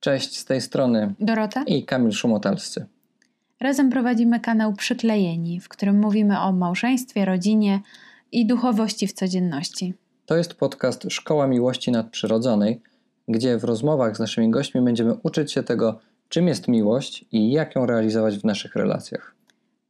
Cześć, 0.00 0.38
z 0.38 0.44
tej 0.44 0.60
strony 0.60 1.14
Dorota 1.20 1.62
i 1.62 1.84
Kamil 1.84 2.12
Szumotalscy. 2.12 2.86
Razem 3.60 3.90
prowadzimy 3.90 4.40
kanał 4.40 4.72
Przyklejeni, 4.72 5.60
w 5.60 5.68
którym 5.68 5.98
mówimy 5.98 6.40
o 6.40 6.52
małżeństwie, 6.52 7.24
rodzinie 7.24 7.80
i 8.32 8.46
duchowości 8.46 9.06
w 9.06 9.12
codzienności. 9.12 9.94
To 10.26 10.36
jest 10.36 10.54
podcast 10.54 11.06
Szkoła 11.10 11.46
Miłości 11.46 11.90
Nadprzyrodzonej, 11.92 12.80
gdzie 13.28 13.58
w 13.58 13.64
rozmowach 13.64 14.16
z 14.16 14.20
naszymi 14.20 14.50
gośćmi 14.50 14.80
będziemy 14.80 15.14
uczyć 15.14 15.52
się 15.52 15.62
tego, 15.62 15.98
czym 16.28 16.48
jest 16.48 16.68
miłość 16.68 17.24
i 17.32 17.52
jak 17.52 17.74
ją 17.74 17.86
realizować 17.86 18.38
w 18.38 18.44
naszych 18.44 18.76
relacjach. 18.76 19.34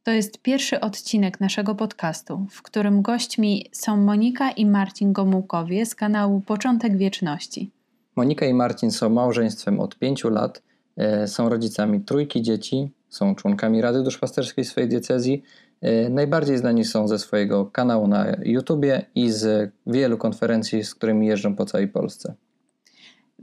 To 0.03 0.11
jest 0.11 0.41
pierwszy 0.41 0.79
odcinek 0.79 1.39
naszego 1.39 1.75
podcastu, 1.75 2.47
w 2.49 2.61
którym 2.61 3.01
gośćmi 3.01 3.69
są 3.71 3.97
Monika 3.97 4.51
i 4.51 4.65
Marcin 4.65 5.13
Gomułkowie 5.13 5.85
z 5.85 5.95
kanału 5.95 6.41
Początek 6.41 6.97
Wieczności. 6.97 7.71
Monika 8.15 8.45
i 8.45 8.53
Marcin 8.53 8.91
są 8.91 9.09
małżeństwem 9.09 9.79
od 9.79 9.97
pięciu 9.97 10.29
lat, 10.29 10.61
e, 10.97 11.27
są 11.27 11.49
rodzicami 11.49 12.01
trójki 12.01 12.41
dzieci, 12.41 12.91
są 13.09 13.35
członkami 13.35 13.81
Rady 13.81 14.03
Duszpasterskiej 14.03 14.65
swojej 14.65 14.89
diecezji. 14.89 15.43
E, 15.81 16.09
najbardziej 16.09 16.57
znani 16.57 16.85
są 16.85 17.07
ze 17.07 17.19
swojego 17.19 17.65
kanału 17.65 18.07
na 18.07 18.25
YouTubie 18.43 19.05
i 19.15 19.31
z 19.31 19.71
wielu 19.87 20.17
konferencji, 20.17 20.83
z 20.83 20.95
którymi 20.95 21.27
jeżdżą 21.27 21.55
po 21.55 21.65
całej 21.65 21.87
Polsce. 21.87 22.33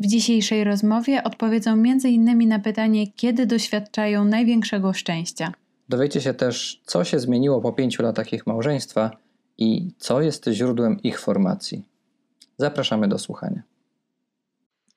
W 0.01 0.07
dzisiejszej 0.07 0.65
rozmowie 0.65 1.25
odpowiedzą 1.25 1.73
m.in. 1.73 2.49
na 2.49 2.59
pytanie, 2.59 3.13
kiedy 3.13 3.47
doświadczają 3.47 4.25
największego 4.25 4.93
szczęścia. 4.93 5.53
Dowiecie 5.89 6.21
się 6.21 6.35
też, 6.35 6.81
co 6.87 7.05
się 7.05 7.19
zmieniło 7.19 7.61
po 7.61 7.73
pięciu 7.73 8.03
latach 8.03 8.33
ich 8.33 8.47
małżeństwa 8.47 9.11
i 9.59 9.91
co 9.99 10.23
jest 10.23 10.49
źródłem 10.53 11.03
ich 11.03 11.21
formacji. 11.21 11.85
Zapraszamy 12.57 13.09
do 13.09 13.19
słuchania. 13.19 13.63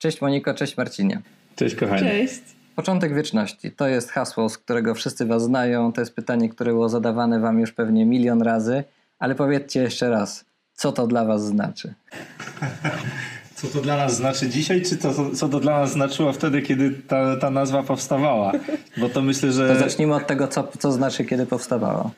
Cześć 0.01 0.21
Moniko, 0.21 0.53
cześć 0.53 0.77
Marcinie. 0.77 1.21
Cześć 1.55 1.75
kochani. 1.75 2.01
Cześć. 2.01 2.41
Początek 2.75 3.15
wieczności 3.15 3.71
to 3.71 3.87
jest 3.87 4.11
hasło, 4.11 4.49
z 4.49 4.57
którego 4.57 4.95
wszyscy 4.95 5.25
Was 5.25 5.43
znają. 5.43 5.93
To 5.93 6.01
jest 6.01 6.15
pytanie, 6.15 6.49
które 6.49 6.71
było 6.71 6.89
zadawane 6.89 7.39
Wam 7.39 7.59
już 7.59 7.71
pewnie 7.71 8.05
milion 8.05 8.41
razy, 8.41 8.83
ale 9.19 9.35
powiedzcie 9.35 9.81
jeszcze 9.81 10.09
raz, 10.09 10.45
co 10.73 10.91
to 10.91 11.07
dla 11.07 11.25
Was 11.25 11.45
znaczy? 11.45 11.93
Co 13.55 13.67
to 13.67 13.81
dla 13.81 13.97
nas 13.97 14.15
znaczy 14.15 14.49
dzisiaj, 14.49 14.81
czy 14.81 14.97
to, 14.97 15.31
co 15.35 15.49
to 15.49 15.59
dla 15.59 15.79
nas 15.79 15.91
znaczyło 15.91 16.33
wtedy, 16.33 16.61
kiedy 16.61 16.91
ta, 16.91 17.37
ta 17.37 17.49
nazwa 17.49 17.83
powstawała? 17.83 18.51
Bo 18.97 19.09
to 19.09 19.21
myślę, 19.21 19.51
że. 19.51 19.67
To 19.67 19.79
zacznijmy 19.79 20.15
od 20.15 20.27
tego, 20.27 20.47
co, 20.47 20.71
co 20.79 20.91
znaczy, 20.91 21.25
kiedy 21.25 21.45
powstawało. 21.45 22.11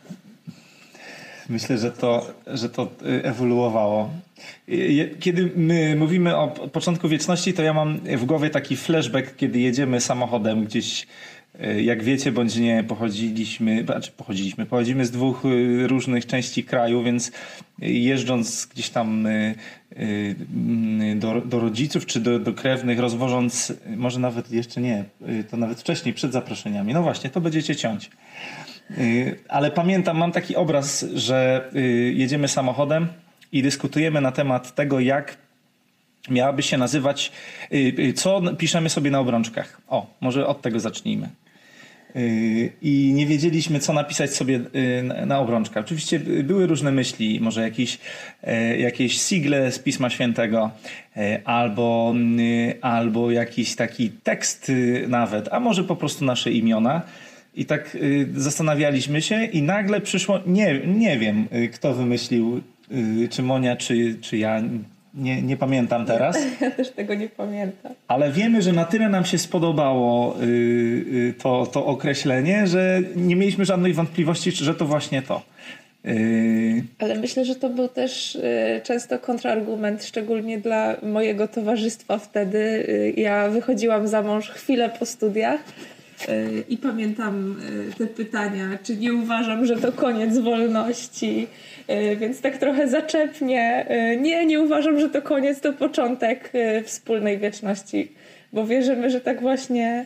Myślę, 1.49 1.77
że 1.77 1.91
to, 1.91 2.33
że 2.47 2.69
to 2.69 2.83
y, 2.83 3.23
ewoluowało. 3.23 4.09
Y, 4.69 5.15
kiedy 5.19 5.51
my 5.55 5.95
mówimy 5.95 6.35
o 6.35 6.47
początku 6.47 7.09
wieczności, 7.09 7.53
to 7.53 7.63
ja 7.63 7.73
mam 7.73 7.97
w 7.97 8.25
głowie 8.25 8.49
taki 8.49 8.77
flashback, 8.77 9.35
kiedy 9.35 9.59
jedziemy 9.59 10.01
samochodem 10.01 10.65
gdzieś, 10.65 11.07
y, 11.63 11.83
jak 11.83 12.03
wiecie 12.03 12.31
bądź 12.31 12.55
nie, 12.55 12.83
pochodziliśmy, 12.83 13.83
znaczy 13.83 14.11
pochodziliśmy, 14.11 14.65
pochodzimy 14.65 15.05
z 15.05 15.11
dwóch 15.11 15.43
różnych 15.87 16.25
części 16.25 16.63
kraju, 16.63 17.03
więc 17.03 17.31
jeżdżąc 17.79 18.65
gdzieś 18.65 18.89
tam 18.89 19.27
do, 21.15 21.41
do 21.41 21.59
rodziców 21.59 22.05
czy 22.05 22.19
do, 22.19 22.39
do 22.39 22.53
krewnych, 22.53 22.99
rozwożąc, 22.99 23.73
może 23.97 24.19
nawet 24.19 24.51
jeszcze 24.51 24.81
nie, 24.81 25.03
to 25.51 25.57
nawet 25.57 25.79
wcześniej, 25.79 26.13
przed 26.13 26.31
zaproszeniami. 26.31 26.93
No 26.93 27.01
właśnie, 27.03 27.29
to 27.29 27.41
będziecie 27.41 27.75
ciąć. 27.75 28.09
Y, 28.91 29.39
ale 29.49 29.71
pamiętam, 29.71 30.17
mam 30.17 30.31
taki 30.31 30.55
obraz, 30.55 31.05
że 31.13 31.69
y, 31.75 32.13
jedziemy 32.15 32.47
samochodem 32.47 33.07
i 33.51 33.63
dyskutujemy 33.63 34.21
na 34.21 34.31
temat 34.31 34.75
tego, 34.75 34.99
jak 34.99 35.37
miałaby 36.29 36.63
się 36.63 36.77
nazywać, 36.77 37.31
y, 37.73 38.13
co 38.15 38.41
piszemy 38.57 38.89
sobie 38.89 39.11
na 39.11 39.19
obrączkach. 39.19 39.81
O, 39.87 40.07
może 40.21 40.47
od 40.47 40.61
tego 40.61 40.79
zacznijmy. 40.79 41.29
I 42.81 43.11
nie 43.15 43.25
wiedzieliśmy, 43.25 43.79
co 43.79 43.93
napisać 43.93 44.33
sobie 44.33 44.59
na 45.25 45.39
obrączkach. 45.39 45.83
Oczywiście 45.83 46.19
były 46.19 46.67
różne 46.67 46.91
myśli, 46.91 47.39
może 47.41 47.61
jakieś, 47.61 47.99
jakieś 48.77 49.21
sigle 49.21 49.71
z 49.71 49.79
Pisma 49.79 50.09
Świętego, 50.09 50.71
albo, 51.45 52.13
albo 52.81 53.31
jakiś 53.31 53.75
taki 53.75 54.09
tekst 54.09 54.71
nawet, 55.07 55.49
a 55.51 55.59
może 55.59 55.83
po 55.83 55.95
prostu 55.95 56.25
nasze 56.25 56.51
imiona. 56.51 57.01
I 57.55 57.65
tak 57.65 57.95
y, 57.95 58.27
zastanawialiśmy 58.35 59.21
się 59.21 59.45
i 59.45 59.61
nagle 59.61 60.01
przyszło, 60.01 60.39
nie, 60.45 60.79
nie 60.87 61.19
wiem 61.19 61.47
y, 61.55 61.67
kto 61.67 61.93
wymyślił, 61.93 62.61
y, 62.91 63.27
czy 63.29 63.43
Monia, 63.43 63.75
czy, 63.75 64.15
czy 64.21 64.37
ja, 64.37 64.61
nie, 65.13 65.41
nie 65.41 65.57
pamiętam 65.57 66.05
teraz. 66.05 66.37
Ja 66.61 66.71
też 66.71 66.89
tego 66.89 67.15
nie 67.15 67.29
pamiętam. 67.29 67.91
Ale 68.07 68.31
wiemy, 68.31 68.61
że 68.61 68.73
na 68.73 68.85
tyle 68.85 69.09
nam 69.09 69.25
się 69.25 69.37
spodobało 69.37 70.37
to, 71.37 71.65
to 71.65 71.85
określenie, 71.85 72.67
że 72.67 73.01
nie 73.15 73.35
mieliśmy 73.35 73.65
żadnej 73.65 73.93
wątpliwości, 73.93 74.51
że 74.51 74.75
to 74.75 74.85
właśnie 74.85 75.21
to. 75.21 75.41
Ale 76.99 77.15
myślę, 77.15 77.45
że 77.45 77.55
to 77.55 77.69
był 77.69 77.87
też 77.87 78.37
często 78.83 79.19
kontrargument, 79.19 80.05
szczególnie 80.05 80.57
dla 80.57 80.95
mojego 81.03 81.47
towarzystwa 81.47 82.17
wtedy. 82.17 82.85
Ja 83.17 83.49
wychodziłam 83.49 84.07
za 84.07 84.21
mąż 84.21 84.49
chwilę 84.49 84.89
po 84.99 85.05
studiach 85.05 85.59
I 86.69 86.77
pamiętam 86.77 87.55
e, 87.89 87.93
te 87.93 88.07
pytania, 88.07 88.69
czy 88.83 88.97
nie 88.97 89.13
uważam, 89.13 89.65
że 89.65 89.77
to 89.77 89.91
koniec 89.91 90.37
wolności, 90.37 91.47
e, 91.87 92.15
więc 92.15 92.41
tak 92.41 92.57
trochę 92.57 92.87
zaczepnie. 92.87 93.85
Nie, 94.21 94.45
nie 94.45 94.59
uważam, 94.59 94.99
że 94.99 95.09
to 95.09 95.21
koniec, 95.21 95.59
to 95.59 95.73
początek 95.73 96.51
wspólnej 96.83 97.37
wieczności, 97.37 98.11
bo 98.53 98.65
wierzymy, 98.67 99.09
że 99.09 99.21
tak 99.21 99.41
właśnie, 99.41 100.05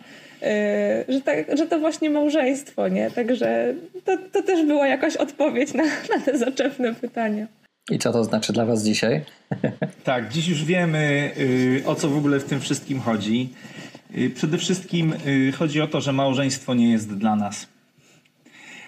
że, 1.09 1.22
tak, 1.22 1.57
że 1.57 1.67
to 1.67 1.79
właśnie 1.79 2.09
małżeństwo, 2.09 2.88
nie? 2.88 3.11
Także 3.11 3.73
to, 4.06 4.17
to 4.31 4.44
też 4.44 4.66
była 4.66 4.88
jakaś 4.88 5.16
odpowiedź 5.16 5.73
na, 5.73 5.83
na 6.16 6.19
te 6.25 6.38
zaczepne 6.38 6.95
pytania. 6.95 7.47
I 7.91 8.00
co 8.00 8.13
to 8.13 8.23
znaczy 8.23 8.53
dla 8.53 8.66
Was 8.66 8.83
dzisiaj? 8.83 9.22
Tak, 10.03 10.29
dziś 10.29 10.47
już 10.47 10.66
wiemy, 10.66 11.31
o 11.85 11.95
co 11.95 12.09
w 12.09 12.17
ogóle 12.17 12.39
w 12.39 12.44
tym 12.44 12.59
wszystkim 12.59 13.00
chodzi. 13.00 13.50
Y, 14.16 14.29
przede 14.29 14.57
wszystkim 14.57 15.13
y, 15.28 15.51
chodzi 15.51 15.81
o 15.81 15.88
to, 15.88 16.01
że 16.01 16.13
małżeństwo 16.13 16.73
nie 16.73 16.91
jest 16.91 17.13
dla 17.13 17.35
nas. 17.35 17.68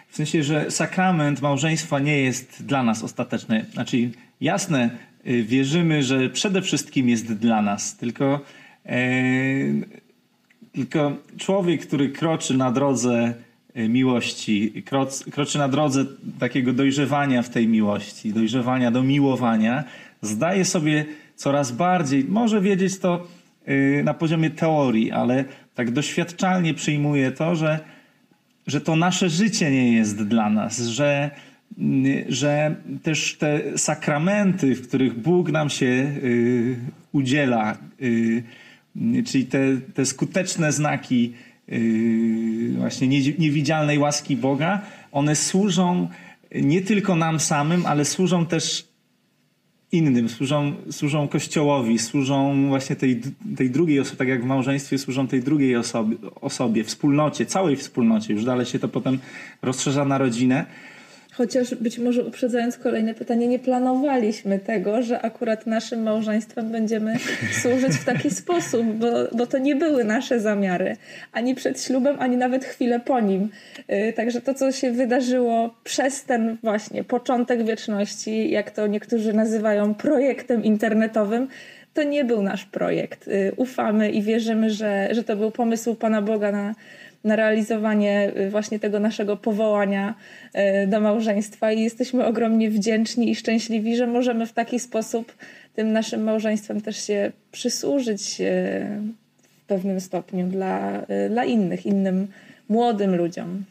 W 0.10 0.16
sensie, 0.16 0.44
że 0.44 0.72
sakrament 0.72 1.42
małżeństwa 1.42 2.00
nie 2.00 2.18
jest 2.18 2.66
dla 2.66 2.84
nas 2.84 3.04
ostateczny. 3.04 3.66
Znaczy, 3.74 4.10
jasne, 4.42 4.90
y, 5.28 5.44
wierzymy, 5.44 6.04
że 6.04 6.30
przede 6.30 6.62
wszystkim 6.62 7.10
jest 7.10 7.34
dla 7.34 7.62
nas, 7.62 7.98
tylko, 7.98 8.42
e, 8.86 9.00
tylko 10.74 11.18
człowiek, 11.38 11.88
który 11.88 12.10
kroczy 12.10 12.58
na 12.58 12.72
drodze 12.72 13.34
miłości, 13.76 14.84
kroczy 15.32 15.58
na 15.58 15.68
drodze 15.68 16.06
takiego 16.40 16.74
dojrzewania 16.74 17.42
w 17.42 17.50
tej 17.50 17.68
miłości, 17.68 18.34
dojrzewania 18.34 18.92
do 18.92 19.04
miłowania, 19.04 19.84
zdaje 20.22 20.66
sobie 20.66 21.06
coraz 21.36 21.72
bardziej, 21.72 22.24
może 22.24 22.62
wiedzieć 22.62 23.00
to 23.00 23.28
na 24.04 24.14
poziomie 24.14 24.50
teorii, 24.50 25.12
ale 25.12 25.46
tak 25.76 25.92
doświadczalnie 25.92 26.74
przyjmuję 26.74 27.32
to, 27.32 27.56
że, 27.56 27.80
że 28.68 28.82
to 28.82 28.96
nasze 28.96 29.30
życie 29.30 29.72
nie 29.72 29.94
jest 29.94 30.24
dla 30.28 30.50
nas, 30.50 30.80
że, 30.80 31.32
y, 31.80 32.26
że 32.30 32.76
też 33.04 33.36
te 33.36 33.78
sakramenty, 33.78 34.76
w 34.76 34.88
których 34.88 35.20
Bóg 35.20 35.52
nam 35.52 35.70
się 35.70 35.86
y, 35.86 36.76
udziela, 37.12 37.78
czyli 39.26 39.46
te, 39.46 39.60
te 39.94 40.06
skuteczne 40.06 40.72
znaki 40.72 41.34
właśnie 42.78 43.08
niewidzialnej 43.40 44.00
łaski 44.00 44.38
Boga, 44.38 44.82
one 45.12 45.36
służą 45.36 46.08
nie 46.56 46.82
tylko 46.82 47.16
nam 47.16 47.40
samym, 47.40 47.86
ale 47.86 48.06
służą 48.06 48.46
też 48.46 48.89
innym, 49.92 50.30
służą, 50.30 50.74
służą 50.92 51.28
kościołowi, 51.28 52.00
służą 52.00 52.68
właśnie 52.68 52.96
tej, 52.96 53.22
tej 53.58 53.70
drugiej 53.70 54.00
osobie, 54.00 54.18
tak 54.18 54.28
jak 54.28 54.42
w 54.42 54.46
małżeństwie 54.46 54.98
służą 54.98 55.28
tej 55.28 55.44
drugiej 55.44 55.76
osobie, 55.76 56.18
osobie, 56.42 56.84
wspólnocie, 56.84 57.46
całej 57.46 57.76
wspólnocie. 57.76 58.34
Już 58.34 58.46
dalej 58.46 58.66
się 58.66 58.80
to 58.80 58.88
potem 58.88 59.20
rozszerza 59.62 60.06
na 60.06 60.18
rodzinę. 60.18 60.66
Chociaż 61.40 61.76
być 61.76 61.98
może 61.98 62.24
uprzedzając 62.24 62.78
kolejne 62.78 63.14
pytanie, 63.14 63.48
nie 63.48 63.60
planowaliśmy 63.60 64.60
tego, 64.60 65.02
że 65.02 65.22
akurat 65.22 65.68
naszym 65.68 66.04
małżeństwem 66.04 66.72
będziemy 66.72 67.16
służyć 67.62 67.92
w 67.92 68.06
taki 68.06 68.30
sposób, 68.30 68.86
bo, 68.86 69.08
bo 69.32 69.48
to 69.48 69.58
nie 69.58 69.76
były 69.76 70.04
nasze 70.04 70.40
zamiary. 70.40 70.98
Ani 71.34 71.56
przed 71.56 71.84
ślubem, 71.84 72.16
ani 72.20 72.38
nawet 72.38 72.66
chwilę 72.66 73.00
po 73.00 73.20
nim. 73.20 73.50
Y, 73.92 74.14
także 74.14 74.42
to, 74.42 74.54
co 74.54 74.72
się 74.72 74.92
wydarzyło 74.92 75.76
przez 75.84 76.24
ten 76.24 76.58
właśnie 76.64 77.04
początek 77.04 77.66
wieczności, 77.66 78.52
jak 78.52 78.72
to 78.72 78.88
niektórzy 78.88 79.34
nazywają 79.34 79.94
projektem 79.96 80.64
internetowym, 80.64 81.48
to 82.00 82.04
nie 82.04 82.26
był 82.26 82.42
nasz 82.42 82.66
projekt. 82.66 83.28
Y, 83.28 83.52
ufamy 83.58 84.12
i 84.12 84.22
wierzymy, 84.22 84.70
że, 84.70 85.10
że 85.12 85.24
to 85.24 85.36
był 85.36 85.52
pomysł 85.52 85.96
Pana 85.96 86.22
Boga 86.22 86.52
na 86.52 86.76
na 87.24 87.36
realizowanie 87.36 88.32
y, 88.38 88.50
właśnie 88.50 88.80
tego 88.80 89.00
naszego 89.00 89.38
powołania 89.38 90.16
y, 90.84 90.88
do 90.88 91.00
małżeństwa 91.00 91.72
i 91.72 91.82
jesteśmy 91.82 92.26
ogromnie 92.26 92.70
wdzięczni 92.70 93.32
i 93.32 93.36
szczęśliwi, 93.36 93.96
że 93.96 94.08
możemy 94.08 94.46
w 94.46 94.54
taki 94.54 94.80
sposób 94.80 95.36
tym 95.76 95.92
naszym 95.92 96.24
małżeństwem 96.24 96.82
też 96.82 97.08
się 97.08 97.32
przysłużyć 97.52 98.42
w 99.64 99.66
pewnym 99.68 100.00
stopniu 100.00 100.48
dla, 100.48 101.06
dla 101.30 101.46
innych, 101.46 101.86
innym 101.86 102.28
młodym 102.70 103.16
ludziom. 103.16 103.64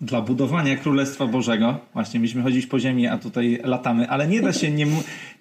Dla 0.00 0.20
budowania 0.20 0.76
Królestwa 0.76 1.26
Bożego. 1.26 1.78
Właśnie 1.94 2.20
mieliśmy 2.20 2.42
chodzić 2.42 2.66
po 2.66 2.80
ziemi, 2.80 3.06
a 3.06 3.18
tutaj 3.18 3.60
latamy, 3.64 4.08
ale 4.08 4.28
nie 4.28 4.42
da 4.42 4.52
się 4.52 4.70
nie, 4.70 4.86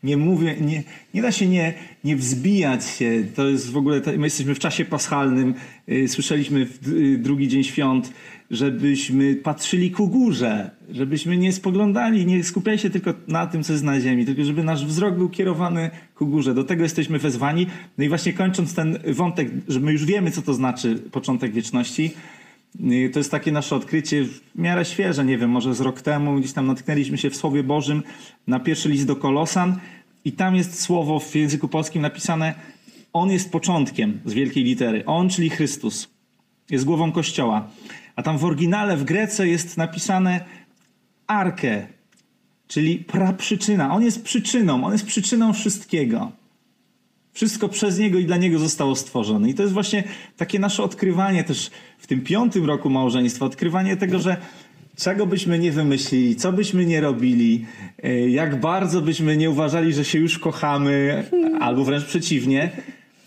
nie 0.04 0.18
mówię, 0.18 0.56
nie, 0.62 0.84
nie 1.14 1.22
da 1.22 1.32
się 1.32 1.48
nie, 1.48 1.74
nie 2.04 2.16
wzbijać 2.16 2.86
się. 2.86 3.24
To 3.36 3.48
jest 3.48 3.72
w 3.72 3.78
ogóle, 3.78 4.02
my 4.18 4.28
jesteśmy 4.28 4.56
w 4.56 4.60
czasie 4.60 4.86
paschalnym, 4.86 5.54
y, 5.90 6.08
słyszeliśmy 6.08 6.66
w 6.66 6.88
y, 6.88 7.18
drugi 7.18 7.48
dzień 7.48 7.64
świąt, 7.64 8.14
żebyśmy 8.52 9.36
patrzyli 9.36 9.92
ku 9.92 10.08
górze, 10.08 10.72
żebyśmy 10.90 11.38
nie 11.38 11.54
spoglądali, 11.54 12.26
nie 12.26 12.44
skupiali 12.44 12.80
się 12.80 12.90
tylko 12.90 13.14
na 13.28 13.48
tym, 13.48 13.64
co 13.64 13.74
jest 13.74 13.84
na 13.84 14.02
ziemi, 14.02 14.26
tylko 14.26 14.44
żeby 14.44 14.64
nasz 14.64 14.86
wzrok 14.86 15.16
był 15.16 15.30
kierowany 15.30 15.90
ku 16.16 16.28
górze. 16.28 16.54
Do 16.54 16.64
tego 16.64 16.84
jesteśmy 16.84 17.20
wezwani. 17.20 17.68
No 17.98 18.04
i 18.04 18.10
właśnie 18.10 18.34
kończąc 18.34 18.74
ten 18.74 19.00
wątek, 19.14 19.50
że 19.68 19.80
my 19.80 19.92
już 19.92 20.06
wiemy, 20.06 20.32
co 20.32 20.42
to 20.42 20.54
znaczy 20.54 20.96
początek 20.96 21.54
wieczności, 21.54 22.12
to 23.14 23.20
jest 23.20 23.32
takie 23.32 23.52
nasze 23.52 23.76
odkrycie 23.76 24.24
w 24.24 24.42
miarę 24.56 24.86
świeże, 24.86 25.26
nie 25.26 25.38
wiem, 25.38 25.50
może 25.50 25.76
z 25.76 25.82
rok 25.82 26.02
temu 26.02 26.36
gdzieś 26.40 26.54
tam 26.54 26.68
natknęliśmy 26.68 27.18
się 27.18 27.30
w 27.30 27.36
Słowie 27.36 27.64
Bożym 27.64 28.04
na 28.48 28.60
pierwszy 28.60 28.90
list 28.90 29.08
do 29.08 29.16
Kolosan 29.16 29.80
i 30.26 30.32
tam 30.32 30.56
jest 30.56 30.82
słowo 30.82 31.20
w 31.20 31.36
języku 31.36 31.68
polskim 31.68 32.02
napisane 32.02 32.56
On 33.14 33.32
jest 33.32 33.52
początkiem 33.52 34.20
z 34.26 34.34
wielkiej 34.34 34.64
litery. 34.64 35.06
On, 35.06 35.30
czyli 35.30 35.50
Chrystus, 35.50 36.10
jest 36.70 36.86
głową 36.86 37.12
Kościoła. 37.12 37.70
A 38.16 38.24
tam 38.24 38.38
w 38.38 38.46
oryginale 38.46 38.98
w 38.98 39.04
Grece 39.04 39.48
jest 39.48 39.78
napisane 39.78 40.46
arkę, 41.28 41.88
czyli 42.68 42.98
praprzyczyna. 42.98 43.94
On 43.94 44.04
jest 44.04 44.24
przyczyną, 44.24 44.86
on 44.86 44.92
jest 44.92 45.06
przyczyną 45.06 45.54
wszystkiego. 45.54 46.32
Wszystko 47.38 47.70
przez 47.70 48.00
Niego 48.00 48.20
i 48.20 48.26
dla 48.26 48.38
Niego 48.38 48.60
zostało 48.60 48.96
stworzone. 48.96 49.50
I 49.50 49.54
to 49.54 49.62
jest 49.62 49.74
właśnie 49.74 50.04
takie 50.38 50.60
nasze 50.60 50.84
odkrywanie 50.84 51.44
też 51.44 51.72
w 51.98 52.08
tym 52.08 52.22
piątym 52.22 52.66
roku 52.66 52.90
małżeństwa, 52.90 53.46
odkrywanie 53.46 53.98
tego, 53.98 54.20
że 54.20 54.38
czego 54.96 55.26
byśmy 55.26 55.60
nie 55.60 55.72
wymyślili, 55.72 56.36
co 56.36 56.52
byśmy 56.52 56.86
nie 56.86 57.02
robili, 57.02 57.66
e, 58.04 58.30
jak 58.30 58.60
bardzo 58.60 59.02
byśmy 59.02 59.38
nie 59.38 59.50
uważali, 59.50 59.94
że 59.94 60.06
się 60.06 60.20
już 60.20 60.40
kochamy, 60.40 61.24
albo 61.60 61.84
wręcz 61.84 62.06
przeciwnie, 62.06 62.72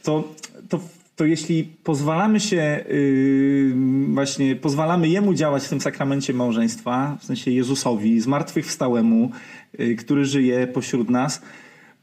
to, 0.02 0.34
to, 0.68 0.80
to 1.16 1.24
jeśli 1.24 1.64
pozwalamy 1.64 2.40
się 2.40 2.84
yy, 2.88 3.74
właśnie, 4.14 4.56
pozwalamy 4.56 5.08
Jemu 5.08 5.34
działać 5.34 5.64
w 5.64 5.68
tym 5.68 5.80
sakramencie 5.80 6.34
małżeństwa, 6.34 7.16
w 7.20 7.24
sensie 7.24 7.50
Jezusowi, 7.50 8.20
zmartwychwstałemu, 8.20 9.30
yy, 9.78 9.94
który 9.94 10.24
żyje 10.24 10.66
pośród 10.66 11.10
nas, 11.10 11.42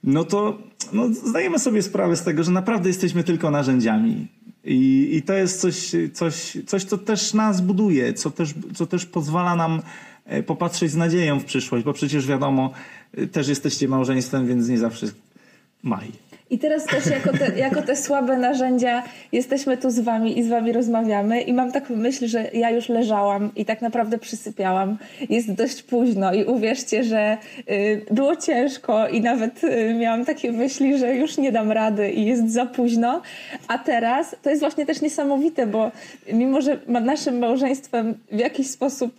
no 0.04 0.24
to 0.24 0.58
no, 0.94 1.14
zdajemy 1.14 1.60
sobie 1.60 1.82
sprawę 1.82 2.16
z 2.16 2.24
tego, 2.24 2.44
że 2.44 2.52
naprawdę 2.52 2.90
jesteśmy 2.90 3.24
tylko 3.24 3.52
narzędziami. 3.52 4.28
I, 4.64 5.10
i 5.16 5.22
to 5.22 5.34
jest 5.34 5.62
coś, 5.62 5.92
coś, 6.14 6.58
coś, 6.68 6.84
co 6.84 6.98
też 6.98 7.34
nas 7.34 7.62
buduje, 7.62 8.14
co 8.14 8.32
też, 8.32 8.54
co 8.76 8.86
też 8.86 9.06
pozwala 9.06 9.56
nam 9.56 9.82
e, 10.26 10.44
popatrzeć 10.44 10.92
z 10.92 10.96
nadzieją 10.96 11.40
w 11.40 11.46
przyszłość, 11.46 11.86
bo 11.86 11.94
przecież 11.94 12.28
wiadomo, 12.28 12.72
e, 13.14 13.28
też 13.28 13.48
jesteście 13.48 13.88
małżeństwem, 13.88 14.48
więc 14.48 14.68
nie 14.68 14.78
zawsze 14.78 15.08
maj. 15.84 16.27
I 16.50 16.60
teraz 16.60 16.86
też 16.86 17.06
jako 17.06 17.38
te, 17.38 17.60
jako 17.60 17.82
te 17.82 17.96
słabe 17.96 18.38
narzędzia 18.38 19.04
jesteśmy 19.32 19.78
tu 19.78 19.92
z 19.92 20.00
wami 20.00 20.40
i 20.40 20.44
z 20.44 20.48
wami 20.48 20.72
rozmawiamy 20.72 21.42
i 21.42 21.54
mam 21.54 21.72
taką 21.72 21.96
myśl, 21.96 22.28
że 22.28 22.50
ja 22.54 22.70
już 22.70 22.90
leżałam 22.90 23.52
i 23.56 23.66
tak 23.66 23.82
naprawdę 23.82 24.18
przysypiałam. 24.18 24.98
Jest 25.30 25.54
dość 25.54 25.84
późno 25.84 26.34
i 26.34 26.44
uwierzcie, 26.44 27.04
że 27.04 27.38
y, 27.70 28.06
było 28.12 28.36
ciężko 28.36 29.08
i 29.08 29.22
nawet 29.22 29.64
y, 29.64 29.94
miałam 30.00 30.26
takie 30.26 30.52
myśli, 30.52 30.98
że 30.98 31.16
już 31.16 31.38
nie 31.38 31.52
dam 31.52 31.72
rady 31.72 32.12
i 32.12 32.26
jest 32.26 32.54
za 32.54 32.66
późno. 32.66 33.22
A 33.68 33.78
teraz 33.78 34.36
to 34.42 34.50
jest 34.50 34.62
właśnie 34.62 34.86
też 34.86 35.02
niesamowite, 35.02 35.68
bo 35.68 35.92
mimo, 36.34 36.62
że 36.62 36.78
naszym 36.88 37.40
małżeństwem 37.40 38.14
w 38.32 38.40
jakiś 38.40 38.70
sposób 38.70 39.12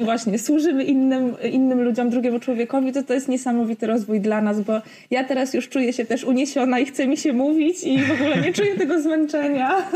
y, 0.00 0.04
właśnie 0.04 0.38
służymy 0.38 0.84
innym, 0.84 1.36
innym 1.52 1.82
ludziom, 1.82 2.10
drugiemu 2.10 2.40
człowiekowi, 2.40 2.92
to 2.92 3.02
to 3.02 3.14
jest 3.14 3.28
niesamowity 3.28 3.86
rozwój 3.86 4.20
dla 4.20 4.40
nas, 4.40 4.60
bo 4.60 4.72
ja 5.10 5.24
teraz 5.24 5.54
już 5.54 5.68
czuję 5.68 5.92
się 5.92 6.04
też 6.04 6.24
uniesiona 6.42 6.78
i 6.78 6.86
chce 6.86 7.06
mi 7.06 7.16
się 7.16 7.32
mówić 7.32 7.84
i 7.84 8.04
w 8.04 8.10
ogóle 8.10 8.40
nie 8.40 8.52
czuję 8.52 8.78
tego 8.78 9.02
zmęczenia. 9.02 9.90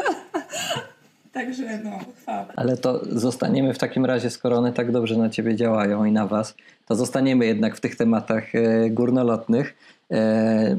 Także 1.33 1.79
no, 1.85 1.99
chwała. 2.17 2.47
Ale 2.57 2.77
to 2.77 3.01
zostaniemy 3.05 3.75
w 3.75 3.79
takim 3.79 4.05
razie, 4.05 4.31
skoro 4.31 4.57
one 4.57 4.73
tak 4.73 4.93
dobrze 4.93 5.17
na 5.17 5.31
ciebie 5.31 5.57
działają 5.57 6.05
i 6.05 6.13
na 6.13 6.27
was, 6.27 6.55
to 6.87 6.95
zostaniemy 6.95 7.47
jednak 7.47 7.77
w 7.77 7.81
tych 7.81 7.97
tematach 7.97 8.55
e, 8.55 8.91
górnolotnych. 8.91 9.75
E, 10.11 10.77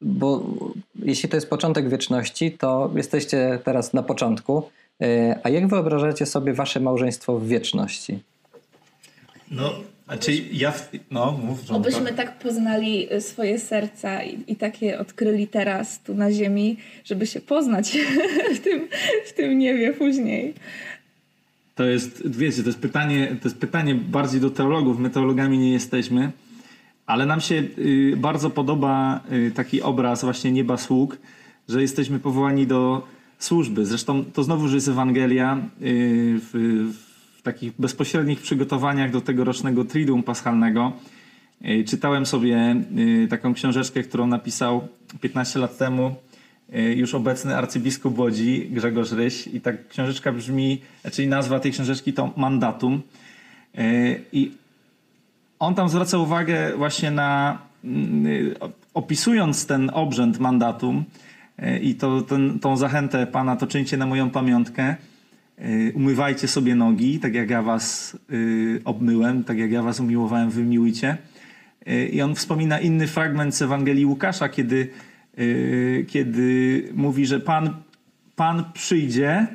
bo 0.00 0.42
jeśli 1.02 1.28
to 1.28 1.36
jest 1.36 1.50
początek 1.50 1.88
wieczności, 1.88 2.52
to 2.52 2.90
jesteście 2.94 3.58
teraz 3.64 3.92
na 3.92 4.02
początku. 4.02 4.62
E, 5.02 5.38
a 5.42 5.48
jak 5.48 5.68
wyobrażacie 5.68 6.26
sobie 6.26 6.52
wasze 6.52 6.80
małżeństwo 6.80 7.38
w 7.38 7.46
wieczności? 7.46 8.22
No, 9.50 9.72
znaczy 10.08 10.32
ja, 10.52 10.72
no 11.10 11.32
mów, 11.32 11.58
żonko. 11.58 11.76
Obyśmy 11.76 12.12
tak 12.12 12.38
poznali 12.38 13.12
y, 13.12 13.20
swoje 13.20 13.58
serca 13.58 14.22
i, 14.22 14.44
i 14.46 14.56
takie 14.56 14.98
odkryli 14.98 15.46
teraz 15.46 16.00
tu 16.00 16.14
na 16.14 16.32
ziemi, 16.32 16.76
żeby 17.04 17.26
się 17.26 17.40
poznać 17.40 17.98
w 18.56 18.58
tym, 18.58 18.88
w 19.26 19.32
tym 19.32 19.58
niebie 19.58 19.92
później. 19.92 20.54
To 21.74 21.84
jest, 21.84 22.38
wiecie, 22.38 22.62
to 22.62 22.68
jest 22.68 22.78
pytanie, 22.78 23.36
to 23.42 23.48
jest 23.48 23.58
pytanie 23.58 23.94
bardziej 23.94 24.40
do 24.40 24.50
teologów. 24.50 24.98
My 24.98 25.10
teologami 25.10 25.58
nie 25.58 25.72
jesteśmy, 25.72 26.30
ale 27.06 27.26
nam 27.26 27.40
się 27.40 27.54
y, 27.78 28.14
bardzo 28.16 28.50
podoba 28.50 29.20
y, 29.32 29.52
taki 29.54 29.82
obraz 29.82 30.24
właśnie 30.24 30.52
nieba 30.52 30.76
sług, 30.76 31.18
że 31.68 31.82
jesteśmy 31.82 32.18
powołani 32.18 32.66
do 32.66 33.06
służby. 33.38 33.86
Zresztą 33.86 34.24
to 34.24 34.42
znowu 34.42 34.74
jest 34.74 34.88
Ewangelia 34.88 35.56
y, 35.56 35.60
w, 36.40 36.50
w 36.94 37.07
takich 37.52 37.72
bezpośrednich 37.78 38.40
przygotowaniach 38.40 39.10
do 39.10 39.20
tegorocznego 39.20 39.84
Triduum 39.84 40.22
Paschalnego. 40.22 40.92
Y, 41.64 41.84
Czytałem 41.84 42.26
sobie 42.26 42.76
y, 43.24 43.28
taką 43.30 43.54
książeczkę, 43.54 44.02
którą 44.02 44.26
napisał 44.26 44.88
15 45.20 45.58
lat 45.58 45.78
temu 45.78 46.14
y, 46.74 46.94
już 46.94 47.14
obecny 47.14 47.56
arcybiskup 47.56 48.18
Łodzi 48.18 48.68
Grzegorz 48.70 49.12
Ryś. 49.12 49.46
I 49.46 49.60
ta 49.60 49.70
książeczka 49.88 50.32
brzmi, 50.32 50.80
czyli 51.12 51.28
nazwa 51.28 51.60
tej 51.60 51.72
książeczki 51.72 52.12
to 52.12 52.32
Mandatum. 52.36 53.02
I 54.32 54.52
on 55.58 55.74
tam 55.74 55.88
zwraca 55.88 56.18
uwagę 56.18 56.76
właśnie 56.76 57.10
na 57.10 57.58
mm, 57.84 58.54
opisując 58.94 59.66
ten 59.66 59.90
obrzęd 59.94 60.38
mandatum 60.38 61.04
i 61.82 61.94
to, 61.94 62.22
ten, 62.22 62.58
tą 62.58 62.76
zachętę 62.76 63.26
Pana 63.26 63.56
to 63.56 63.66
czyńcie 63.66 63.96
na 63.96 64.06
moją 64.06 64.30
pamiątkę 64.30 64.96
umywajcie 65.94 66.48
sobie 66.48 66.74
nogi, 66.74 67.18
tak 67.18 67.34
jak 67.34 67.50
ja 67.50 67.62
was 67.62 68.16
y, 68.30 68.80
obmyłem, 68.84 69.44
tak 69.44 69.58
jak 69.58 69.70
ja 69.70 69.82
was 69.82 70.00
umiłowałem, 70.00 70.50
wy 70.50 70.62
miłujcie. 70.62 71.16
Y, 71.88 72.08
I 72.08 72.22
on 72.22 72.34
wspomina 72.34 72.80
inny 72.80 73.06
fragment 73.06 73.54
z 73.54 73.62
Ewangelii 73.62 74.06
Łukasza, 74.06 74.48
kiedy, 74.48 74.88
y, 75.38 76.06
kiedy 76.08 76.88
mówi, 76.94 77.26
że 77.26 77.40
Pan, 77.40 77.74
Pan 78.36 78.64
przyjdzie, 78.72 79.46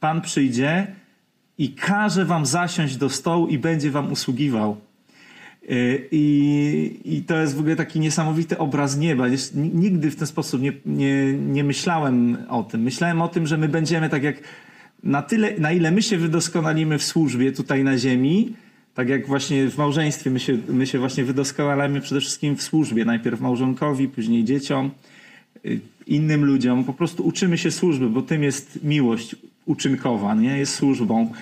Pan 0.00 0.20
przyjdzie 0.20 0.86
i 1.58 1.72
każe 1.72 2.24
wam 2.24 2.46
zasiąść 2.46 2.96
do 2.96 3.08
stołu 3.08 3.46
i 3.46 3.58
będzie 3.58 3.90
wam 3.90 4.12
usługiwał. 4.12 4.76
Y, 5.62 6.08
I, 6.10 7.00
I 7.04 7.22
to 7.22 7.36
jest 7.40 7.56
w 7.56 7.58
ogóle 7.58 7.76
taki 7.76 8.00
niesamowity 8.00 8.58
obraz 8.58 8.96
nieba. 8.96 9.26
Nigdy 9.54 10.10
w 10.10 10.16
ten 10.16 10.26
sposób 10.26 10.62
nie, 10.62 10.72
nie, 10.86 11.32
nie 11.32 11.64
myślałem 11.64 12.36
o 12.48 12.62
tym. 12.62 12.82
Myślałem 12.82 13.22
o 13.22 13.28
tym, 13.28 13.46
że 13.46 13.56
my 13.56 13.68
będziemy 13.68 14.08
tak 14.08 14.22
jak 14.22 14.36
na 15.02 15.22
tyle, 15.22 15.58
na 15.58 15.72
ile 15.72 15.90
my 15.90 16.02
się 16.02 16.18
wydoskonalimy 16.18 16.98
w 16.98 17.04
służbie 17.04 17.52
tutaj 17.52 17.84
na 17.84 17.98
ziemi, 17.98 18.52
tak 18.94 19.08
jak 19.08 19.26
właśnie 19.26 19.70
w 19.70 19.78
małżeństwie 19.78 20.30
my 20.30 20.40
się, 20.40 20.58
my 20.68 20.86
się 20.86 20.98
właśnie 20.98 21.24
wydoskonalamy 21.24 22.00
przede 22.00 22.20
wszystkim 22.20 22.56
w 22.56 22.62
służbie. 22.62 23.04
Najpierw 23.04 23.40
małżonkowi, 23.40 24.08
później 24.08 24.44
dzieciom, 24.44 24.90
y, 25.66 25.80
innym 26.06 26.44
ludziom. 26.44 26.84
Po 26.84 26.92
prostu 26.92 27.26
uczymy 27.26 27.58
się 27.58 27.70
służby, 27.70 28.08
bo 28.08 28.22
tym 28.22 28.42
jest 28.42 28.78
miłość 28.84 29.36
uczynkowa, 29.66 30.34
nie? 30.34 30.58
Jest 30.58 30.74
służbą. 30.74 31.32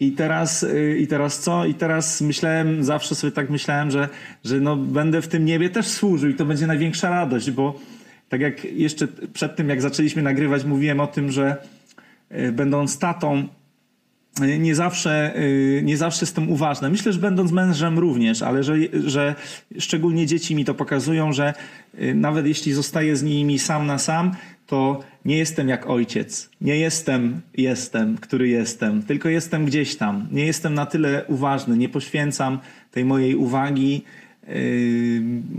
I 0.00 0.12
teraz, 0.12 0.62
y, 0.62 0.96
I 0.98 1.06
teraz 1.06 1.40
co? 1.40 1.66
I 1.66 1.74
teraz 1.74 2.20
myślałem, 2.20 2.84
zawsze 2.84 3.14
sobie 3.14 3.32
tak 3.32 3.50
myślałem, 3.50 3.90
że, 3.90 4.08
że 4.44 4.60
no 4.60 4.76
będę 4.76 5.22
w 5.22 5.28
tym 5.28 5.44
niebie 5.44 5.70
też 5.70 5.86
służył 5.86 6.30
i 6.30 6.34
to 6.34 6.44
będzie 6.44 6.66
największa 6.66 7.10
radość, 7.10 7.50
bo 7.50 7.80
tak 8.28 8.40
jak 8.40 8.64
jeszcze 8.64 9.08
przed 9.32 9.56
tym, 9.56 9.68
jak 9.68 9.82
zaczęliśmy 9.82 10.22
nagrywać, 10.22 10.64
mówiłem 10.64 11.00
o 11.00 11.06
tym, 11.06 11.32
że 11.32 11.56
y, 12.32 12.52
będąc 12.52 12.98
tatą, 12.98 13.48
y, 14.42 14.58
nie 14.58 14.74
zawsze, 14.74 15.34
nie 15.82 15.96
zawsze 15.96 16.24
jestem 16.24 16.50
uważny. 16.50 16.90
Myślę, 16.90 17.12
że 17.12 17.18
będąc 17.18 17.52
mężem 17.52 17.98
również, 17.98 18.42
ale 18.42 18.62
że, 18.62 18.74
że 18.92 19.34
szczególnie 19.78 20.26
dzieci 20.26 20.54
mi 20.54 20.64
to 20.64 20.74
pokazują, 20.74 21.32
że 21.32 21.54
nawet 22.14 22.46
jeśli 22.46 22.72
zostaję 22.72 23.16
z 23.16 23.22
nimi 23.22 23.58
sam 23.58 23.86
na 23.86 23.98
sam, 23.98 24.32
to 24.66 25.00
nie 25.24 25.36
jestem 25.38 25.68
jak 25.68 25.90
ojciec. 25.90 26.50
Nie 26.60 26.76
jestem, 26.76 27.40
jestem, 27.56 28.18
który 28.18 28.48
jestem, 28.48 29.02
tylko 29.02 29.28
jestem 29.28 29.64
gdzieś 29.64 29.96
tam. 29.96 30.28
Nie 30.32 30.46
jestem 30.46 30.74
na 30.74 30.86
tyle 30.86 31.24
uważny, 31.28 31.76
nie 31.76 31.88
poświęcam 31.88 32.58
tej 32.90 33.04
mojej 33.04 33.36
uwagi 33.36 34.02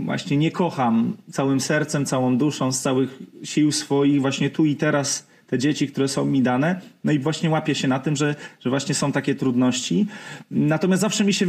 właśnie 0.04 0.36
nie 0.36 0.50
kocham 0.50 1.16
całym 1.32 1.60
sercem, 1.60 2.06
całą 2.06 2.38
duszą, 2.38 2.72
z 2.72 2.80
całych 2.80 3.18
sił 3.44 3.72
swoich, 3.72 4.20
właśnie 4.20 4.50
tu 4.50 4.64
i 4.64 4.76
teraz 4.76 5.27
te 5.48 5.58
dzieci, 5.58 5.88
które 5.88 6.08
są 6.08 6.24
mi 6.24 6.42
dane. 6.42 6.80
No 7.04 7.12
i 7.12 7.18
właśnie 7.18 7.50
łapię 7.50 7.74
się 7.74 7.88
na 7.88 7.98
tym, 7.98 8.16
że, 8.16 8.34
że 8.60 8.70
właśnie 8.70 8.94
są 8.94 9.12
takie 9.12 9.34
trudności. 9.34 10.06
Natomiast 10.50 11.02
zawsze 11.02 11.24
mi 11.24 11.34
się 11.34 11.46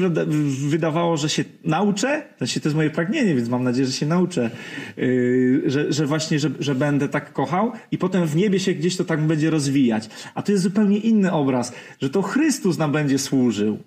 wydawało, 0.69 1.17
że 1.17 1.29
się 1.29 1.43
nauczę, 1.63 2.23
znaczy 2.37 2.59
to 2.59 2.69
jest 2.69 2.75
moje 2.75 2.89
pragnienie, 2.89 3.35
więc 3.35 3.49
mam 3.49 3.63
nadzieję, 3.63 3.87
że 3.87 3.93
się 3.93 4.05
nauczę, 4.05 4.49
yy, 4.97 5.63
że, 5.65 5.93
że 5.93 6.05
właśnie, 6.05 6.39
że, 6.39 6.49
że 6.59 6.75
będę 6.75 7.09
tak 7.09 7.33
kochał 7.33 7.71
i 7.91 7.97
potem 7.97 8.25
w 8.25 8.35
niebie 8.35 8.59
się 8.59 8.73
gdzieś 8.73 8.97
to 8.97 9.05
tak 9.05 9.21
będzie 9.21 9.49
rozwijać. 9.49 10.09
A 10.35 10.41
to 10.41 10.51
jest 10.51 10.63
zupełnie 10.63 10.97
inny 10.97 11.31
obraz, 11.31 11.73
że 12.01 12.09
to 12.09 12.21
Chrystus 12.21 12.77
nam 12.77 12.91
będzie 12.91 13.19
służył. 13.19 13.77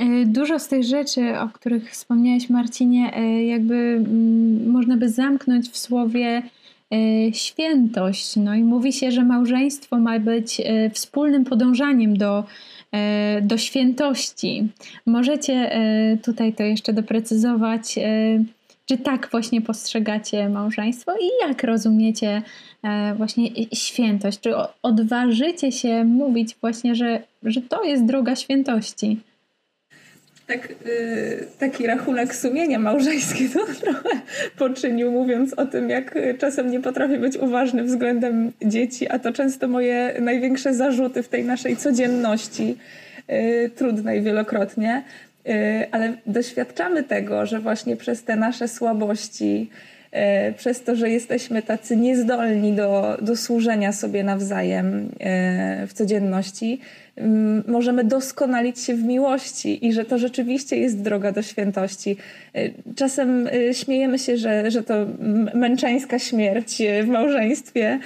Y, 0.00 0.26
dużo 0.26 0.58
z 0.58 0.68
tych 0.68 0.84
rzeczy, 0.84 1.38
o 1.38 1.48
których 1.48 1.90
wspomniałeś, 1.90 2.50
Marcinie, 2.50 3.18
y, 3.18 3.44
jakby 3.44 3.74
mm, 3.74 4.70
można 4.70 4.96
by 4.96 5.08
zamknąć 5.08 5.70
w 5.70 5.76
słowie 5.76 6.42
świętość. 7.32 8.36
No 8.36 8.54
i 8.54 8.62
mówi 8.62 8.92
się, 8.92 9.10
że 9.10 9.24
małżeństwo 9.24 9.98
ma 9.98 10.18
być 10.18 10.62
wspólnym 10.92 11.44
podążaniem 11.44 12.16
do, 12.16 12.44
do 13.42 13.58
świętości. 13.58 14.68
Możecie 15.06 15.70
tutaj 16.24 16.52
to 16.52 16.62
jeszcze 16.62 16.92
doprecyzować, 16.92 17.94
czy 18.86 18.98
tak 18.98 19.28
właśnie 19.30 19.60
postrzegacie 19.60 20.48
małżeństwo 20.48 21.12
i 21.16 21.48
jak 21.48 21.64
rozumiecie 21.64 22.42
właśnie 23.16 23.50
świętość? 23.74 24.40
Czy 24.40 24.54
odważycie 24.82 25.72
się 25.72 26.04
mówić 26.04 26.56
właśnie, 26.60 26.94
że, 26.94 27.22
że 27.42 27.62
to 27.62 27.84
jest 27.84 28.04
droga 28.04 28.36
świętości? 28.36 29.18
Tak, 30.46 30.68
y, 30.86 31.46
taki 31.58 31.86
rachunek 31.86 32.34
sumienia 32.34 32.78
małżeński 32.78 33.48
to 33.48 33.66
trochę 33.82 34.20
poczynił, 34.58 35.12
mówiąc 35.12 35.54
o 35.54 35.66
tym, 35.66 35.90
jak 35.90 36.18
czasem 36.38 36.70
nie 36.70 36.80
potrafię 36.80 37.18
być 37.18 37.36
uważny 37.36 37.84
względem 37.84 38.52
dzieci, 38.64 39.08
a 39.08 39.18
to 39.18 39.32
często 39.32 39.68
moje 39.68 40.14
największe 40.20 40.74
zarzuty 40.74 41.22
w 41.22 41.28
tej 41.28 41.44
naszej 41.44 41.76
codzienności, 41.76 42.76
y, 43.30 43.70
trudnej 43.76 44.22
wielokrotnie. 44.22 45.02
Y, 45.48 45.52
ale 45.90 46.16
doświadczamy 46.26 47.02
tego, 47.04 47.46
że 47.46 47.58
właśnie 47.58 47.96
przez 47.96 48.24
te 48.24 48.36
nasze 48.36 48.68
słabości, 48.68 49.70
przez 50.56 50.82
to, 50.82 50.96
że 50.96 51.10
jesteśmy 51.10 51.62
tacy 51.62 51.96
niezdolni 51.96 52.72
do, 52.72 53.18
do 53.22 53.36
służenia 53.36 53.92
sobie 53.92 54.24
nawzajem 54.24 55.08
w 55.86 55.92
codzienności, 55.92 56.80
możemy 57.66 58.04
doskonalić 58.04 58.80
się 58.80 58.94
w 58.94 59.04
miłości 59.04 59.86
i 59.86 59.92
że 59.92 60.04
to 60.04 60.18
rzeczywiście 60.18 60.76
jest 60.76 61.02
droga 61.02 61.32
do 61.32 61.42
świętości. 61.42 62.16
Y, 62.56 62.72
czasem 62.96 63.46
y, 63.46 63.74
śmiejemy 63.74 64.18
się, 64.18 64.36
że, 64.36 64.70
że 64.70 64.82
to 64.82 64.94
męczeńska 65.54 66.18
śmierć 66.18 66.80
y, 66.80 67.02
w 67.02 67.08
małżeństwie, 67.08 67.98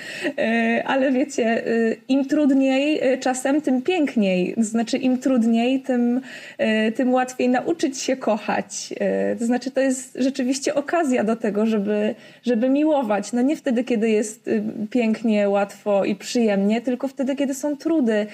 ale 0.84 1.12
wiecie, 1.12 1.62
im 2.08 2.24
trudniej 2.24 3.00
czasem, 3.20 3.62
tym 3.62 3.82
piękniej. 3.82 4.54
To 4.54 4.62
znaczy, 4.62 4.98
im 4.98 5.18
trudniej, 5.18 5.80
tym, 5.80 6.20
tym 6.94 7.12
łatwiej 7.12 7.48
nauczyć 7.48 7.98
się 7.98 8.16
kochać. 8.16 8.94
To 9.38 9.46
znaczy, 9.46 9.70
to 9.70 9.80
jest 9.80 10.18
rzeczywiście 10.20 10.74
okazja 10.74 11.24
do 11.24 11.36
tego, 11.36 11.66
żeby, 11.66 12.14
żeby 12.42 12.68
miłować. 12.68 13.32
No 13.32 13.42
nie 13.42 13.56
wtedy, 13.56 13.84
kiedy 13.84 14.10
jest 14.10 14.50
pięknie, 14.90 15.48
łatwo 15.48 16.04
i 16.04 16.14
przyjemnie, 16.14 16.80
tylko 16.80 17.08
wtedy, 17.08 17.36
kiedy 17.36 17.54
są 17.54 17.76
trudy 17.76 18.26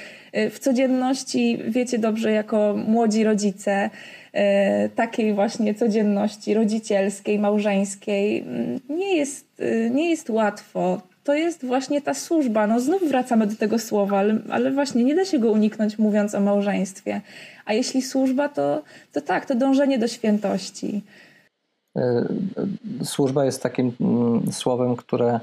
w 0.50 0.58
codzienności, 0.58 1.58
wiecie 1.68 1.98
dobrze, 1.98 2.32
jako 2.32 2.74
młodzi 2.88 3.24
rodzice, 3.24 3.90
e, 4.32 4.88
takiej 4.88 5.34
właśnie 5.34 5.74
codzienności 5.74 6.54
rodzicielskiej, 6.54 7.38
małżeńskiej, 7.38 8.38
mm, 8.38 8.80
nie 8.88 9.16
jest, 9.16 9.46
e, 9.58 9.90
nie 9.90 10.10
jest 10.10 10.30
łatwo. 10.30 11.00
To 11.24 11.34
jest 11.34 11.64
właśnie 11.64 12.02
ta 12.02 12.14
służba. 12.14 12.66
No 12.66 12.80
znów 12.80 13.08
wracamy 13.08 13.46
do 13.46 13.56
tego 13.56 13.78
słowa, 13.78 14.18
ale, 14.18 14.38
ale 14.50 14.70
właśnie 14.70 15.04
nie 15.04 15.14
da 15.14 15.24
się 15.24 15.38
go 15.38 15.50
uniknąć 15.50 15.98
mówiąc 15.98 16.34
o 16.34 16.40
małżeństwie. 16.40 17.20
A 17.64 17.72
jeśli 17.72 18.02
służba, 18.02 18.48
to, 18.48 18.82
to 19.12 19.20
tak, 19.20 19.46
to 19.46 19.54
dążenie 19.54 19.98
do 19.98 20.08
świętości. 20.08 21.02
Służba 23.04 23.44
jest 23.44 23.62
takim 23.62 23.92
mm, 24.00 24.52
słowem, 24.52 24.96
które 24.96 25.40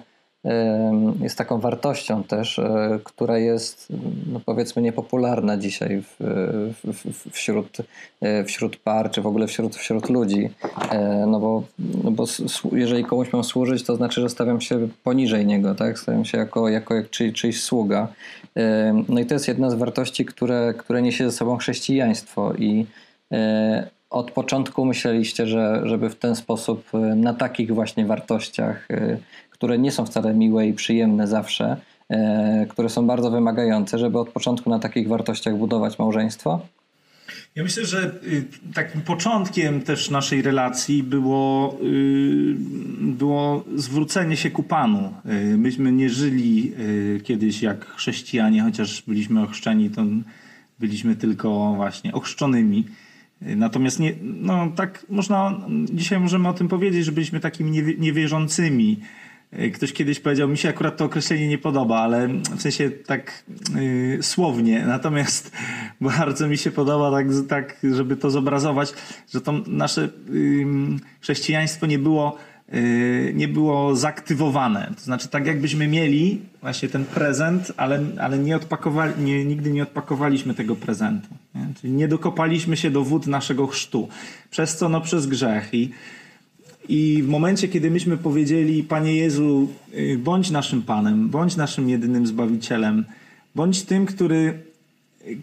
jest 1.21 1.37
taką 1.37 1.59
wartością 1.59 2.23
też, 2.23 2.59
e, 2.59 2.99
która 3.03 3.37
jest 3.37 3.87
no 4.31 4.39
powiedzmy 4.45 4.81
niepopularna 4.81 5.57
dzisiaj 5.57 6.01
w, 6.01 6.15
w, 6.83 7.31
wśród, 7.31 7.77
e, 8.21 8.43
wśród 8.43 8.77
par, 8.77 9.11
czy 9.11 9.21
w 9.21 9.27
ogóle 9.27 9.47
wśród, 9.47 9.75
wśród 9.75 10.09
ludzi. 10.09 10.49
E, 10.91 11.25
no 11.27 11.39
bo, 11.39 11.63
no 12.03 12.11
bo 12.11 12.25
jeżeli 12.71 13.05
komuś 13.05 13.33
mam 13.33 13.43
służyć, 13.43 13.83
to 13.83 13.95
znaczy, 13.95 14.21
że 14.21 14.29
stawiam 14.29 14.61
się 14.61 14.87
poniżej 15.03 15.45
niego, 15.45 15.75
tak? 15.75 15.99
Stawiam 15.99 16.25
się 16.25 16.37
jako, 16.37 16.69
jako 16.69 16.93
jak 16.93 17.09
czy, 17.09 17.33
czyjś 17.33 17.63
sługa. 17.63 18.07
No 19.09 19.19
i 19.19 19.25
to 19.25 19.33
jest 19.33 19.47
jedna 19.47 19.69
z 19.69 19.73
wartości, 19.73 20.25
które, 20.25 20.73
które 20.77 21.01
niesie 21.01 21.25
ze 21.25 21.31
sobą 21.31 21.57
chrześcijaństwo 21.57 22.53
i 22.53 22.85
od 24.09 24.31
początku 24.31 24.85
myśleliście, 24.85 25.47
że, 25.47 25.81
żeby 25.83 26.09
w 26.09 26.15
ten 26.15 26.35
sposób, 26.35 26.89
na 27.15 27.33
takich 27.33 27.73
właśnie 27.73 28.05
wartościach 28.05 28.87
które 29.63 29.79
nie 29.79 29.91
są 29.91 30.05
wcale 30.05 30.33
miłe 30.33 30.67
i 30.67 30.73
przyjemne 30.73 31.27
zawsze, 31.27 31.77
e, 32.09 32.65
które 32.69 32.89
są 32.89 33.07
bardzo 33.07 33.31
wymagające, 33.31 33.99
żeby 33.99 34.19
od 34.19 34.29
początku 34.29 34.69
na 34.69 34.79
takich 34.79 35.07
wartościach 35.07 35.57
budować 35.57 35.99
małżeństwo? 35.99 36.61
Ja 37.55 37.63
myślę, 37.63 37.85
że 37.85 38.11
y, 38.23 38.45
takim 38.73 39.01
początkiem 39.01 39.81
też 39.81 40.09
naszej 40.09 40.41
relacji 40.41 41.03
było, 41.03 41.77
y, 41.83 42.55
było 42.99 43.63
zwrócenie 43.75 44.37
się 44.37 44.51
ku 44.51 44.63
Panu. 44.63 45.13
Y, 45.53 45.57
myśmy 45.57 45.91
nie 45.91 46.09
żyli 46.09 46.73
kiedyś 47.23 47.61
jak 47.61 47.85
chrześcijanie, 47.85 48.61
chociaż 48.61 49.03
byliśmy 49.07 49.41
ochrzczeni, 49.41 49.89
to 49.89 50.01
byliśmy 50.79 51.15
tylko 51.15 51.73
właśnie 51.75 52.13
ochrzczonymi. 52.13 52.85
Natomiast 53.41 53.99
nie, 53.99 54.13
no 54.21 54.71
tak 54.75 55.05
można, 55.09 55.61
dzisiaj 55.93 56.19
możemy 56.19 56.47
o 56.49 56.53
tym 56.53 56.67
powiedzieć, 56.67 57.05
że 57.05 57.11
byliśmy 57.11 57.39
takimi 57.39 57.71
niewierzącymi. 57.97 58.99
Y, 59.59 59.71
ktoś 59.71 59.93
kiedyś 59.93 60.19
powiedział, 60.19 60.49
mi 60.49 60.57
się 60.57 60.69
akurat 60.69 60.97
to 60.97 61.05
określenie 61.05 61.47
nie 61.47 61.57
podoba, 61.57 61.99
ale 61.99 62.27
w 62.27 62.61
sensie 62.61 62.89
tak 62.89 63.43
yy, 63.75 64.23
słownie. 64.23 64.85
Natomiast 64.87 65.51
bardzo 66.01 66.47
mi 66.47 66.57
się 66.57 66.71
podoba 66.71 67.11
tak, 67.11 67.27
tak 67.49 67.77
żeby 67.95 68.15
to 68.15 68.31
zobrazować, 68.31 68.93
że 69.33 69.41
to 69.41 69.53
nasze 69.67 70.09
yy, 70.29 70.65
chrześcijaństwo 71.21 71.85
nie 71.85 71.99
było, 71.99 72.37
yy, 72.71 73.33
nie 73.33 73.47
było 73.47 73.95
zaktywowane. 73.95 74.91
To 74.95 75.01
znaczy 75.01 75.27
tak 75.27 75.47
jakbyśmy 75.47 75.87
mieli 75.87 76.41
właśnie 76.61 76.89
ten 76.89 77.05
prezent, 77.05 77.71
ale, 77.77 77.99
ale 78.19 78.37
nie 78.37 78.55
odpakowali, 78.55 79.23
nie, 79.23 79.45
nigdy 79.45 79.71
nie 79.71 79.83
odpakowaliśmy 79.83 80.53
tego 80.53 80.75
prezentu. 80.75 81.27
Nie? 81.55 81.67
Czyli 81.81 81.93
nie 81.93 82.07
dokopaliśmy 82.07 82.77
się 82.77 82.91
do 82.91 83.03
wód 83.03 83.27
naszego 83.27 83.67
chrztu. 83.67 84.09
Przez 84.49 84.77
co? 84.77 84.89
No 84.89 85.01
przez 85.01 85.25
grzech. 85.25 85.73
I 85.73 85.91
i 86.89 87.23
w 87.23 87.27
momencie, 87.27 87.67
kiedy 87.67 87.91
myśmy 87.91 88.17
powiedzieli, 88.17 88.83
Panie 88.83 89.15
Jezu, 89.15 89.67
y, 89.93 90.17
bądź 90.17 90.51
naszym 90.51 90.81
Panem, 90.81 91.29
bądź 91.29 91.55
naszym 91.55 91.89
jedynym 91.89 92.27
Zbawicielem, 92.27 93.05
bądź 93.55 93.83
tym, 93.83 94.05
który, 94.05 94.59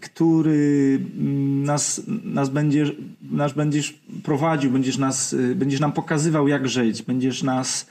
który 0.01 0.99
mm, 1.17 1.63
nas, 1.63 2.01
nas, 2.23 2.49
będziesz, 2.49 2.91
nas 3.31 3.53
będziesz 3.53 3.99
prowadził, 4.23 4.71
będziesz, 4.71 4.97
nas, 4.97 5.33
y, 5.33 5.55
będziesz 5.55 5.79
nam 5.79 5.91
pokazywał, 5.91 6.47
jak 6.47 6.69
żyć, 6.69 7.03
będziesz 7.03 7.43
nas 7.43 7.87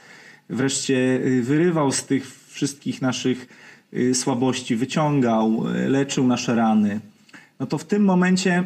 wreszcie 0.49 1.21
y, 1.25 1.41
wyrywał 1.41 1.91
z 1.91 2.05
tych 2.05 2.47
wszystkich 2.47 3.01
naszych 3.01 3.71
słabości, 4.13 4.75
wyciągał, 4.75 5.63
leczył 5.87 6.27
nasze 6.27 6.55
rany. 6.55 6.99
No 7.59 7.65
to 7.65 7.77
w 7.77 7.85
tym 7.85 8.03
momencie 8.03 8.63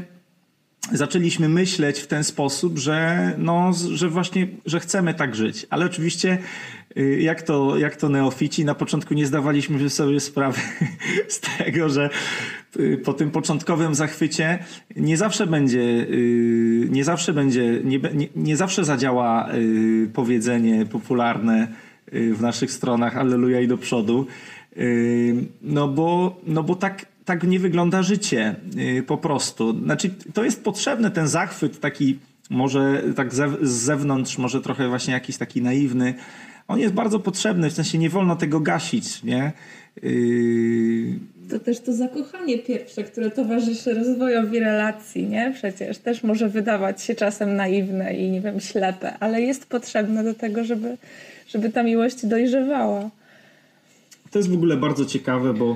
zaczęliśmy 0.91 1.49
myśleć 1.49 1.99
w 1.99 2.07
ten 2.07 2.23
sposób, 2.23 2.77
że, 2.77 3.31
no, 3.37 3.71
że 3.93 4.09
właśnie, 4.09 4.47
że 4.65 4.79
chcemy 4.79 5.13
tak 5.13 5.35
żyć. 5.35 5.67
Ale 5.69 5.85
oczywiście, 5.85 6.37
y, 6.97 7.21
jak 7.21 7.41
to, 7.41 7.77
jak 7.77 7.95
to 7.95 8.09
neofici, 8.09 8.65
na 8.65 8.75
początku 8.75 9.13
nie 9.13 9.25
zdawaliśmy 9.25 9.89
sobie 9.89 10.19
sprawy 10.19 10.61
z 11.27 11.39
tego, 11.39 11.89
że 11.89 12.09
y, 12.79 12.97
po 12.97 13.13
tym 13.13 13.31
początkowym 13.31 13.95
zachwycie 13.95 14.59
nie 14.95 15.17
zawsze 15.17 15.47
będzie, 15.47 15.79
y, 15.79 16.87
nie 16.91 17.03
zawsze 17.03 17.33
będzie, 17.33 17.81
nie, 17.83 17.99
nie, 18.13 18.27
nie 18.35 18.57
zawsze 18.57 18.85
zadziała 18.85 19.49
powiedzenie 20.13 20.85
popularne 20.85 21.67
w 22.11 22.41
naszych 22.41 22.71
stronach 22.71 23.17
Alleluja 23.17 23.61
i 23.61 23.67
do 23.67 23.77
przodu. 23.77 24.27
No 25.61 25.87
bo, 25.87 26.41
no 26.47 26.63
bo 26.63 26.75
tak, 26.75 27.05
tak 27.25 27.43
nie 27.43 27.59
wygląda 27.59 28.03
życie 28.03 28.55
y, 28.99 29.03
po 29.03 29.17
prostu. 29.17 29.79
Znaczy, 29.83 30.09
to 30.33 30.43
jest 30.43 30.63
potrzebny 30.63 31.11
ten 31.11 31.27
zachwyt 31.27 31.79
taki, 31.79 32.19
może 32.49 33.03
tak 33.15 33.33
z 33.33 33.59
zewnątrz, 33.61 34.37
może 34.37 34.61
trochę 34.61 34.89
właśnie 34.89 35.13
jakiś 35.13 35.37
taki 35.37 35.61
naiwny. 35.61 36.13
On 36.67 36.79
jest 36.79 36.93
bardzo 36.93 37.19
potrzebny, 37.19 37.69
w 37.69 37.73
sensie 37.73 37.97
nie 37.97 38.09
wolno 38.09 38.35
tego 38.35 38.59
gasić, 38.59 39.23
nie? 39.23 39.53
Y, 40.03 41.19
To 41.49 41.59
też 41.59 41.79
to 41.79 41.93
zakochanie 41.93 42.59
pierwsze, 42.59 43.03
które 43.03 43.31
towarzyszy 43.31 43.93
rozwojowi 43.93 44.59
relacji, 44.59 45.25
nie? 45.27 45.51
Przecież 45.55 45.97
też 45.97 46.23
może 46.23 46.49
wydawać 46.49 47.01
się 47.01 47.15
czasem 47.15 47.55
naiwne 47.55 48.13
i 48.13 48.31
nie 48.31 48.41
wiem, 48.41 48.59
ślepe, 48.59 49.17
ale 49.19 49.41
jest 49.41 49.65
potrzebne 49.65 50.23
do 50.23 50.33
tego, 50.33 50.63
żeby, 50.63 50.97
żeby 51.47 51.69
ta 51.69 51.83
miłość 51.83 52.25
dojrzewała. 52.25 53.09
To 54.31 54.39
jest 54.39 54.49
w 54.49 54.53
ogóle 54.53 54.77
bardzo 54.77 55.05
ciekawe, 55.05 55.53
bo, 55.53 55.75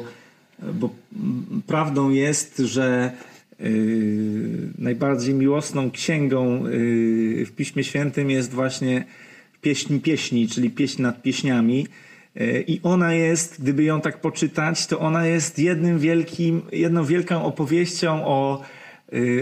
bo 0.74 0.90
prawdą 1.68 2.10
jest, 2.10 2.58
że 2.58 3.12
yy, 3.60 3.70
najbardziej 4.78 5.34
miłosną 5.34 5.92
księgą 5.92 6.66
yy, 6.68 7.46
w 7.46 7.52
Piśmie 7.56 7.84
Świętym 7.84 8.30
jest 8.30 8.54
właśnie 8.54 9.06
pieśń 9.62 10.00
pieśni, 10.00 10.48
czyli 10.48 10.70
pieśń 10.70 11.02
nad 11.02 11.22
pieśniami. 11.22 11.88
Yy, 12.36 12.64
I 12.68 12.80
ona 12.84 13.14
jest, 13.14 13.62
gdyby 13.62 13.84
ją 13.84 14.02
tak 14.02 14.22
poczytać, 14.22 14.88
to 14.88 15.00
ona 15.00 15.26
jest 15.26 15.60
jednym 15.60 16.00
wielkim, 16.00 16.62
jedną 16.72 17.06
wielką 17.06 17.44
opowieścią 17.46 18.26
o, 18.26 18.64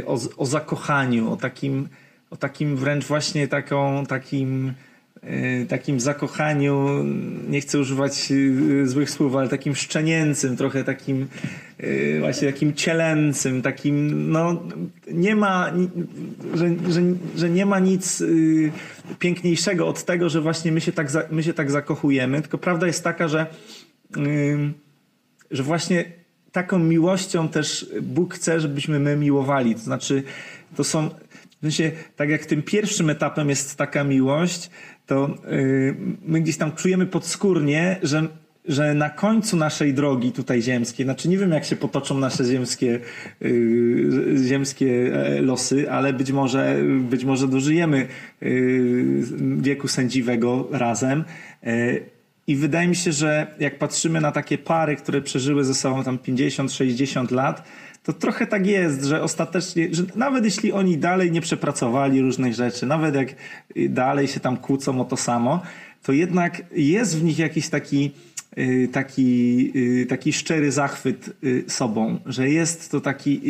o, 0.05 0.19
o 0.37 0.45
zakochaniu, 0.45 1.31
o 1.31 1.37
takim, 1.37 1.87
o 2.29 2.37
takim 2.37 2.75
wręcz 2.75 3.05
właśnie 3.05 3.47
taką, 3.47 4.05
takim 4.05 4.73
Y, 4.73 4.86
takim 5.69 5.99
zakochaniu, 5.99 7.03
nie 7.49 7.61
chcę 7.61 7.79
używać 7.79 8.31
y, 8.31 8.87
złych 8.87 9.09
słów, 9.09 9.35
ale 9.35 9.49
takim 9.49 9.75
szczenięcym, 9.75 10.57
trochę 10.57 10.83
takim 10.83 11.27
y, 11.83 12.17
właśnie 12.19 12.51
takim 12.51 12.73
cielęcym, 12.73 13.61
takim 13.61 14.31
no 14.31 14.63
nie 15.11 15.35
ma, 15.35 15.71
że, 16.53 16.69
że, 16.91 17.01
że 17.35 17.49
nie 17.49 17.65
ma 17.65 17.79
nic 17.79 18.23
piękniejszego 19.19 19.87
od 19.87 20.03
tego, 20.03 20.29
że 20.29 20.41
właśnie 20.41 20.71
my 20.71 20.81
się 20.81 20.91
tak, 20.91 21.07
my 21.31 21.43
się 21.43 21.53
tak 21.53 21.71
zakochujemy, 21.71 22.41
tylko 22.41 22.57
prawda 22.57 22.87
jest 22.87 23.03
taka, 23.03 23.27
że 23.27 23.45
że 25.51 25.63
właśnie 25.63 26.05
taką 26.51 26.79
miłością 26.79 27.49
też 27.49 27.91
Bóg 28.01 28.33
chce, 28.33 28.59
żebyśmy 28.59 28.99
my 28.99 29.15
miłowali. 29.15 29.75
To 29.75 29.81
znaczy, 29.81 30.23
to 30.75 30.83
są, 30.83 31.09
w 31.09 31.61
sensie, 31.61 31.91
tak 32.15 32.29
jak 32.29 32.45
tym 32.45 32.61
pierwszym 32.61 33.09
etapem 33.09 33.49
jest 33.49 33.75
taka 33.75 34.03
miłość, 34.03 34.69
to 35.07 35.37
yy, 35.51 35.95
my 36.25 36.41
gdzieś 36.41 36.57
tam 36.57 36.71
czujemy 36.71 37.05
podskórnie, 37.05 37.99
że, 38.03 38.27
że 38.65 38.93
na 38.93 39.09
końcu 39.09 39.57
naszej 39.57 39.93
drogi 39.93 40.31
tutaj 40.31 40.61
ziemskiej, 40.61 41.05
znaczy 41.05 41.29
nie 41.29 41.37
wiem 41.37 41.51
jak 41.51 41.65
się 41.65 41.75
potoczą 41.75 42.17
nasze 42.17 42.45
ziemskie, 42.45 42.99
yy, 43.41 44.37
ziemskie 44.47 45.13
e, 45.13 45.41
losy, 45.41 45.91
ale 45.91 46.13
być 46.13 46.31
może, 46.31 46.79
być 46.99 47.25
może 47.25 47.47
dożyjemy 47.47 48.07
yy, 48.41 49.23
wieku 49.57 49.87
sędziwego 49.87 50.67
razem. 50.71 51.23
Yy, 51.63 52.05
I 52.47 52.55
wydaje 52.55 52.87
mi 52.87 52.95
się, 52.95 53.11
że 53.11 53.47
jak 53.59 53.77
patrzymy 53.79 54.21
na 54.21 54.31
takie 54.31 54.57
pary, 54.57 54.95
które 54.95 55.21
przeżyły 55.21 55.63
ze 55.63 55.73
sobą 55.73 56.03
tam 56.03 56.17
50-60 56.17 57.31
lat, 57.31 57.63
to 58.07 58.13
trochę 58.13 58.47
tak 58.47 58.67
jest, 58.67 59.03
że 59.03 59.23
ostatecznie, 59.23 59.87
że 59.91 60.03
nawet 60.15 60.45
jeśli 60.45 60.71
oni 60.71 60.97
dalej 60.97 61.31
nie 61.31 61.41
przepracowali 61.41 62.21
różnych 62.21 62.53
rzeczy, 62.53 62.85
nawet 62.85 63.15
jak 63.15 63.35
dalej 63.89 64.27
się 64.27 64.39
tam 64.39 64.57
kłócą 64.57 65.01
o 65.01 65.05
to 65.05 65.17
samo, 65.17 65.61
to 66.03 66.13
jednak 66.13 66.61
jest 66.71 67.19
w 67.19 67.23
nich 67.23 67.39
jakiś 67.39 67.69
taki, 67.69 68.11
y, 68.57 68.89
taki, 68.91 69.71
y, 69.75 70.05
taki 70.05 70.33
szczery 70.33 70.71
zachwyt 70.71 71.35
y, 71.43 71.63
sobą, 71.67 72.19
że 72.25 72.49
jest 72.49 72.91
to 72.91 73.01
taki, 73.01 73.41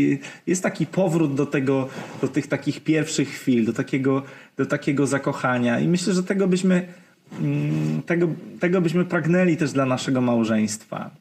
jest 0.47 0.63
taki 0.63 0.85
powrót 0.85 1.35
do 1.35 1.45
tego, 1.45 1.89
do 2.21 2.27
tych 2.27 2.47
takich 2.47 2.83
pierwszych 2.83 3.29
chwil, 3.29 3.65
do 3.65 3.73
takiego, 3.73 4.23
do 4.57 4.65
takiego 4.65 5.07
zakochania 5.07 5.79
i 5.79 5.87
myślę, 5.87 6.13
że 6.13 6.23
tego 6.23 6.47
byśmy, 6.47 6.87
mm, 7.41 8.01
tego, 8.01 8.27
tego 8.59 8.81
byśmy 8.81 9.05
pragnęli 9.05 9.57
też 9.57 9.71
dla 9.71 9.85
naszego 9.85 10.21
małżeństwa. 10.21 11.11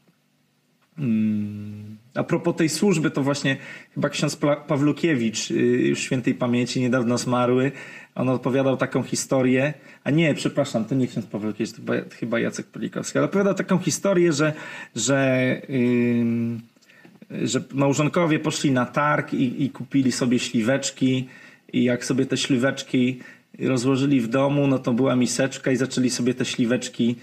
Hmm. 0.97 1.86
A 2.17 2.25
propos 2.25 2.57
tej 2.57 2.69
służby, 2.69 3.11
to 3.11 3.23
właśnie 3.23 3.57
chyba 3.95 4.09
ksiądz 4.09 4.37
Pawlukiewicz, 4.67 5.51
y, 5.51 5.55
już 5.89 5.99
świętej 5.99 6.35
pamięci, 6.35 6.81
niedawno 6.81 7.19
zmarły, 7.19 7.73
on 8.15 8.29
opowiadał 8.29 8.77
taką 8.77 9.03
historię, 9.03 9.75
a 10.05 10.11
nie, 10.11 10.35
przepraszam, 10.35 10.85
to 10.85 10.95
nie 10.95 11.07
ksiądz 11.07 11.27
Pawlukiewicz, 11.27 11.73
to 11.73 11.81
chyba 12.17 12.41
Jacek 12.41 12.67
Polikowski, 12.67 13.19
ale 13.19 13.27
opowiadał 13.27 13.55
taką 13.55 13.79
historię, 13.79 14.33
że, 14.33 14.53
że, 14.97 15.61
yy, 15.69 17.49
że 17.49 17.63
małżonkowie 17.75 18.39
poszli 18.39 18.71
na 18.71 18.87
targ 18.87 19.35
i, 19.35 19.65
i 19.65 19.71
kupili 19.71 20.13
sobie 20.13 20.39
śliweczki. 20.39 21.29
I 21.73 21.85
jak 21.85 22.05
sobie 22.05 22.26
te 22.26 22.37
śliweczki 22.37 23.21
rozłożyli 23.59 24.21
w 24.21 24.29
domu, 24.29 24.67
no 24.67 24.79
to 24.79 24.93
była 24.93 25.17
miseczka 25.17 25.71
i 25.71 25.76
zaczęli 25.76 26.11
sobie 26.11 26.35
te 26.35 26.45
śliweczki 26.45 27.17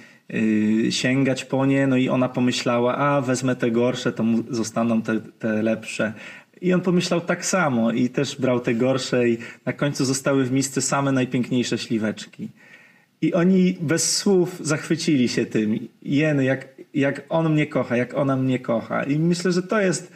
sięgać 0.90 1.46
po 1.46 1.66
nie, 1.66 1.88
no 1.88 1.98
i 1.98 2.10
ona 2.10 2.30
pomyślała, 2.30 2.98
a 2.98 3.22
wezmę 3.22 3.56
te 3.56 3.72
gorsze, 3.72 4.12
to 4.12 4.24
mu 4.24 4.44
zostaną 4.50 5.02
te, 5.02 5.20
te 5.40 5.64
lepsze. 5.64 6.14
I 6.62 6.74
on 6.74 6.82
pomyślał 6.82 7.22
tak 7.22 7.46
samo 7.46 7.92
i 7.92 8.10
też 8.10 8.42
brał 8.42 8.60
te 8.60 8.74
gorsze 8.74 9.30
i 9.30 9.38
na 9.66 9.74
końcu 9.74 10.06
zostały 10.06 10.46
w 10.46 10.52
misce 10.52 10.82
same 10.82 11.12
najpiękniejsze 11.12 11.78
śliweczki. 11.78 12.50
I 13.22 13.34
oni 13.34 13.78
bez 13.82 14.18
słów 14.18 14.60
zachwycili 14.60 15.30
się 15.30 15.46
tym. 15.46 15.88
Jeny, 16.02 16.44
jak, 16.44 16.68
jak 16.94 17.24
on 17.30 17.54
mnie 17.54 17.68
kocha, 17.68 17.98
jak 17.98 18.14
ona 18.14 18.36
mnie 18.36 18.60
kocha. 18.60 19.04
I 19.04 19.20
myślę, 19.20 19.52
że 19.52 19.64
to 19.64 19.82
jest 19.82 20.12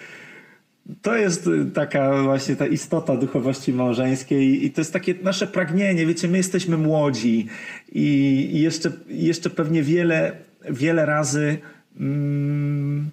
to 1.01 1.15
jest 1.15 1.47
y, 1.47 1.65
taka 1.65 2.23
właśnie 2.23 2.55
ta 2.55 2.67
istota 2.67 3.15
duchowości 3.15 3.73
małżeńskiej 3.73 4.65
i 4.65 4.71
to 4.71 4.81
jest 4.81 4.93
takie 4.93 5.15
nasze 5.23 5.47
pragnienie. 5.47 6.05
Wiecie, 6.05 6.27
my 6.27 6.37
jesteśmy 6.37 6.77
młodzi 6.77 7.47
i 7.91 8.49
jeszcze, 8.61 8.91
jeszcze 9.07 9.49
pewnie 9.49 9.83
wiele, 9.83 10.31
wiele 10.69 11.05
razy 11.05 11.57
mm, 11.99 13.09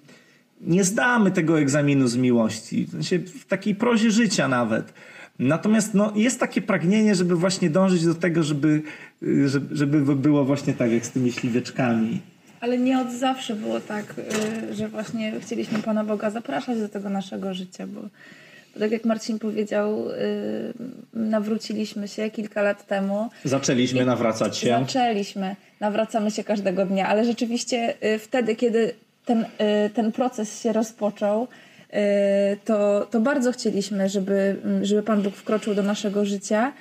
nie 0.61 0.83
zdamy 0.83 1.31
tego 1.31 1.59
egzaminu 1.59 2.07
z 2.07 2.17
miłości. 2.17 2.85
W, 2.85 2.91
sensie 2.91 3.19
w 3.19 3.45
takiej 3.45 3.75
prozie 3.75 4.11
życia 4.11 4.47
nawet. 4.47 4.93
Natomiast 5.39 5.93
no, 5.93 6.13
jest 6.15 6.39
takie 6.39 6.61
pragnienie, 6.61 7.15
żeby 7.15 7.35
właśnie 7.35 7.69
dążyć 7.69 8.05
do 8.05 8.15
tego, 8.15 8.43
żeby, 8.43 8.81
y, 9.23 9.49
żeby, 9.71 10.15
było 10.15 10.45
właśnie 10.45 10.73
tak 10.73 10.91
jak 10.91 11.05
z 11.05 11.11
tymi 11.11 11.31
śliweczkami. 11.31 12.21
Ale 12.59 12.77
nie 12.77 12.99
od 12.99 13.11
zawsze 13.11 13.55
było 13.55 13.79
tak, 13.79 14.15
y, 14.69 14.73
że 14.73 14.87
właśnie 14.87 15.33
chcieliśmy 15.39 15.79
Pana 15.79 16.03
Boga 16.03 16.29
zapraszać 16.29 16.79
do 16.79 16.89
tego 16.89 17.09
naszego 17.09 17.53
życia, 17.53 17.87
bo, 17.87 18.01
bo 18.73 18.79
tak 18.79 18.91
jak 18.91 19.05
Marcin 19.05 19.39
powiedział, 19.39 20.09
y, 20.09 20.13
nawróciliśmy 21.13 22.07
się 22.07 22.29
kilka 22.29 22.61
lat 22.61 22.87
temu. 22.87 23.29
Zaczęliśmy 23.43 24.05
nawracać 24.05 24.57
się. 24.57 24.67
Zaczęliśmy, 24.67 25.55
nawracamy 25.79 26.31
się 26.31 26.43
każdego 26.43 26.85
dnia, 26.85 27.07
ale 27.07 27.25
rzeczywiście 27.25 27.93
y, 28.15 28.19
wtedy, 28.19 28.55
kiedy 28.55 28.93
ten, 29.25 29.45
ten 29.93 30.11
proces 30.11 30.61
się 30.61 30.73
rozpoczął, 30.73 31.47
to, 32.65 33.07
to 33.11 33.19
bardzo 33.19 33.51
chcieliśmy, 33.51 34.09
żeby, 34.09 34.55
żeby 34.81 35.03
Pan 35.03 35.21
Bóg 35.21 35.35
wkroczył 35.35 35.75
do 35.75 35.83
naszego 35.83 36.25
życia. 36.25 36.73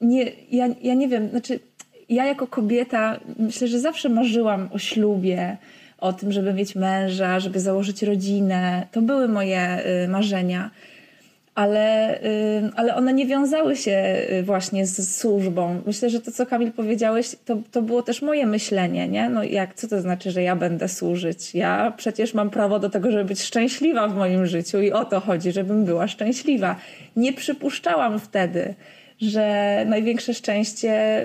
Nie, 0.00 0.32
ja, 0.50 0.68
ja 0.82 0.94
nie 0.94 1.08
wiem, 1.08 1.28
znaczy 1.30 1.60
ja 2.10 2.26
jako 2.26 2.46
kobieta 2.46 3.20
myślę, 3.38 3.68
że 3.68 3.80
zawsze 3.80 4.08
marzyłam 4.08 4.68
o 4.72 4.78
ślubie, 4.78 5.56
o 5.98 6.12
tym, 6.12 6.32
żeby 6.32 6.54
mieć 6.54 6.74
męża, 6.74 7.40
żeby 7.40 7.60
założyć 7.60 8.02
rodzinę. 8.02 8.86
To 8.92 9.02
były 9.02 9.28
moje 9.28 9.78
y, 10.04 10.08
marzenia. 10.08 10.70
Ale, 11.54 12.18
y, 12.22 12.70
ale 12.76 12.94
one 12.94 13.12
nie 13.12 13.26
wiązały 13.26 13.76
się 13.76 14.16
y, 14.32 14.42
właśnie 14.42 14.86
z 14.86 15.16
służbą. 15.16 15.80
Myślę, 15.86 16.10
że 16.10 16.20
to, 16.20 16.32
co 16.32 16.46
Kamil 16.46 16.72
powiedziałeś, 16.72 17.36
to, 17.44 17.56
to 17.70 17.82
było 17.82 18.02
też 18.02 18.22
moje 18.22 18.46
myślenie, 18.46 19.08
nie? 19.08 19.28
No 19.28 19.42
jak, 19.42 19.74
co 19.74 19.88
to 19.88 20.00
znaczy, 20.00 20.30
że 20.30 20.42
ja 20.42 20.56
będę 20.56 20.88
służyć? 20.88 21.54
Ja 21.54 21.92
przecież 21.96 22.34
mam 22.34 22.50
prawo 22.50 22.78
do 22.78 22.90
tego, 22.90 23.10
żeby 23.10 23.24
być 23.24 23.42
szczęśliwa 23.42 24.08
w 24.08 24.16
moim 24.16 24.46
życiu 24.46 24.80
i 24.80 24.92
o 24.92 25.04
to 25.04 25.20
chodzi, 25.20 25.52
żebym 25.52 25.84
była 25.84 26.08
szczęśliwa. 26.08 26.76
Nie 27.16 27.32
przypuszczałam 27.32 28.20
wtedy, 28.20 28.74
że 29.20 29.84
największe 29.88 30.34
szczęście 30.34 31.22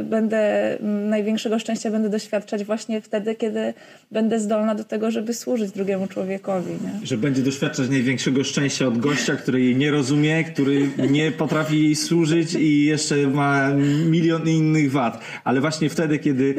y, 0.00 0.04
będę, 0.04 0.76
największego 0.82 1.58
szczęścia 1.58 1.90
będę 1.90 2.08
doświadczać 2.08 2.64
właśnie 2.64 3.00
wtedy, 3.00 3.34
kiedy 3.34 3.74
będę 4.10 4.40
zdolna 4.40 4.74
do 4.74 4.84
tego, 4.84 5.10
żeby 5.10 5.34
służyć 5.34 5.70
drugiemu 5.70 6.06
człowiekowi. 6.06 6.70
Nie? 6.72 7.06
Że 7.06 7.16
będzie 7.16 7.42
doświadczać 7.42 7.88
największego 7.88 8.44
szczęścia 8.44 8.86
od 8.86 8.98
gościa, 8.98 9.36
który 9.36 9.60
jej 9.60 9.76
nie 9.76 9.90
rozumie, 9.90 10.44
który 10.44 10.88
nie 11.10 11.32
potrafi 11.32 11.82
jej 11.82 11.96
służyć 11.96 12.54
i 12.54 12.84
jeszcze 12.84 13.16
ma 13.26 13.70
milion 14.06 14.48
innych 14.48 14.92
wad. 14.92 15.20
Ale 15.44 15.60
właśnie 15.60 15.90
wtedy, 15.90 16.18
kiedy 16.18 16.54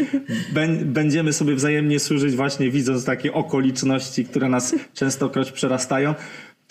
będziemy 0.85 1.33
sobie 1.33 1.55
wzajemnie 1.55 1.99
służyć, 1.99 2.35
właśnie 2.35 2.71
widząc 2.71 3.05
takie 3.05 3.33
okoliczności, 3.33 4.25
które 4.25 4.49
nas 4.49 4.75
częstokroć 4.93 5.51
przerastają, 5.51 6.13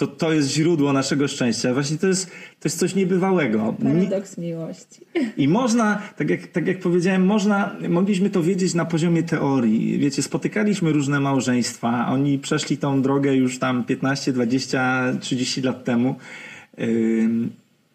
to, 0.01 0.07
to 0.07 0.33
jest 0.33 0.49
źródło 0.49 0.93
naszego 0.93 1.29
szczęścia. 1.29 1.75
Właśnie 1.75 1.99
to 1.99 2.07
jest, 2.07 2.27
to 2.27 2.69
jest 2.69 2.79
coś 2.79 2.95
niebywałego. 2.95 3.75
Paradoks 3.83 4.39
miłości. 4.39 5.01
I 5.37 5.49
można, 5.49 6.03
tak 6.17 6.31
jak, 6.31 6.47
tak 6.47 6.67
jak 6.67 6.81
powiedziałem, 6.81 7.27
można, 7.27 7.77
mogliśmy 7.89 8.31
to 8.31 8.43
wiedzieć 8.43 8.75
na 8.75 8.85
poziomie 8.85 9.23
teorii. 9.23 9.99
Wiecie, 9.99 10.23
spotykaliśmy 10.23 10.93
różne 10.93 11.21
małżeństwa, 11.21 12.07
oni 12.09 12.39
przeszli 12.39 12.79
tą 12.79 13.03
drogę 13.03 13.35
już 13.35 13.59
tam 13.59 13.85
15, 13.85 14.33
20, 14.33 15.13
30 15.21 15.63
lat 15.63 15.85
temu. 15.85 16.15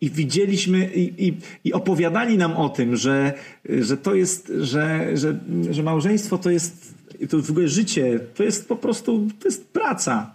I 0.02 0.10
widzieliśmy 0.10 0.90
i, 0.96 1.28
i, 1.28 1.34
i, 1.64 1.74
opowiadali 1.74 2.38
nam 2.38 2.58
o 2.58 2.70
tym, 2.70 2.96
że, 2.96 3.34
że 3.70 3.98
to 3.98 4.16
jest, 4.16 4.52
że, 4.60 5.18
że, 5.18 5.40
że 5.72 5.84
małżeństwo 5.84 6.38
to 6.38 6.50
jest 6.50 6.96
to 7.30 7.42
w 7.42 7.52
ogóle 7.52 7.68
życie 7.68 8.20
to 8.36 8.44
jest 8.44 8.68
po 8.68 8.76
prostu, 8.76 9.28
to 9.40 9.48
jest 9.48 9.68
praca. 9.68 10.35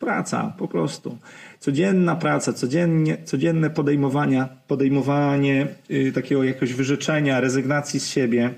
Praca, 0.00 0.54
po 0.58 0.68
prostu. 0.68 1.18
Codzienna 1.58 2.16
praca, 2.16 2.52
codziennie, 2.52 3.16
codzienne 3.24 3.70
podejmowania, 3.70 4.48
podejmowanie 4.68 5.66
y, 5.90 6.12
takiego 6.12 6.44
jakiegoś 6.44 6.72
wyrzeczenia, 6.74 7.40
rezygnacji 7.40 8.00
z 8.00 8.08
siebie. 8.08 8.54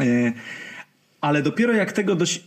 Y, 0.00 0.32
ale 1.20 1.42
dopiero 1.42 1.72
jak 1.72 1.92
tego 1.92 2.14
doś, 2.14 2.44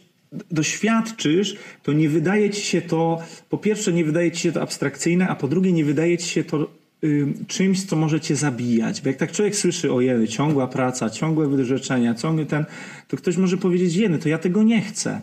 doświadczysz, 0.51 1.55
to 1.83 1.93
nie 1.93 2.09
wydaje 2.09 2.49
ci 2.49 2.61
się 2.61 2.81
to, 2.81 3.21
po 3.49 3.57
pierwsze 3.57 3.93
nie 3.93 4.05
wydaje 4.05 4.31
ci 4.31 4.41
się 4.41 4.51
to 4.51 4.61
abstrakcyjne, 4.61 5.27
a 5.27 5.35
po 5.35 5.47
drugie 5.47 5.71
nie 5.71 5.85
wydaje 5.85 6.17
ci 6.17 6.29
się 6.29 6.43
to 6.43 6.67
y, 7.03 7.33
czymś, 7.47 7.85
co 7.85 7.95
może 7.95 8.21
cię 8.21 8.35
zabijać. 8.35 9.01
Bo 9.01 9.09
jak 9.09 9.17
tak 9.17 9.31
człowiek 9.31 9.55
słyszy, 9.55 9.93
ojej, 9.93 10.27
ciągła 10.27 10.67
praca, 10.67 11.09
ciągłe 11.09 11.47
wyrzeczenia, 11.47 12.15
ciągły 12.15 12.45
ten, 12.45 12.65
to 13.07 13.17
ktoś 13.17 13.37
może 13.37 13.57
powiedzieć, 13.57 13.95
jeny, 13.95 14.19
to 14.19 14.29
ja 14.29 14.37
tego 14.37 14.63
nie 14.63 14.81
chcę. 14.81 15.21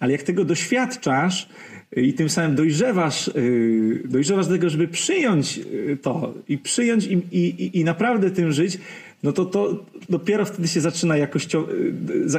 Ale 0.00 0.12
jak 0.12 0.22
tego 0.22 0.44
doświadczasz 0.44 1.48
i 1.96 2.14
tym 2.14 2.28
samym 2.28 2.56
dojrzewasz, 2.56 3.28
y, 3.28 4.02
dojrzewasz 4.04 4.46
do 4.46 4.52
tego, 4.52 4.70
żeby 4.70 4.88
przyjąć 4.88 5.58
y, 5.58 5.98
to 6.02 6.34
i 6.48 6.58
przyjąć 6.58 7.06
i, 7.06 7.12
i, 7.12 7.80
i 7.80 7.84
naprawdę 7.84 8.30
tym 8.30 8.52
żyć, 8.52 8.78
no 9.22 9.32
to, 9.32 9.44
to 9.44 9.84
dopiero 10.08 10.44
wtedy 10.44 10.68
się 10.68 10.80
zaczyna 10.80 11.16
jakościo, 11.16 11.66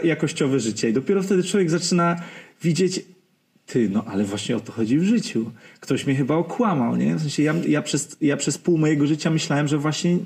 y, 0.04 0.08
jakościowe 0.08 0.60
życie. 0.60 0.90
I 0.90 0.94
dopiero 0.94 1.24
wtedy 1.24 1.44
człowiek 1.44 1.70
zaczyna 1.70 2.22
widzieć, 2.62 3.02
ty, 3.68 3.90
no 3.90 4.04
ale 4.06 4.24
właśnie 4.24 4.58
o 4.58 4.60
to 4.60 4.72
chodzi 4.72 5.00
w 5.00 5.04
życiu. 5.04 5.52
Ktoś 5.80 6.06
mnie 6.06 6.16
chyba 6.16 6.36
okłamał, 6.36 6.96
nie? 6.96 7.16
W 7.16 7.20
sensie 7.20 7.44
ja, 7.44 7.54
ja, 7.68 7.82
przez, 7.82 8.18
ja 8.22 8.38
przez 8.38 8.58
pół 8.58 8.78
mojego 8.78 9.08
życia 9.08 9.30
myślałem, 9.30 9.68
że 9.68 9.78
właśnie 9.78 10.18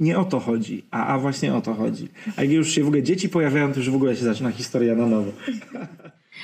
nie 0.00 0.18
o 0.18 0.24
to 0.24 0.40
chodzi, 0.40 0.82
a, 0.90 1.06
a 1.06 1.18
właśnie 1.18 1.54
o 1.54 1.60
to 1.60 1.74
chodzi. 1.74 2.08
A 2.36 2.42
jak 2.42 2.52
już 2.52 2.70
się 2.70 2.84
w 2.84 2.86
ogóle 2.86 3.02
dzieci 3.02 3.28
pojawiają, 3.28 3.72
to 3.72 3.78
już 3.78 3.90
w 3.90 3.94
ogóle 3.94 4.16
się 4.16 4.24
zaczyna 4.24 4.50
historia 4.50 4.94
na 4.94 5.06
nowo. 5.06 5.32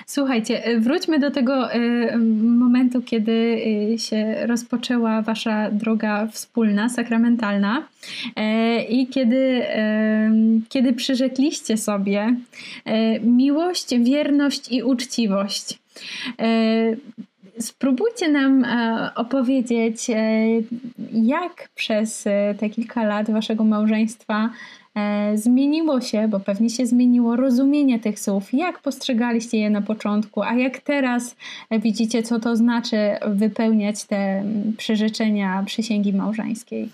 Słuchajcie, 0.07 0.69
y, 0.69 0.81
wróćmy 0.81 1.19
do 1.19 1.31
tego 1.31 1.75
y, 1.75 2.19
momentu, 2.43 3.03
kiedy 3.03 3.33
y, 3.33 3.99
się 3.99 4.47
rozpoczęła 4.47 5.23
wasza 5.23 5.71
droga 5.71 6.27
wspólna, 6.27 6.89
sakramentalna 6.89 7.79
y, 7.79 8.83
i 8.83 9.07
kiedy, 9.07 9.37
y, 9.37 9.63
kiedy 10.69 10.93
przyrzekliście 10.93 11.77
sobie 11.77 12.37
y, 12.87 13.21
miłość, 13.21 13.99
wierność 13.99 14.73
i 14.73 14.83
uczciwość. 14.83 15.79
Spróbujcie 17.61 18.29
nam 18.29 18.65
e, 18.65 19.11
opowiedzieć, 19.15 20.11
e, 20.11 20.15
jak 21.13 21.69
przez 21.75 22.27
e, 22.27 22.55
te 22.61 22.71
kilka 22.71 23.05
lat 23.05 23.31
waszego 23.31 23.65
małżeństwa 23.65 24.45
e, 24.45 24.51
zmieniło 25.35 26.01
się, 26.01 26.29
bo 26.29 26.41
pewnie 26.41 26.71
się 26.71 26.87
zmieniło 26.87 27.37
rozumienie 27.37 27.99
tych 27.99 28.21
słów. 28.21 28.53
Jak 28.53 28.79
postrzegaliście 28.79 29.59
je 29.59 29.71
na 29.71 29.83
początku, 29.83 30.43
a 30.43 30.55
jak 30.55 30.79
teraz 30.79 31.37
e, 31.71 31.79
widzicie, 31.79 32.23
co 32.23 32.41
to 32.41 32.57
znaczy 32.57 32.97
wypełniać 33.27 34.05
te 34.05 34.17
mm, 34.17 34.75
przyrzeczenia 34.79 35.63
przysięgi 35.67 36.13
małżeńskiej? 36.13 36.89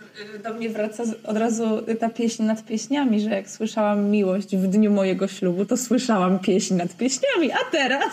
Do 0.44 0.54
mnie 0.54 0.68
wraca 0.68 1.02
od 1.24 1.36
razu 1.36 1.64
ta 2.00 2.08
pieśń 2.08 2.42
nad 2.42 2.64
pieśniami, 2.64 3.20
że 3.20 3.30
jak 3.30 3.50
słyszałam 3.50 4.10
miłość 4.10 4.56
w 4.56 4.66
dniu 4.66 4.90
mojego 4.90 5.28
ślubu, 5.28 5.64
to 5.64 5.76
słyszałam 5.76 6.38
pieśń 6.38 6.74
nad 6.74 6.96
pieśniami, 6.96 7.52
a 7.52 7.70
teraz 7.72 8.12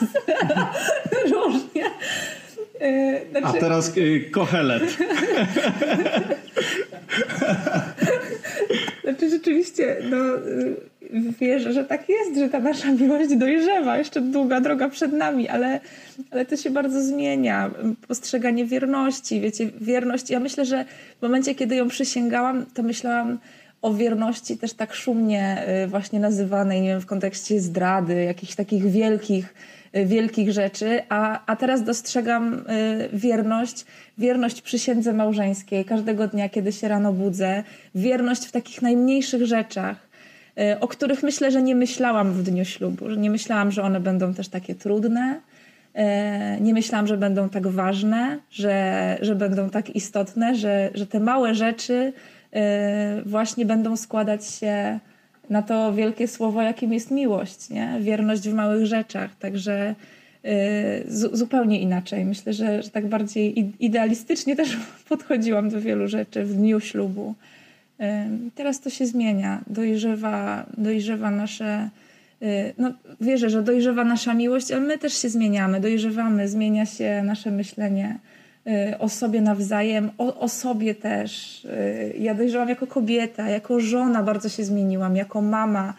różnie. 1.32 1.84
A 3.36 3.40
Znaczy, 3.40 3.60
teraz 3.60 3.98
y, 3.98 4.22
kochelet. 4.32 4.98
znaczy 9.04 9.30
no, 10.10 10.18
yy, 10.18 11.34
wierzę, 11.40 11.74
że 11.74 11.84
tak 11.84 12.10
jest, 12.10 12.40
że 12.40 12.50
ta 12.50 12.60
nasza 12.60 12.92
miłość 12.92 13.36
dojrzewa. 13.36 13.98
Jeszcze 13.98 14.22
długa 14.22 14.62
droga 14.62 14.90
przed 14.90 15.14
nami, 15.14 15.50
ale, 15.50 15.80
ale 16.32 16.46
to 16.46 16.58
się 16.58 16.70
bardzo 16.70 17.02
zmienia. 17.02 17.72
Postrzeganie 18.08 18.66
wierności, 18.66 19.42
wiecie, 19.42 19.70
wierność. 19.82 20.30
Ja 20.30 20.40
myślę, 20.40 20.66
że 20.66 20.86
w 21.20 21.22
momencie, 21.22 21.56
kiedy 21.56 21.76
ją 21.76 21.88
przysięgałam, 21.88 22.66
to 22.74 22.84
myślałam 22.84 23.38
o 23.82 23.94
wierności 23.94 24.58
też 24.58 24.74
tak 24.74 24.94
szumnie 24.94 25.66
y, 25.84 25.88
właśnie 25.88 26.20
nazywanej, 26.20 26.82
nie 26.82 26.88
wiem, 26.88 27.02
w 27.02 27.06
kontekście 27.06 27.60
zdrady, 27.60 28.24
jakichś 28.24 28.56
takich 28.56 28.92
wielkich, 28.92 29.46
y, 29.46 29.81
wielkich 29.94 30.52
rzeczy, 30.52 31.02
a, 31.10 31.46
a 31.46 31.56
teraz 31.56 31.84
dostrzegam 31.84 32.54
y, 32.54 33.10
wierność, 33.14 33.86
wierność 34.18 34.62
przysiędze 34.62 35.14
małżeńskiej. 35.14 35.86
Każdego 35.86 36.28
dnia, 36.28 36.50
kiedy 36.50 36.72
się 36.72 36.88
rano 36.88 37.14
budzę, 37.14 37.64
wierność 37.96 38.46
w 38.46 38.52
takich 38.52 38.82
najmniejszych 38.82 39.46
rzeczach, 39.46 40.08
y, 40.60 40.80
o 40.80 40.88
których 40.88 41.24
myślę, 41.24 41.52
że 41.52 41.62
nie 41.62 41.76
myślałam 41.76 42.34
w 42.34 42.44
dniu 42.44 42.66
ślubu, 42.66 43.10
że 43.10 43.18
nie 43.18 43.30
myślałam, 43.30 43.72
że 43.72 43.84
one 43.84 44.00
będą 44.00 44.34
też 44.34 44.48
takie 44.48 44.76
trudne, 44.76 45.42
Nie 46.62 46.74
myślałam, 46.74 47.08
że 47.08 47.18
będą 47.18 47.50
tak 47.50 47.68
ważne, 47.68 48.40
że, 48.52 49.18
że 49.22 49.36
będą 49.36 49.70
tak 49.70 49.90
istotne, 49.90 50.56
że, 50.56 50.90
że 50.94 51.08
te 51.08 51.20
małe 51.20 51.56
rzeczy 51.56 52.14
właśnie 53.26 53.66
będą 53.66 53.98
składać 53.98 54.46
się 54.46 55.00
na 55.52 55.62
to 55.62 55.94
wielkie 55.94 56.28
słowo, 56.28 56.62
jakim 56.62 56.94
jest 56.94 57.12
miłość, 57.12 57.70
nie? 57.70 57.98
wierność 58.00 58.50
w 58.50 58.54
małych 58.54 58.86
rzeczach. 58.86 59.36
Także 59.36 59.96
zu, 61.08 61.36
zupełnie 61.36 61.82
inaczej. 61.82 62.26
Myślę, 62.26 62.54
że, 62.54 62.84
że 62.84 62.90
tak 62.90 63.08
bardziej 63.08 63.74
idealistycznie 63.80 64.56
też 64.56 64.78
podchodziłam 65.10 65.70
do 65.70 65.82
wielu 65.82 66.08
rzeczy 66.08 66.44
w 66.44 66.56
dniu 66.56 66.80
ślubu. 66.80 67.36
E, 68.00 68.30
Teraz 68.56 68.80
to 68.80 68.90
się 68.90 69.06
zmienia. 69.06 69.62
Dojrzewa, 69.68 70.66
dojrzewa 70.78 71.32
nasze. 71.32 71.90
y, 72.42 72.74
No, 72.78 72.92
wierzę, 73.22 73.50
że 73.50 73.64
dojrzewa 73.64 74.04
nasza 74.04 74.34
miłość, 74.34 74.72
ale 74.72 74.82
my 74.82 74.98
też 74.98 75.14
się 75.22 75.30
zmieniamy, 75.30 75.80
dojrzewamy, 75.80 76.48
zmienia 76.48 76.86
się 76.86 77.24
nasze 77.24 77.52
myślenie 77.52 78.18
o 79.00 79.10
sobie 79.10 79.42
nawzajem, 79.42 80.12
o, 80.18 80.40
o 80.40 80.50
sobie 80.50 80.96
też. 80.96 81.66
Y, 81.66 82.16
Ja 82.20 82.36
dojrzewam 82.36 82.70
jako 82.70 82.88
kobieta, 82.88 83.50
jako 83.50 83.80
żona 83.80 84.24
bardzo 84.24 84.50
się 84.50 84.64
zmieniłam, 84.64 85.16
jako 85.16 85.42
mama. 85.42 85.94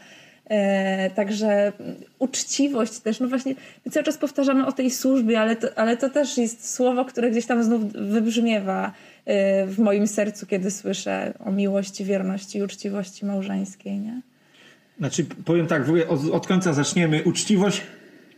E, 0.50 1.10
Także 1.10 1.72
uczciwość 2.18 2.98
też, 2.98 3.20
no 3.20 3.28
właśnie, 3.28 3.54
my 3.86 3.92
cały 3.92 4.04
czas 4.04 4.18
powtarzamy 4.18 4.66
o 4.66 4.72
tej 4.72 4.90
służbie, 4.90 5.40
ale 5.40 5.56
to, 5.56 5.68
ale 5.76 5.96
to 5.96 6.10
też 6.10 6.38
jest 6.38 6.74
słowo, 6.74 7.04
które 7.04 7.30
gdzieś 7.30 7.46
tam 7.46 7.64
znów 7.64 7.92
wybrzmiewa 7.92 8.92
e, 9.24 9.66
w 9.66 9.78
moim 9.78 10.06
sercu, 10.06 10.46
kiedy 10.46 10.70
słyszę 10.70 11.34
o 11.44 11.52
miłości, 11.52 12.04
wierności 12.04 12.58
i 12.58 12.62
uczciwości 12.62 13.26
małżeńskiej, 13.26 13.98
nie? 13.98 14.20
Znaczy, 14.98 15.26
powiem 15.44 15.66
tak, 15.66 15.82
od, 16.08 16.30
od 16.32 16.46
końca 16.46 16.72
zaczniemy. 16.72 17.22
Uczciwość. 17.24 17.82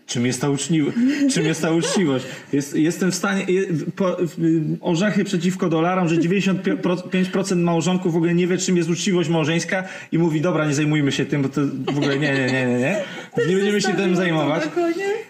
Czym 0.06 0.26
jest 0.26 0.40
ta, 0.40 0.48
uczciwo- 0.48 0.92
czym 1.32 1.46
jest 1.46 1.62
ta 1.62 1.70
uczciwość? 1.70 2.24
Jest, 2.52 2.76
jestem 2.76 3.12
w 3.12 3.14
stanie. 3.14 3.44
Je, 3.48 3.62
po, 3.96 4.16
w, 4.20 4.36
orzechy 4.80 5.24
przeciwko 5.24 5.68
dolarom, 5.68 6.08
że 6.08 6.16
95% 6.16 7.56
małżonków 7.56 8.12
w 8.12 8.16
ogóle 8.16 8.34
nie 8.34 8.46
wie, 8.46 8.58
czym 8.58 8.76
jest 8.76 8.90
uczciwość 8.90 9.28
małżeńska 9.28 9.84
i 10.12 10.18
mówi, 10.18 10.40
dobra, 10.40 10.66
nie 10.66 10.74
zajmujmy 10.74 11.12
się 11.12 11.26
tym, 11.26 11.42
bo 11.42 11.48
to 11.48 11.60
w 11.92 11.98
ogóle 11.98 12.18
nie, 12.18 12.32
nie, 12.32 12.46
nie, 12.46 12.66
nie. 12.66 12.96
Nie, 13.38 13.46
nie 13.46 13.56
będziemy 13.56 13.80
się 13.80 13.94
tym 13.94 14.16
zajmować. 14.16 14.62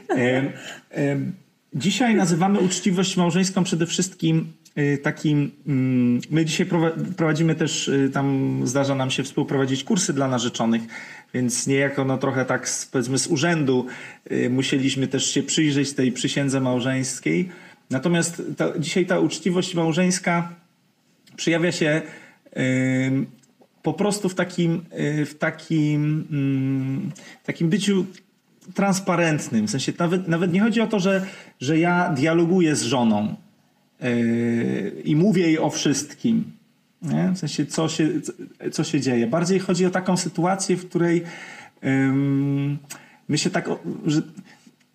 Em, 0.09 0.49
em, 0.91 1.33
Dzisiaj 1.75 2.15
nazywamy 2.15 2.59
uczciwość 2.61 3.17
małżeńską 3.17 3.65
przede 3.65 3.87
wszystkim 3.87 4.53
y, 4.79 4.99
takim. 4.99 5.51
mm, 5.67 6.21
My 6.31 6.45
dzisiaj 6.45 6.67
prowa- 6.67 7.15
prowadzimy 7.17 7.55
też, 7.55 7.89
y, 7.89 8.11
tam 8.13 8.61
zdarza 8.65 8.95
nam 8.95 9.11
się 9.11 9.23
współprowadzić 9.23 9.85
kursy 9.85 10.13
dla 10.13 10.29
narzeczonych, 10.29 10.83
więc 11.35 11.67
niejako 11.67 12.05
no 12.05 12.19
trochę 12.19 12.45
tak 12.45 12.69
z, 12.69 12.87
powiedzmy 12.87 13.19
z 13.19 13.27
urzędu 13.27 13.87
y, 14.33 14.51
musieliśmy 14.51 15.09
też 15.09 15.27
się 15.27 15.43
przyjrzeć 15.43 15.93
tej 15.93 16.13
przysiędze 16.13 16.61
małżeńskiej. 16.61 17.49
Natomiast 17.91 18.43
ta, 18.57 18.79
dzisiaj 18.79 19.07
ta 19.07 19.19
uczciwość 19.19 19.75
małżeńska 19.75 20.49
przejawia 21.37 21.73
się 21.73 22.03
po 23.83 23.93
prostu 23.93 24.29
w 24.29 24.35
takim, 24.35 24.85
w 25.27 25.35
takim, 25.39 26.27
mm, 26.31 27.13
takim 27.45 27.69
byciu 27.69 28.07
transparentnym. 28.75 29.67
W 29.67 29.71
sensie 29.71 29.93
nawet, 29.99 30.29
nawet 30.29 30.53
nie 30.53 30.61
chodzi 30.61 30.81
o 30.81 30.87
to, 30.87 31.01
że, 31.01 31.27
że 31.61 31.79
ja 31.79 32.11
dialoguję 32.11 32.77
z 32.77 32.83
żoną 32.83 33.35
i 35.05 35.17
mówię 35.17 35.43
jej 35.43 35.59
o 35.59 35.71
wszystkim. 35.71 36.45
Nie? 37.03 37.31
W 37.35 37.39
sensie, 37.39 37.67
co 37.67 37.89
się, 37.89 38.09
co 38.73 38.85
się 38.85 39.01
dzieje. 39.01 39.27
Bardziej 39.27 39.59
chodzi 39.59 39.87
o 39.87 39.91
taką 39.91 40.17
sytuację, 40.17 40.77
w 40.77 40.89
której 40.89 41.23
my 43.29 43.39
się 43.39 43.51
tak, 43.51 43.69
że 44.07 44.23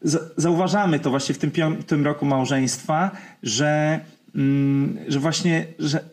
za- 0.01 0.19
zauważamy 0.37 0.99
to 0.99 1.09
właśnie 1.09 1.35
w 1.35 1.37
tym 1.37 1.51
piątym 1.51 2.05
roku 2.05 2.25
małżeństwa, 2.25 3.11
że, 3.43 3.99
że 5.07 5.19
właśnie, 5.19 5.65
że, 5.79 6.03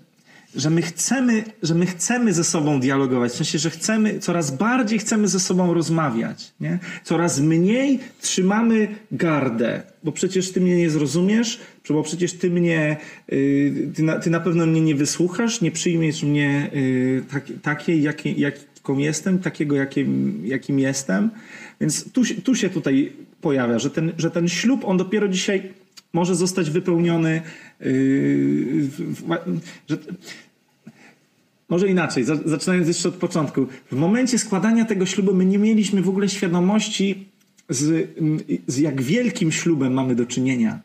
że 0.56 0.70
my 0.70 0.82
chcemy, 0.82 1.44
że 1.62 1.74
my 1.74 1.86
chcemy 1.86 2.32
ze 2.32 2.44
sobą 2.44 2.80
dialogować, 2.80 3.32
w 3.32 3.36
sensie, 3.36 3.58
że 3.58 3.70
chcemy, 3.70 4.18
coraz 4.18 4.50
bardziej 4.50 4.98
chcemy 4.98 5.28
ze 5.28 5.40
sobą 5.40 5.74
rozmawiać, 5.74 6.54
nie? 6.60 6.78
Coraz 7.04 7.40
mniej 7.40 8.00
trzymamy 8.20 8.88
gardę, 9.12 9.82
bo 10.06 10.12
przecież 10.12 10.52
ty 10.52 10.60
mnie 10.60 10.76
nie 10.76 10.90
zrozumiesz, 10.90 11.60
bo 11.88 12.02
przecież 12.02 12.32
ty 12.32 12.50
mnie, 12.50 12.96
y, 13.32 13.90
ty, 13.94 14.02
na, 14.02 14.18
ty 14.18 14.30
na 14.30 14.40
pewno 14.40 14.66
mnie 14.66 14.80
nie 14.80 14.94
wysłuchasz, 14.94 15.60
nie 15.60 15.70
przyjmiesz 15.70 16.22
mnie 16.22 16.70
y, 16.74 17.24
tak, 17.32 17.44
takiej, 17.62 18.02
jakie, 18.02 18.32
jaką 18.32 18.98
jestem, 18.98 19.38
takiego, 19.38 19.76
jakim, 19.76 20.40
jakim 20.44 20.78
jestem. 20.78 21.30
Więc 21.80 22.12
tu, 22.12 22.22
tu 22.44 22.54
się 22.54 22.70
tutaj 22.70 23.12
pojawia, 23.40 23.78
że 23.78 23.90
ten, 23.90 24.12
że 24.18 24.30
ten 24.30 24.48
ślub, 24.48 24.84
on 24.84 24.96
dopiero 24.96 25.28
dzisiaj 25.28 25.72
może 26.12 26.34
zostać 26.34 26.70
wypełniony, 26.70 27.42
w, 27.80 29.36
że, 29.88 29.98
może 31.68 31.88
inaczej, 31.88 32.24
zaczynając 32.44 32.88
jeszcze 32.88 33.08
od 33.08 33.14
początku. 33.14 33.66
W 33.90 33.96
momencie 33.96 34.38
składania 34.38 34.84
tego 34.84 35.06
ślubu 35.06 35.34
my 35.34 35.44
nie 35.46 35.58
mieliśmy 35.58 36.02
w 36.02 36.08
ogóle 36.08 36.28
świadomości, 36.28 37.28
z, 37.68 38.08
z 38.66 38.78
jak 38.78 39.02
wielkim 39.02 39.52
ślubem 39.52 39.92
mamy 39.92 40.14
do 40.14 40.26
czynienia. 40.26 40.80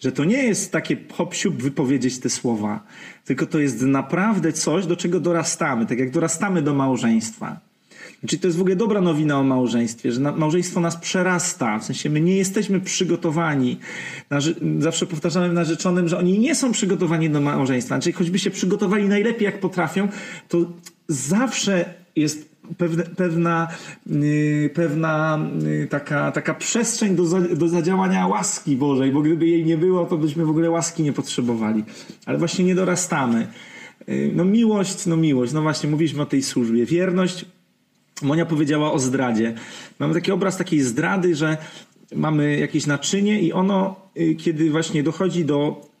Że 0.00 0.12
to 0.12 0.24
nie 0.24 0.42
jest 0.42 0.72
takie 0.72 0.96
hop 1.12 1.34
wypowiedzieć 1.58 2.18
te 2.18 2.30
słowa, 2.30 2.86
tylko 3.24 3.46
to 3.46 3.58
jest 3.58 3.82
naprawdę 3.82 4.52
coś, 4.52 4.86
do 4.86 4.96
czego 4.96 5.20
dorastamy, 5.20 5.86
tak 5.86 5.98
jak 5.98 6.10
dorastamy 6.10 6.62
do 6.62 6.74
małżeństwa. 6.74 7.60
Czyli 8.26 8.40
to 8.40 8.48
jest 8.48 8.58
w 8.58 8.60
ogóle 8.60 8.76
dobra 8.76 9.00
nowina 9.00 9.38
o 9.38 9.42
małżeństwie, 9.42 10.12
że 10.12 10.20
małżeństwo 10.20 10.80
nas 10.80 10.96
przerasta. 10.96 11.78
W 11.78 11.84
sensie 11.84 12.10
my 12.10 12.20
nie 12.20 12.36
jesteśmy 12.36 12.80
przygotowani. 12.80 13.78
Zawsze 14.78 15.06
powtarzamy 15.06 15.52
narzeczonym, 15.52 16.08
że 16.08 16.18
oni 16.18 16.38
nie 16.38 16.54
są 16.54 16.72
przygotowani 16.72 17.30
do 17.30 17.40
małżeństwa. 17.40 17.98
Czyli 17.98 18.12
choćby 18.12 18.38
się 18.38 18.50
przygotowali 18.50 19.08
najlepiej 19.08 19.44
jak 19.44 19.60
potrafią, 19.60 20.08
to 20.48 20.72
zawsze 21.08 21.94
jest 22.16 22.53
pewne, 22.78 23.04
pewna, 23.04 23.68
yy, 24.06 24.70
pewna 24.74 25.38
yy, 25.62 25.86
taka, 25.86 26.32
taka 26.32 26.54
przestrzeń 26.54 27.16
do, 27.16 27.26
za, 27.26 27.40
do 27.40 27.68
zadziałania 27.68 28.26
łaski 28.26 28.76
Bożej, 28.76 29.12
bo 29.12 29.20
gdyby 29.20 29.46
jej 29.46 29.64
nie 29.64 29.76
było, 29.76 30.06
to 30.06 30.16
byśmy 30.16 30.44
w 30.44 30.50
ogóle 30.50 30.70
łaski 30.70 31.02
nie 31.02 31.12
potrzebowali. 31.12 31.84
Ale 32.26 32.38
właśnie 32.38 32.64
nie 32.64 32.74
dorastamy. 32.74 33.46
Yy, 34.08 34.30
no 34.34 34.44
miłość, 34.44 35.06
no 35.06 35.16
miłość. 35.16 35.52
No 35.52 35.62
właśnie, 35.62 35.90
mówiliśmy 35.90 36.22
o 36.22 36.26
tej 36.26 36.42
służbie. 36.42 36.86
Wierność 36.86 37.46
Monia 38.22 38.46
powiedziała 38.46 38.92
o 38.92 38.98
zdradzie. 38.98 39.54
Mamy 39.98 40.14
taki 40.14 40.32
obraz 40.32 40.56
takiej 40.56 40.80
zdrady, 40.80 41.34
że 41.34 41.56
mamy 42.14 42.58
jakieś 42.58 42.86
naczynie 42.86 43.40
i 43.40 43.52
ono, 43.52 43.96
y, 44.16 44.34
kiedy 44.34 44.70
właśnie 44.70 45.02
dochodzi 45.02 45.44
do, 45.44 45.80
y, 45.80 45.93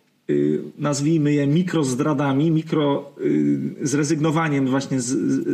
nazwijmy 0.78 1.32
je 1.32 1.46
mikrozdradami, 1.46 2.50
mikro 2.50 3.12
y, 3.20 3.58
zrezygnowaniem 3.82 4.66
właśnie 4.66 5.00
z, 5.00 5.06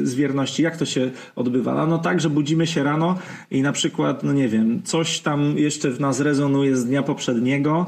z 0.09 0.15
wierności, 0.15 0.63
jak 0.63 0.77
to 0.77 0.87
się 0.87 1.11
odbywa? 1.37 1.87
No 1.87 1.99
tak, 1.99 2.21
że 2.21 2.31
budzimy 2.31 2.67
się 2.67 2.83
rano 2.83 3.19
i 3.51 3.63
na 3.63 3.73
przykład, 3.73 4.23
no 4.23 4.33
nie 4.33 4.49
wiem, 4.49 4.83
coś 4.85 5.21
tam 5.21 5.59
jeszcze 5.59 5.91
w 5.91 6.01
nas 6.01 6.21
rezonuje 6.21 6.77
z 6.77 6.85
dnia 6.85 7.03
poprzedniego 7.03 7.87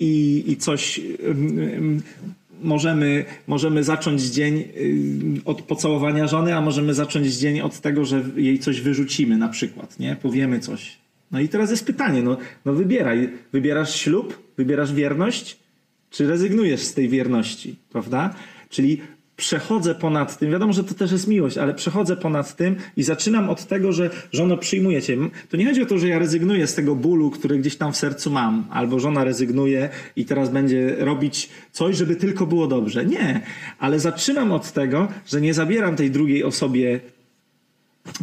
i, 0.00 0.44
i 0.46 0.56
coś 0.56 1.00
możemy, 2.62 3.24
możemy 3.46 3.84
zacząć 3.84 4.22
dzień 4.22 4.54
y, 4.58 5.44
od 5.44 5.62
pocałowania 5.62 6.26
żony, 6.26 6.56
a 6.56 6.60
możemy 6.60 6.94
zacząć 6.94 7.26
dzień 7.26 7.60
od 7.60 7.80
tego, 7.80 8.04
że 8.04 8.24
jej 8.36 8.58
coś 8.58 8.80
wyrzucimy 8.80 9.36
na 9.36 9.48
przykład, 9.48 10.00
nie? 10.00 10.16
Powiemy 10.16 10.60
coś. 10.60 10.98
No 11.30 11.40
i 11.40 11.48
teraz 11.48 11.70
jest 11.70 11.86
pytanie, 11.86 12.22
no, 12.22 12.36
no 12.64 12.72
wybieraj. 12.72 13.30
Wybierasz 13.52 13.94
ślub, 13.94 14.38
wybierasz 14.56 14.94
wierność, 14.94 15.58
czy 16.10 16.26
rezygnujesz 16.26 16.80
z 16.80 16.94
tej 16.94 17.08
wierności, 17.08 17.76
prawda? 17.90 18.34
Czyli 18.68 19.00
przechodzę 19.36 19.94
ponad 19.94 20.38
tym, 20.38 20.50
wiadomo, 20.50 20.72
że 20.72 20.84
to 20.84 20.94
też 20.94 21.12
jest 21.12 21.28
miłość, 21.28 21.58
ale 21.58 21.74
przechodzę 21.74 22.16
ponad 22.16 22.56
tym 22.56 22.76
i 22.96 23.02
zaczynam 23.02 23.50
od 23.50 23.64
tego, 23.66 23.92
że 23.92 24.10
żono 24.32 24.56
przyjmuje 24.56 25.02
cię. 25.02 25.16
To 25.48 25.56
nie 25.56 25.66
chodzi 25.66 25.82
o 25.82 25.86
to, 25.86 25.98
że 25.98 26.08
ja 26.08 26.18
rezygnuję 26.18 26.66
z 26.66 26.74
tego 26.74 26.94
bólu, 26.94 27.30
który 27.30 27.58
gdzieś 27.58 27.76
tam 27.76 27.92
w 27.92 27.96
sercu 27.96 28.30
mam, 28.30 28.66
albo 28.70 29.00
żona 29.00 29.24
rezygnuje 29.24 29.88
i 30.16 30.24
teraz 30.24 30.50
będzie 30.50 30.96
robić 30.98 31.48
coś, 31.72 31.96
żeby 31.96 32.16
tylko 32.16 32.46
było 32.46 32.66
dobrze. 32.66 33.04
Nie, 33.04 33.40
ale 33.78 34.00
zaczynam 34.00 34.52
od 34.52 34.72
tego, 34.72 35.08
że 35.26 35.40
nie 35.40 35.54
zabieram 35.54 35.96
tej 35.96 36.10
drugiej 36.10 36.44
osobie 36.44 37.00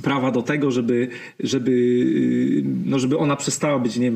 prawa 0.01 0.31
do 0.31 0.41
tego, 0.41 0.71
żeby, 0.71 1.07
żeby, 1.39 2.63
no 2.85 2.99
żeby 2.99 3.17
ona 3.17 3.35
przestała 3.35 3.79
być, 3.79 3.97
nie 3.97 4.11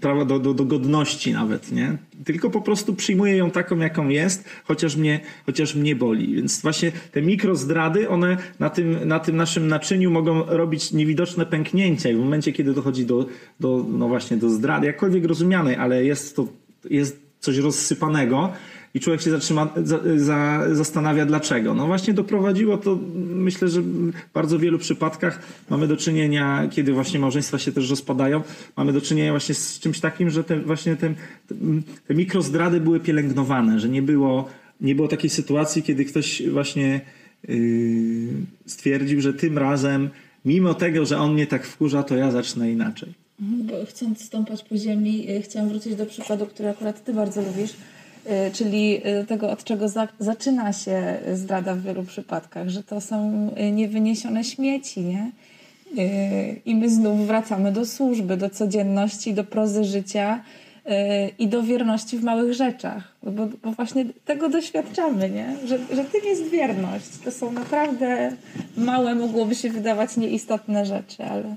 prawa 0.00 0.24
do, 0.24 0.38
do, 0.38 0.54
do 0.54 0.64
godności 0.64 1.32
nawet, 1.32 1.72
nie? 1.72 1.96
Tylko 2.24 2.50
po 2.50 2.60
prostu 2.60 2.94
przyjmuję 2.94 3.36
ją 3.36 3.50
taką, 3.50 3.78
jaką 3.78 4.08
jest, 4.08 4.44
chociaż 4.64 4.96
mnie, 4.96 5.20
chociaż 5.46 5.74
mnie 5.74 5.96
boli. 5.96 6.34
Więc 6.34 6.62
właśnie 6.62 6.92
te 7.12 7.22
mikrozdrady, 7.22 8.08
one 8.08 8.36
na 8.58 8.70
tym, 8.70 9.08
na 9.08 9.20
tym 9.20 9.36
naszym 9.36 9.68
naczyniu 9.68 10.10
mogą 10.10 10.44
robić 10.46 10.92
niewidoczne 10.92 11.46
pęknięcia 11.46 12.10
i 12.10 12.14
w 12.14 12.18
momencie, 12.18 12.52
kiedy 12.52 12.74
dochodzi 12.74 13.06
do, 13.06 13.26
do 13.60 13.86
no 13.92 14.08
właśnie 14.08 14.36
do 14.36 14.50
zdrady, 14.50 14.86
jakkolwiek 14.86 15.24
rozumianej, 15.24 15.76
ale 15.76 16.04
jest 16.04 16.36
to, 16.36 16.48
jest 16.90 17.22
coś 17.40 17.56
rozsypanego, 17.56 18.52
i 18.94 19.00
człowiek 19.00 19.22
się 19.22 19.30
zatrzyma, 19.30 19.74
za, 19.84 20.00
za, 20.16 20.64
zastanawia 20.72 21.26
dlaczego. 21.26 21.74
No 21.74 21.86
właśnie 21.86 22.14
doprowadziło 22.14 22.78
to, 22.78 22.98
myślę, 23.34 23.68
że 23.68 23.82
w 23.82 24.12
bardzo 24.34 24.58
wielu 24.58 24.78
przypadkach 24.78 25.42
mamy 25.70 25.88
do 25.88 25.96
czynienia, 25.96 26.68
kiedy 26.70 26.92
właśnie 26.92 27.20
małżeństwa 27.20 27.58
się 27.58 27.72
też 27.72 27.90
rozpadają, 27.90 28.42
mamy 28.76 28.92
do 28.92 29.00
czynienia 29.00 29.30
właśnie 29.30 29.54
z 29.54 29.80
czymś 29.80 30.00
takim, 30.00 30.30
że 30.30 30.44
te, 30.44 30.60
właśnie 30.60 30.96
te, 30.96 31.14
te 32.08 32.14
mikrozdrady 32.14 32.80
były 32.80 33.00
pielęgnowane, 33.00 33.80
że 33.80 33.88
nie 33.88 34.02
było, 34.02 34.48
nie 34.80 34.94
było 34.94 35.08
takiej 35.08 35.30
sytuacji, 35.30 35.82
kiedy 35.82 36.04
ktoś 36.04 36.42
właśnie 36.48 37.00
yy, 37.48 37.56
stwierdził, 38.66 39.20
że 39.20 39.34
tym 39.34 39.58
razem, 39.58 40.10
mimo 40.44 40.74
tego, 40.74 41.06
że 41.06 41.18
on 41.18 41.34
mnie 41.34 41.46
tak 41.46 41.66
wkurza, 41.66 42.02
to 42.02 42.16
ja 42.16 42.30
zacznę 42.30 42.70
inaczej. 42.70 43.12
Bo 43.38 43.74
chcąc 43.88 44.24
stąpać 44.24 44.62
po 44.62 44.76
ziemi, 44.76 45.26
yy, 45.26 45.42
chciałam 45.42 45.68
wrócić 45.68 45.94
do 45.94 46.06
przykładu, 46.06 46.46
który 46.46 46.68
akurat 46.68 47.04
ty 47.04 47.14
bardzo 47.14 47.42
lubisz, 47.42 47.70
Y, 47.72 48.01
czyli 48.52 49.06
y, 49.20 49.26
tego, 49.26 49.50
od 49.50 49.64
czego 49.64 49.88
za, 49.88 50.08
zaczyna 50.18 50.72
się 50.72 51.18
zdrada 51.34 51.74
w 51.74 51.82
wielu 51.82 52.02
przypadkach, 52.02 52.68
że 52.68 52.82
to 52.82 53.00
są 53.00 53.48
y, 53.58 53.70
niewyniesione 53.70 54.44
śmieci, 54.44 55.00
nie? 55.00 55.30
I 56.64 56.74
my 56.74 56.90
znów 56.90 57.26
wracamy 57.26 57.72
do 57.72 57.86
służby, 57.86 58.36
do 58.36 58.50
codzienności, 58.50 59.34
do 59.34 59.44
prozy 59.44 59.84
życia 59.84 60.42
i 61.38 61.48
do 61.48 61.62
wierności 61.62 62.18
w 62.18 62.24
małych 62.24 62.54
rzeczach. 62.54 63.16
Bo, 63.22 63.48
bo 63.62 63.72
właśnie 63.72 64.04
tego 64.24 64.48
doświadczamy, 64.48 65.30
nie? 65.30 65.56
Że, 65.66 65.78
że 65.78 66.04
tym 66.04 66.20
jest 66.24 66.50
wierność. 66.50 67.18
To 67.24 67.30
są 67.30 67.52
naprawdę 67.52 68.32
małe, 68.76 69.14
mogłoby 69.14 69.54
się 69.54 69.70
wydawać 69.70 70.16
nieistotne 70.16 70.86
rzeczy, 70.86 71.24
ale, 71.24 71.56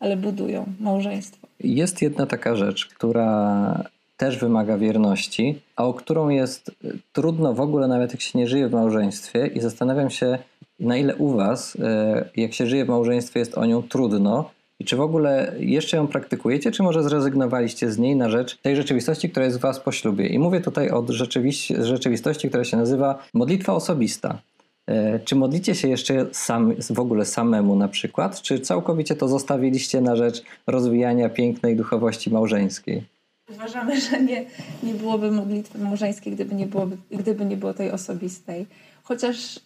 ale 0.00 0.16
budują 0.16 0.66
małżeństwo. 0.80 1.46
Jest 1.60 2.02
jedna 2.02 2.26
taka 2.26 2.56
rzecz, 2.56 2.86
która 2.86 3.84
też 4.18 4.38
wymaga 4.38 4.78
wierności, 4.78 5.62
a 5.76 5.84
o 5.84 5.94
którą 5.94 6.28
jest 6.28 6.68
y, 6.68 6.98
trudno 7.12 7.54
w 7.54 7.60
ogóle, 7.60 7.88
nawet 7.88 8.12
jak 8.12 8.20
się 8.20 8.38
nie 8.38 8.46
żyje 8.46 8.68
w 8.68 8.72
małżeństwie, 8.72 9.46
i 9.46 9.60
zastanawiam 9.60 10.10
się, 10.10 10.38
na 10.80 10.96
ile 10.96 11.16
u 11.16 11.28
Was, 11.28 11.74
y, 11.74 11.80
jak 12.36 12.54
się 12.54 12.66
żyje 12.66 12.84
w 12.84 12.88
małżeństwie, 12.88 13.40
jest 13.40 13.58
o 13.58 13.66
nią 13.66 13.82
trudno. 13.82 14.50
I 14.80 14.84
czy 14.84 14.96
w 14.96 15.00
ogóle 15.00 15.54
jeszcze 15.58 15.96
ją 15.96 16.06
praktykujecie, 16.06 16.70
czy 16.70 16.82
może 16.82 17.02
zrezygnowaliście 17.02 17.90
z 17.90 17.98
niej 17.98 18.16
na 18.16 18.30
rzecz 18.30 18.58
tej 18.58 18.76
rzeczywistości, 18.76 19.30
która 19.30 19.46
jest 19.46 19.58
w 19.58 19.60
Was 19.60 19.80
po 19.80 19.92
ślubie? 19.92 20.26
I 20.26 20.38
mówię 20.38 20.60
tutaj 20.60 20.90
o 20.90 21.06
rzeczywistości, 21.82 22.48
która 22.48 22.64
się 22.64 22.76
nazywa 22.76 23.18
modlitwa 23.34 23.72
osobista. 23.72 24.38
Y, 24.90 25.20
czy 25.24 25.36
modlicie 25.36 25.74
się 25.74 25.88
jeszcze 25.88 26.26
sam, 26.32 26.74
w 26.90 27.00
ogóle 27.00 27.24
samemu 27.24 27.76
na 27.76 27.88
przykład, 27.88 28.42
czy 28.42 28.60
całkowicie 28.60 29.16
to 29.16 29.28
zostawiliście 29.28 30.00
na 30.00 30.16
rzecz 30.16 30.42
rozwijania 30.66 31.28
pięknej 31.28 31.76
duchowości 31.76 32.30
małżeńskiej? 32.30 33.17
Uważamy, 33.50 34.00
że 34.00 34.22
nie, 34.22 34.44
nie 34.82 34.94
byłoby 34.94 35.30
modlitwy 35.30 35.78
małżeńskiej, 35.78 36.32
gdyby 36.32 36.54
nie, 36.54 36.66
byłoby, 36.66 36.96
gdyby 37.10 37.44
nie 37.44 37.56
było 37.56 37.74
tej 37.74 37.90
osobistej. 37.90 38.66
Chociaż 39.08 39.56
y, 39.56 39.60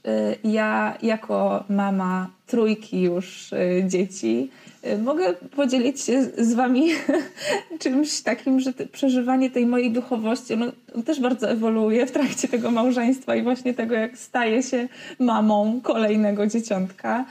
ja, 0.44 0.98
jako 1.02 1.64
mama 1.68 2.30
trójki 2.46 3.02
już 3.02 3.52
y, 3.52 3.84
dzieci, 3.86 4.50
y, 4.86 4.98
mogę 4.98 5.32
podzielić 5.32 6.00
się 6.00 6.22
z 6.22 6.54
Wami 6.54 6.88
czymś 7.82 8.20
takim, 8.20 8.60
że 8.60 8.72
te, 8.72 8.86
przeżywanie 8.86 9.50
tej 9.50 9.66
mojej 9.66 9.90
duchowości 9.90 10.54
ono, 10.54 10.66
on 10.94 11.02
też 11.02 11.20
bardzo 11.20 11.50
ewoluuje 11.50 12.06
w 12.06 12.12
trakcie 12.12 12.48
tego 12.48 12.70
małżeństwa 12.70 13.36
i 13.36 13.42
właśnie 13.42 13.74
tego, 13.74 13.94
jak 13.94 14.18
staje 14.18 14.62
się 14.62 14.88
mamą 15.18 15.80
kolejnego 15.82 16.46
dzieciątka. 16.46 17.24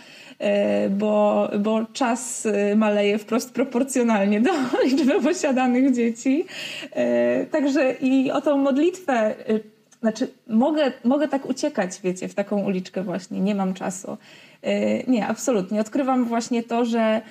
Bo, 0.90 1.50
bo 1.60 1.86
czas 1.94 2.48
maleje 2.76 3.18
wprost 3.18 3.54
proporcjonalnie 3.54 4.42
do 4.42 4.52
liczby 4.86 5.22
posiadanych 5.22 5.96
dzieci. 5.96 6.46
Także 7.52 7.94
i 8.02 8.32
o 8.32 8.42
tą 8.42 8.58
modlitwę, 8.58 9.36
znaczy 10.02 10.28
mogę, 10.48 10.92
mogę 11.04 11.28
tak 11.28 11.50
uciekać, 11.50 12.02
wiecie, 12.04 12.28
w 12.28 12.34
taką 12.34 12.64
uliczkę 12.64 13.04
właśnie, 13.04 13.40
nie 13.40 13.56
mam 13.56 13.74
czasu. 13.74 14.18
Nie, 15.08 15.28
absolutnie. 15.28 15.82
Odkrywam 15.82 16.26
właśnie 16.26 16.64
to, 16.64 16.86
że, 16.86 17.22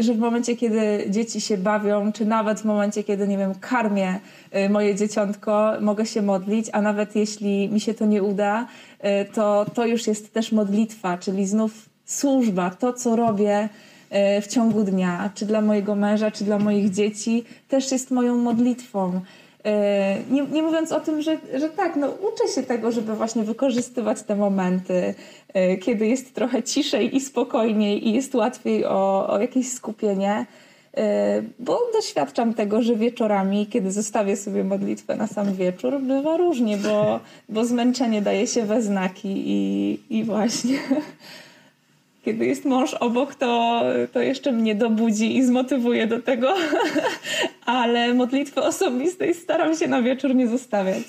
że 0.00 0.14
w 0.14 0.18
momencie, 0.18 0.56
kiedy 0.56 1.04
dzieci 1.08 1.40
się 1.40 1.56
bawią, 1.56 2.12
czy 2.12 2.24
nawet 2.24 2.60
w 2.60 2.64
momencie, 2.64 3.04
kiedy, 3.04 3.28
nie 3.28 3.38
wiem, 3.38 3.54
karmię 3.54 4.20
moje 4.70 4.94
dzieciątko, 4.94 5.72
mogę 5.80 6.06
się 6.06 6.22
modlić, 6.22 6.66
a 6.72 6.82
nawet 6.82 7.16
jeśli 7.16 7.68
mi 7.68 7.80
się 7.80 7.94
to 7.94 8.06
nie 8.06 8.22
uda, 8.22 8.66
to 9.34 9.66
to 9.74 9.86
już 9.86 10.06
jest 10.06 10.32
też 10.32 10.52
modlitwa, 10.52 11.18
czyli 11.18 11.46
znów 11.46 11.90
służba, 12.10 12.70
to 12.70 12.92
co 12.92 13.16
robię 13.16 13.68
e, 14.10 14.40
w 14.42 14.46
ciągu 14.46 14.82
dnia, 14.84 15.30
czy 15.34 15.46
dla 15.46 15.60
mojego 15.60 15.94
męża, 15.94 16.30
czy 16.30 16.44
dla 16.44 16.58
moich 16.58 16.90
dzieci, 16.90 17.44
też 17.68 17.92
jest 17.92 18.10
moją 18.10 18.36
modlitwą. 18.36 19.20
Nie, 20.30 20.42
nie 20.42 20.62
mówiąc 20.62 20.92
o 20.92 21.00
tym, 21.00 21.22
że, 21.22 21.38
że 21.54 21.68
tak, 21.68 21.96
no 21.96 22.08
uczę 22.08 22.54
się 22.54 22.62
tego, 22.62 22.92
żeby 22.92 23.14
właśnie 23.14 23.42
wykorzystywać 23.42 24.22
te 24.22 24.36
momenty, 24.36 25.14
kiedy 25.80 26.06
jest 26.06 26.34
trochę 26.34 26.62
ciszej 26.62 27.16
i 27.16 27.20
spokojniej 27.20 28.08
i 28.08 28.12
jest 28.12 28.34
łatwiej 28.34 28.84
o, 28.84 29.28
o 29.28 29.40
jakieś 29.40 29.72
skupienie. 29.72 30.46
Bo 31.58 31.80
doświadczam 31.92 32.54
tego, 32.54 32.82
że 32.82 32.96
wieczorami, 32.96 33.66
kiedy 33.66 33.92
zostawię 33.92 34.36
sobie 34.36 34.64
modlitwę 34.64 35.16
na 35.16 35.26
sam 35.26 35.54
wieczór, 35.54 36.00
bywa 36.00 36.36
różnie, 36.36 36.76
bo, 36.76 37.20
bo 37.48 37.64
zmęczenie 37.64 38.22
daje 38.22 38.46
się 38.46 38.62
we 38.62 38.82
znaki 38.82 39.42
i, 39.46 40.00
i 40.10 40.24
właśnie 40.24 40.78
kiedy 42.24 42.46
jest 42.46 42.64
mąż 42.64 42.94
obok, 42.94 43.34
to, 43.34 43.82
to 44.12 44.20
jeszcze 44.20 44.52
mnie 44.52 44.74
dobudzi 44.74 45.36
i 45.36 45.44
zmotywuje 45.44 46.06
do 46.06 46.20
tego, 46.20 46.54
ale 47.64 48.14
modlitwy 48.14 48.62
osobistej 48.62 49.34
staram 49.34 49.76
się 49.76 49.88
na 49.88 50.02
wieczór 50.02 50.34
nie 50.34 50.48
zostawiać. 50.48 51.04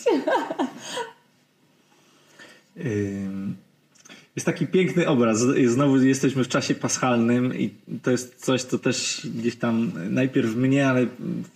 Jest 4.35 4.45
taki 4.45 4.67
piękny 4.67 5.07
obraz. 5.07 5.39
Znowu 5.65 5.97
jesteśmy 5.97 6.43
w 6.43 6.47
czasie 6.47 6.75
paschalnym 6.75 7.57
i 7.57 7.69
to 8.03 8.11
jest 8.11 8.45
coś, 8.45 8.63
co 8.63 8.79
też 8.79 9.27
gdzieś 9.35 9.55
tam 9.55 9.91
najpierw 10.09 10.55
mnie, 10.55 10.87
ale 10.87 11.05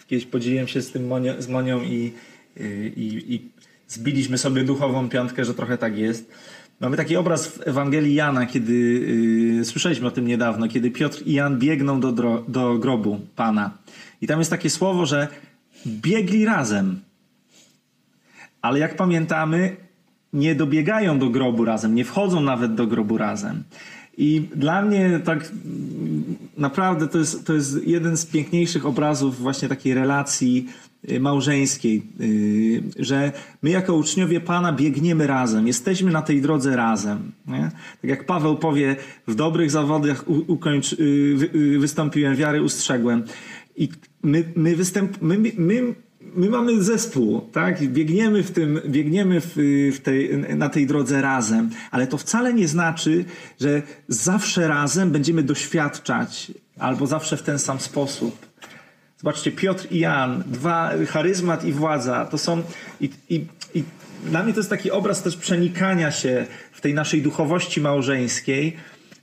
kiedyś 0.07 0.25
podzieliłem 0.25 0.67
się 0.67 0.81
z 0.81 0.91
tym 0.91 1.07
Monio, 1.07 1.41
z 1.41 1.47
Monią 1.47 1.81
i, 1.83 2.13
i, 2.95 3.33
i 3.33 3.49
zbiliśmy 3.87 4.37
sobie 4.37 4.63
duchową 4.63 5.09
piątkę, 5.09 5.45
że 5.45 5.53
trochę 5.53 5.77
tak 5.77 5.97
jest. 5.97 6.31
Mamy 6.79 6.97
taki 6.97 7.15
obraz 7.15 7.47
w 7.47 7.67
Ewangelii 7.67 8.15
Jana, 8.15 8.45
kiedy 8.45 8.73
yy, 8.73 9.65
słyszeliśmy 9.65 10.07
o 10.07 10.11
tym 10.11 10.27
niedawno, 10.27 10.67
kiedy 10.67 10.91
Piotr 10.91 11.21
i 11.25 11.33
Jan 11.33 11.59
biegną 11.59 11.99
do, 11.99 12.11
dro, 12.11 12.43
do 12.47 12.77
grobu 12.77 13.19
Pana. 13.35 13.71
I 14.21 14.27
tam 14.27 14.39
jest 14.39 14.51
takie 14.51 14.69
słowo, 14.69 15.05
że 15.05 15.27
biegli 15.87 16.45
razem. 16.45 16.99
Ale 18.61 18.79
jak 18.79 18.95
pamiętamy, 18.95 19.75
nie 20.33 20.55
dobiegają 20.55 21.19
do 21.19 21.29
grobu 21.29 21.65
razem, 21.65 21.95
nie 21.95 22.05
wchodzą 22.05 22.41
nawet 22.41 22.75
do 22.75 22.87
grobu 22.87 23.17
razem. 23.17 23.63
I 24.17 24.47
dla 24.55 24.81
mnie 24.81 25.19
tak 25.23 25.51
naprawdę 26.57 27.07
to 27.07 27.17
jest, 27.17 27.47
to 27.47 27.53
jest 27.53 27.87
jeden 27.87 28.17
z 28.17 28.25
piękniejszych 28.25 28.85
obrazów 28.85 29.39
właśnie 29.39 29.69
takiej 29.69 29.93
relacji 29.93 30.67
małżeńskiej, 31.19 32.03
y, 32.21 32.83
że 32.99 33.31
my 33.61 33.69
jako 33.69 33.95
uczniowie 33.95 34.41
Pana 34.41 34.73
biegniemy 34.73 35.27
razem, 35.27 35.67
jesteśmy 35.67 36.11
na 36.11 36.21
tej 36.21 36.41
drodze 36.41 36.75
razem. 36.75 37.31
Nie? 37.47 37.71
Tak 38.01 38.09
jak 38.09 38.25
Paweł 38.25 38.57
powie, 38.57 38.95
w 39.27 39.35
dobrych 39.35 39.71
zawodach 39.71 40.25
ukończ, 40.27 40.93
y, 40.93 41.77
wystąpiłem, 41.79 42.35
wiary 42.35 42.61
ustrzegłem. 42.63 43.23
I 43.77 43.89
my, 44.23 44.43
my, 44.55 44.75
występ, 44.75 45.21
my, 45.21 45.37
my 45.57 45.95
my 46.35 46.49
mamy 46.49 46.83
zespół, 46.83 47.41
tak? 47.51 47.87
Biegniemy, 47.87 48.43
w 48.43 48.51
tym, 48.51 48.81
biegniemy 48.87 49.41
w, 49.41 49.55
w 49.95 49.99
tej, 49.99 50.37
na 50.37 50.69
tej 50.69 50.87
drodze 50.87 51.21
razem, 51.21 51.69
ale 51.91 52.07
to 52.07 52.17
wcale 52.17 52.53
nie 52.53 52.67
znaczy, 52.67 53.25
że 53.59 53.81
zawsze 54.07 54.67
razem 54.67 55.11
będziemy 55.11 55.43
doświadczać 55.43 56.51
albo 56.79 57.07
zawsze 57.07 57.37
w 57.37 57.43
ten 57.43 57.59
sam 57.59 57.79
sposób. 57.79 58.45
Zobaczcie, 59.17 59.51
Piotr 59.51 59.87
i 59.91 59.99
Jan, 59.99 60.43
dwa, 60.47 60.91
charyzmat 61.07 61.65
i 61.65 61.71
władza, 61.71 62.25
to 62.25 62.37
są. 62.37 62.63
I, 63.01 63.09
i, 63.29 63.45
i 63.73 63.83
dla 64.25 64.43
mnie 64.43 64.53
to 64.53 64.59
jest 64.59 64.69
taki 64.69 64.91
obraz 64.91 65.23
też 65.23 65.37
przenikania 65.37 66.11
się 66.11 66.45
w 66.71 66.81
tej 66.81 66.93
naszej 66.93 67.21
duchowości 67.21 67.81
małżeńskiej, 67.81 68.75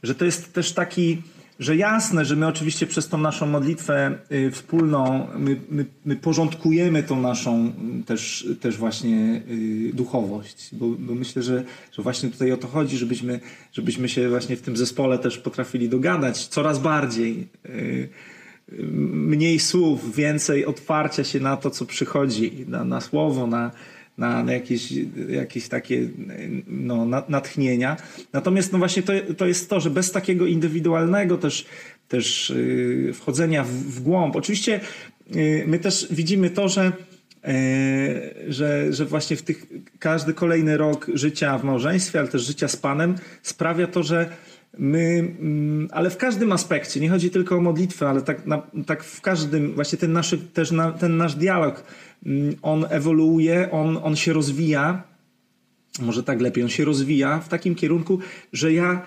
że 0.03 0.15
to 0.15 0.25
jest 0.25 0.53
też 0.53 0.73
taki 0.73 1.23
że 1.59 1.77
jasne, 1.77 2.25
że 2.25 2.37
my 2.37 2.47
oczywiście 2.47 2.87
przez 2.87 3.09
tą 3.09 3.19
naszą 3.19 3.47
modlitwę 3.47 4.19
y, 4.33 4.51
wspólną, 4.51 5.29
my, 5.39 5.57
my, 5.71 5.87
my 6.05 6.17
porządkujemy 6.17 7.03
tą 7.03 7.21
naszą 7.21 7.73
y, 8.01 8.05
też, 8.05 8.47
też 8.61 8.77
właśnie 8.77 9.43
y, 9.51 9.91
duchowość, 9.95 10.69
bo, 10.73 10.89
bo, 10.89 11.15
myślę, 11.15 11.43
że, 11.43 11.65
że 11.93 12.03
właśnie 12.03 12.31
tutaj 12.31 12.53
o 12.53 12.57
to 12.57 12.69
chodzi, 12.69 12.99
żebyśmy, 12.99 13.41
żebyśmy 13.73 14.09
się 14.09 14.29
właśnie 14.29 14.57
w 14.57 14.63
tym 14.63 14.77
zespole 14.77 15.19
też 15.19 15.39
potrafili 15.39 15.89
dogadać 15.89 16.47
coraz 16.47 16.79
bardziej. 16.79 17.49
Mniej 19.13 19.59
słów, 19.59 20.17
więcej 20.17 20.67
otwarcia 20.67 21.25
się 21.25 21.41
na 21.41 21.57
to, 21.57 21.71
co 21.71 21.87
przychodzi, 21.87 22.65
na, 22.69 22.85
na 22.85 23.01
słowo, 23.01 23.47
na, 23.47 23.71
na, 24.19 24.45
na 24.45 24.53
jakieś, 24.53 24.93
jakieś 25.29 25.69
takie 25.69 26.09
no, 26.67 27.07
natchnienia. 27.29 27.97
Natomiast 28.33 28.73
no 28.73 28.79
właśnie 28.79 29.03
to, 29.03 29.13
to 29.37 29.47
jest 29.47 29.71
to, 29.71 29.81
że 29.81 29.91
bez 29.91 30.13
takiego 30.13 30.47
indywidualnego 30.47 31.39
też, 31.39 31.67
też 32.09 32.53
yy, 32.57 33.13
wchodzenia 33.13 33.65
w, 33.65 33.71
w 33.71 34.03
głąb. 34.03 34.37
Oczywiście 34.37 34.81
yy, 35.31 35.65
my 35.67 35.79
też 35.79 36.07
widzimy 36.11 36.51
to, 36.51 36.69
że 36.69 36.93
yy, 37.45 37.53
że, 38.53 38.93
że 38.93 39.07
właśnie 39.07 39.37
w 39.37 39.43
tych 39.43 39.67
każdy 39.99 40.35
kolejny 40.35 40.77
rok 40.77 41.07
życia 41.15 41.59
w 41.59 41.65
małżeństwie, 41.65 42.19
ale 42.19 42.29
też 42.29 42.43
życia 42.43 42.69
z 42.69 42.77
Panem 42.77 43.15
sprawia 43.43 43.87
to, 43.87 44.03
że 44.03 44.31
my, 44.79 45.35
mm, 45.41 45.89
ale 45.93 46.11
w 46.11 46.17
każdym 46.17 46.53
aspekcie, 46.53 47.01
nie 47.01 47.11
chodzi 47.11 47.31
tylko 47.31 47.57
o 47.57 47.61
modlitwę, 47.61 48.09
ale 48.09 48.23
tak, 48.23 48.47
na, 48.47 48.63
tak 48.87 49.05
w 49.05 49.21
każdym, 49.21 49.75
właśnie 49.75 49.99
ten 49.99 50.13
nasz, 50.13 50.35
też 50.55 50.71
na, 50.71 50.93
ten 50.93 51.17
nasz 51.17 51.35
dialog 51.35 51.85
Mm, 52.27 52.57
on 52.63 52.87
ewoluuje, 52.91 53.71
on, 53.71 53.99
on 54.03 54.17
się 54.17 54.33
rozwija, 54.33 55.03
może 56.01 56.23
tak 56.23 56.41
lepiej, 56.41 56.65
on 56.65 56.71
się 56.71 56.85
rozwija 56.85 57.41
w 57.41 57.49
takim 57.49 57.75
kierunku, 57.75 58.19
że 58.53 58.73
ja 58.73 59.07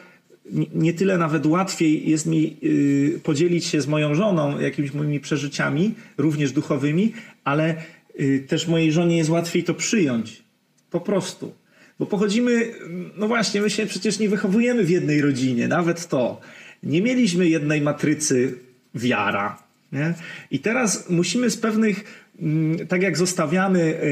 nie 0.74 0.94
tyle 0.94 1.18
nawet 1.18 1.46
łatwiej 1.46 2.10
jest 2.10 2.26
mi 2.26 2.58
y, 2.64 3.20
podzielić 3.24 3.66
się 3.66 3.82
z 3.82 3.88
moją 3.88 4.16
żoną 4.16 4.60
jakimiś 4.60 4.94
moimi 4.94 5.20
przeżyciami, 5.20 5.94
również 6.18 6.52
duchowymi, 6.52 7.14
ale 7.44 7.76
y, 8.20 8.46
też 8.48 8.68
mojej 8.68 8.92
żonie 8.92 9.18
jest 9.18 9.30
łatwiej 9.30 9.64
to 9.64 9.74
przyjąć. 9.74 10.44
Po 10.92 11.00
prostu. 11.00 11.54
Bo 12.00 12.06
pochodzimy, 12.06 12.72
no 13.18 13.28
właśnie, 13.28 13.62
my 13.62 13.70
się 13.70 13.86
przecież 13.86 14.20
nie 14.20 14.30
wychowujemy 14.30 14.84
w 14.84 14.90
jednej 14.90 15.22
rodzinie, 15.22 15.68
nawet 15.68 16.08
to. 16.08 16.42
Nie 16.84 17.02
mieliśmy 17.02 17.48
jednej 17.48 17.82
matrycy 17.82 18.54
wiara. 18.96 19.64
Nie? 19.92 20.14
I 20.52 20.60
teraz 20.60 21.10
musimy 21.10 21.50
z 21.50 21.58
pewnych 21.58 22.26
Mm, 22.40 22.88
tak 22.88 23.02
jak 23.02 23.18
zostawiamy 23.18 23.80
y, 23.80 24.08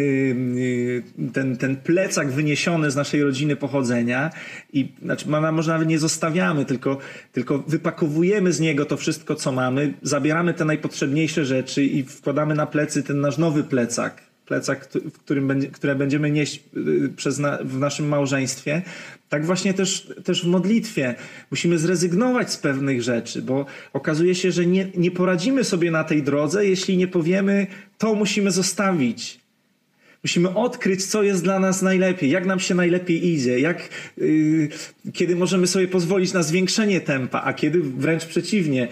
y, 0.57 1.03
ten, 1.33 1.57
ten 1.57 1.75
plecak 1.75 2.31
wyniesiony 2.31 2.91
z 2.91 2.95
naszej 2.95 3.23
rodziny 3.23 3.55
pochodzenia 3.55 4.29
i 4.73 4.91
znaczy 5.01 5.29
może 5.29 5.71
nawet 5.71 5.87
nie 5.87 5.99
zostawiamy, 5.99 6.65
tylko, 6.65 6.97
tylko 7.31 7.57
wypakowujemy 7.67 8.53
z 8.53 8.59
niego 8.59 8.85
to 8.85 8.97
wszystko, 8.97 9.35
co 9.35 9.51
mamy, 9.51 9.93
zabieramy 10.01 10.53
te 10.53 10.65
najpotrzebniejsze 10.65 11.45
rzeczy 11.45 11.83
i 11.83 12.03
wkładamy 12.03 12.55
na 12.55 12.65
plecy 12.65 13.03
ten 13.03 13.21
nasz 13.21 13.37
nowy 13.37 13.63
plecak 13.63 14.21
plecach, 14.45 14.87
w 15.13 15.19
którym 15.19 15.47
będzie, 15.47 15.67
które 15.67 15.95
będziemy 15.95 16.31
nieść 16.31 16.63
y, 16.77 17.09
przez 17.15 17.39
na, 17.39 17.57
w 17.57 17.79
naszym 17.79 18.07
małżeństwie, 18.07 18.81
tak 19.29 19.45
właśnie 19.45 19.73
też, 19.73 20.07
też 20.23 20.43
w 20.43 20.47
modlitwie. 20.47 21.15
Musimy 21.51 21.79
zrezygnować 21.79 22.51
z 22.51 22.57
pewnych 22.57 23.01
rzeczy, 23.01 23.41
bo 23.41 23.65
okazuje 23.93 24.35
się, 24.35 24.51
że 24.51 24.65
nie, 24.65 24.87
nie 24.95 25.11
poradzimy 25.11 25.63
sobie 25.63 25.91
na 25.91 26.03
tej 26.03 26.23
drodze, 26.23 26.65
jeśli 26.65 26.97
nie 26.97 27.07
powiemy, 27.07 27.67
to 27.97 28.15
musimy 28.15 28.51
zostawić. 28.51 29.39
Musimy 30.23 30.49
odkryć, 30.55 31.05
co 31.05 31.23
jest 31.23 31.43
dla 31.43 31.59
nas 31.59 31.81
najlepiej, 31.81 32.29
jak 32.29 32.45
nam 32.45 32.59
się 32.59 32.75
najlepiej 32.75 33.27
idzie, 33.27 33.59
jak, 33.59 33.89
yy, 34.17 34.69
kiedy 35.13 35.35
możemy 35.35 35.67
sobie 35.67 35.87
pozwolić 35.87 36.33
na 36.33 36.43
zwiększenie 36.43 37.01
tempa, 37.01 37.41
a 37.41 37.53
kiedy 37.53 37.79
wręcz 37.81 38.25
przeciwnie, 38.25 38.87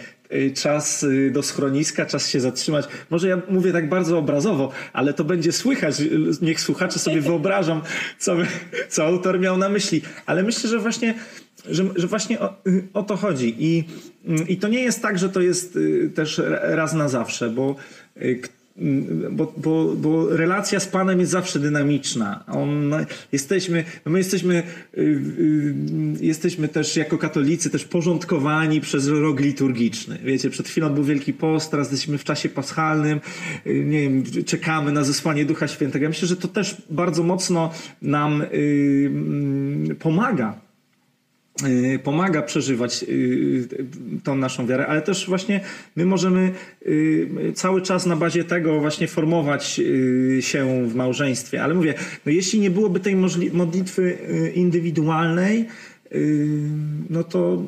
czas 0.56 1.04
y, 1.04 1.32
do 1.32 1.44
schroniska, 1.44 2.06
czas 2.06 2.30
się 2.30 2.40
zatrzymać. 2.40 2.86
Może 3.10 3.28
ja 3.28 3.42
mówię 3.50 3.72
tak 3.72 3.90
bardzo 3.90 4.18
obrazowo, 4.18 4.72
ale 4.94 5.14
to 5.14 5.24
będzie 5.24 5.52
słychać. 5.52 5.96
Niech 6.42 6.62
słuchacze 6.62 7.00
sobie 7.00 7.22
wyobrażą, 7.32 7.82
co, 8.20 8.36
co 8.90 9.06
autor 9.06 9.40
miał 9.40 9.58
na 9.58 9.70
myśli. 9.70 10.02
Ale 10.26 10.44
myślę, 10.44 10.70
że 10.70 10.80
właśnie, 10.80 11.14
że, 11.70 11.84
że 11.96 12.08
właśnie 12.08 12.40
o, 12.40 12.54
y, 12.68 12.88
o 12.94 13.04
to 13.04 13.18
chodzi. 13.18 13.56
I, 13.60 13.84
I 14.48 14.58
to 14.58 14.68
nie 14.68 14.84
jest 14.84 15.02
tak, 15.02 15.20
że 15.20 15.30
to 15.30 15.42
jest 15.42 15.78
też 16.16 16.42
raz 16.62 16.94
na 16.94 17.10
zawsze, 17.10 17.50
bo 17.50 17.76
bo, 19.32 19.54
bo, 19.58 19.96
bo 19.96 20.30
relacja 20.30 20.80
z 20.80 20.88
Panem 20.88 21.20
jest 21.20 21.32
zawsze 21.32 21.60
dynamiczna. 21.60 22.44
On, 22.48 22.92
jesteśmy, 23.32 23.84
my 24.06 24.18
jesteśmy, 24.18 24.64
y, 24.98 25.02
y, 25.02 26.26
jesteśmy 26.26 26.68
też 26.68 26.96
jako 26.96 27.18
katolicy 27.18 27.70
też 27.70 27.86
porządkowani 27.86 28.82
przez 28.82 29.08
rok 29.08 29.40
liturgiczny. 29.40 30.20
Wiecie, 30.24 30.50
przed 30.50 30.68
chwilą 30.68 30.90
był 30.90 31.04
Wielki 31.04 31.34
Post, 31.34 31.72
teraz 31.72 31.92
jesteśmy 31.92 32.18
w 32.18 32.24
czasie 32.24 32.50
paschalnym, 32.50 33.22
y, 33.68 33.84
nie 33.86 34.02
wiem, 34.02 34.24
czekamy 34.46 34.92
na 34.92 35.04
zesłanie 35.04 35.46
Ducha 35.46 35.68
Świętego. 35.68 36.04
Ja 36.04 36.10
myślę, 36.10 36.28
że 36.28 36.36
to 36.36 36.48
też 36.48 36.78
bardzo 36.90 37.24
mocno 37.24 37.74
nam 38.02 38.44
pomaga 40.00 40.54
Y, 40.54 40.71
pomaga 42.04 42.42
przeżywać 42.42 43.04
y, 43.04 43.68
tą 44.24 44.36
naszą 44.36 44.68
wiarę, 44.68 44.88
ale 44.88 45.02
też 45.02 45.28
właśnie 45.28 45.62
my 45.96 46.06
możemy 46.06 46.52
y, 46.88 47.54
cały 47.56 47.82
czas 47.82 48.06
na 48.06 48.16
bazie 48.16 48.44
tego 48.44 48.80
właśnie 48.80 49.08
formować 49.08 49.82
się 50.40 50.88
w 50.88 50.96
małżeństwie. 50.96 51.64
Ale 51.64 51.74
mówię, 51.74 51.94
no 52.26 52.32
jeśli 52.32 52.60
nie 52.60 52.72
byłoby 52.72 53.00
tej 53.00 53.16
modlitwy 53.54 54.18
indywidualnej, 54.56 55.68
no 57.10 57.24
to 57.24 57.64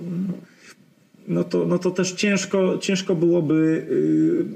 no 1.27 1.43
to, 1.43 1.65
no 1.65 1.79
to 1.79 1.91
też 1.91 2.11
ciężko, 2.11 2.77
ciężko 2.77 3.15
byłoby 3.15 3.87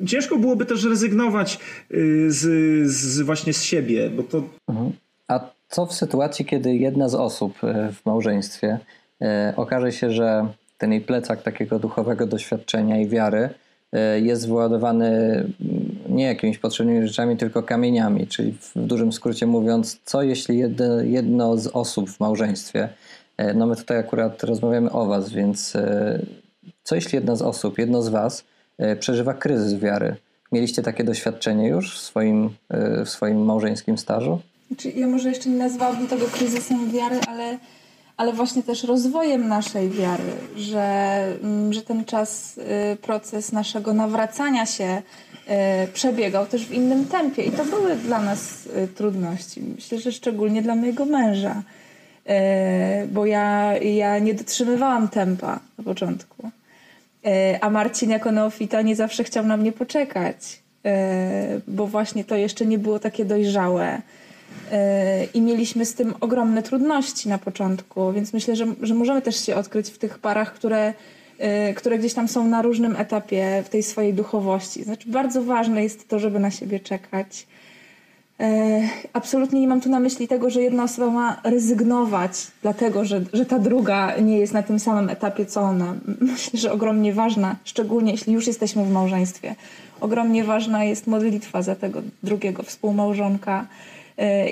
yy, 0.02 0.08
ciężko 0.08 0.38
byłoby 0.38 0.66
też 0.66 0.84
rezygnować 0.84 1.60
yy, 1.90 2.32
z, 2.32 2.42
z 2.92 3.22
właśnie 3.22 3.54
z 3.54 3.64
siebie, 3.64 4.10
bo 4.10 4.24
to... 4.24 4.44
Mhm. 4.68 4.92
A 5.28 5.40
co 5.68 5.86
w 5.86 5.94
sytuacji, 5.94 6.46
kiedy 6.46 6.76
jedna 6.76 7.10
z 7.10 7.16
osób 7.16 7.54
w 7.94 8.06
małżeństwie 8.06 8.80
okaże 9.56 9.92
się, 9.92 10.12
że 10.12 10.48
ten 10.78 10.92
jej 10.92 11.02
plecak 11.02 11.42
takiego 11.42 11.80
duchowego 11.80 12.28
doświadczenia 12.28 13.02
i 13.02 13.08
wiary 13.08 13.50
e, 13.94 14.20
jest 14.20 14.48
wyładowany 14.48 15.08
mm, 15.08 15.56
nie 16.10 16.26
jakimiś 16.26 16.58
potrzebnymi 16.58 17.08
rzeczami, 17.08 17.38
tylko 17.38 17.64
kamieniami, 17.64 18.28
czyli 18.28 18.52
w 18.52 18.72
dużym 18.76 19.12
skrócie 19.14 19.46
mówiąc, 19.46 20.00
co 20.06 20.24
jeśli 20.24 20.64
jedno, 21.04 21.58
z 21.58 21.68
osób 21.68 22.10
w 22.10 22.20
małżeństwie, 22.20 22.90
no 23.56 23.66
my 23.66 23.76
tutaj 23.76 23.98
akurat 23.98 24.44
rozmawiamy 24.44 24.92
o 24.92 25.06
was, 25.06 25.30
więc 25.30 25.74
co 26.88 26.96
jeśli 26.96 27.16
jedna 27.16 27.36
z 27.36 27.42
osób, 27.42 27.78
jedno 27.78 28.02
z 28.02 28.10
Was 28.10 28.44
e, 28.78 28.96
przeżywa 28.96 29.34
kryzys 29.34 29.80
wiary? 29.80 30.16
Mieliście 30.52 30.82
takie 30.84 31.04
doświadczenie 31.04 31.68
już 31.68 31.96
w 31.96 32.02
swoim, 32.02 32.50
e, 32.70 33.06
w 33.06 33.10
swoim 33.10 33.46
małżeńskim 33.46 33.98
stażu? 33.98 34.40
Znaczy, 34.68 34.90
ja 34.90 35.08
może 35.08 35.30
jeszcze 35.30 35.50
nie 35.50 35.58
nazwałabym 35.58 36.08
tego 36.08 36.26
kryzysem 36.26 36.92
wiary, 36.92 37.20
ale, 37.28 37.58
ale 38.18 38.34
właśnie 38.34 38.64
też 38.64 38.84
rozwojem 38.84 39.48
naszej 39.48 39.90
wiary, 39.90 40.32
że, 40.56 40.84
mm, 41.44 41.74
że 41.74 41.82
ten 41.82 42.06
czas, 42.06 42.58
y, 42.94 42.96
proces 42.96 43.52
naszego 43.52 43.94
nawracania 43.94 44.66
się 44.66 45.02
y, 45.84 45.88
przebiegał 45.94 46.46
też 46.46 46.66
w 46.66 46.72
innym 46.72 47.06
tempie 47.06 47.44
i 47.44 47.52
to 47.52 47.66
były 47.66 47.96
dla 47.96 48.22
nas 48.22 48.66
y, 48.66 48.88
trudności. 48.88 49.62
Myślę, 49.76 50.00
że 50.00 50.12
szczególnie 50.12 50.62
dla 50.62 50.76
mojego 50.76 51.06
męża, 51.06 51.62
bo 53.12 53.26
ja, 53.26 53.78
ja 53.78 54.20
nie 54.20 54.34
dotrzymywałam 54.34 55.08
tempa 55.08 55.60
na 55.78 55.84
początku. 55.84 56.50
A 57.62 57.70
Marcin 57.70 58.10
jako 58.10 58.32
neofita 58.32 58.82
nie 58.82 58.96
zawsze 58.96 59.24
chciał 59.24 59.46
na 59.46 59.58
mnie 59.58 59.72
poczekać, 59.72 60.62
bo 61.68 61.88
właśnie 61.88 62.24
to 62.24 62.36
jeszcze 62.36 62.66
nie 62.66 62.78
było 62.78 63.00
takie 63.00 63.26
dojrzałe. 63.26 64.02
E, 64.72 65.26
I 65.26 65.42
mieliśmy 65.42 65.86
z 65.86 65.94
tym 65.94 66.14
ogromne 66.22 66.64
trudności 66.64 67.30
na 67.30 67.38
początku, 67.38 68.12
więc 68.14 68.34
myślę, 68.34 68.56
że, 68.56 68.66
że 68.82 68.94
możemy 68.94 69.22
też 69.22 69.46
się 69.46 69.56
odkryć 69.56 69.90
w 69.90 69.98
tych 69.98 70.20
parach, 70.20 70.54
które, 70.54 70.94
które 71.76 72.00
gdzieś 72.00 72.14
tam 72.14 72.28
są 72.28 72.48
na 72.48 72.62
różnym 72.62 72.96
etapie 72.96 73.64
w 73.66 73.70
tej 73.70 73.84
swojej 73.84 74.14
duchowości. 74.14 74.84
Znaczy, 74.84 75.10
bardzo 75.10 75.44
ważne 75.44 75.84
jest 75.84 76.08
to, 76.08 76.20
żeby 76.20 76.40
na 76.40 76.52
siebie 76.52 76.80
czekać 76.80 77.48
E, 78.40 78.82
absolutnie 79.14 79.62
nie 79.62 79.68
mam 79.68 79.82
tu 79.82 79.90
na 79.90 80.00
myśli 80.00 80.28
tego, 80.28 80.50
że 80.50 80.62
jedna 80.62 80.84
osoba 80.84 81.12
ma 81.12 81.42
rezygnować, 81.44 82.32
dlatego 82.62 83.06
że, 83.06 83.22
że 83.34 83.46
ta 83.46 83.60
druga 83.60 84.18
nie 84.18 84.40
jest 84.40 84.54
na 84.54 84.64
tym 84.64 84.80
samym 84.80 85.10
etapie 85.10 85.46
co 85.46 85.62
ona. 85.62 85.94
Myślę, 86.22 86.60
że 86.60 86.72
ogromnie 86.72 87.14
ważna, 87.14 87.56
szczególnie 87.64 88.12
jeśli 88.12 88.34
już 88.34 88.48
jesteśmy 88.48 88.86
w 88.86 88.92
małżeństwie, 88.92 89.56
ogromnie 90.02 90.44
ważna 90.44 90.84
jest 90.84 91.08
modlitwa 91.08 91.62
za 91.62 91.76
tego 91.76 92.02
drugiego 92.24 92.64
współmałżonka 92.64 93.62
e, 93.62 93.68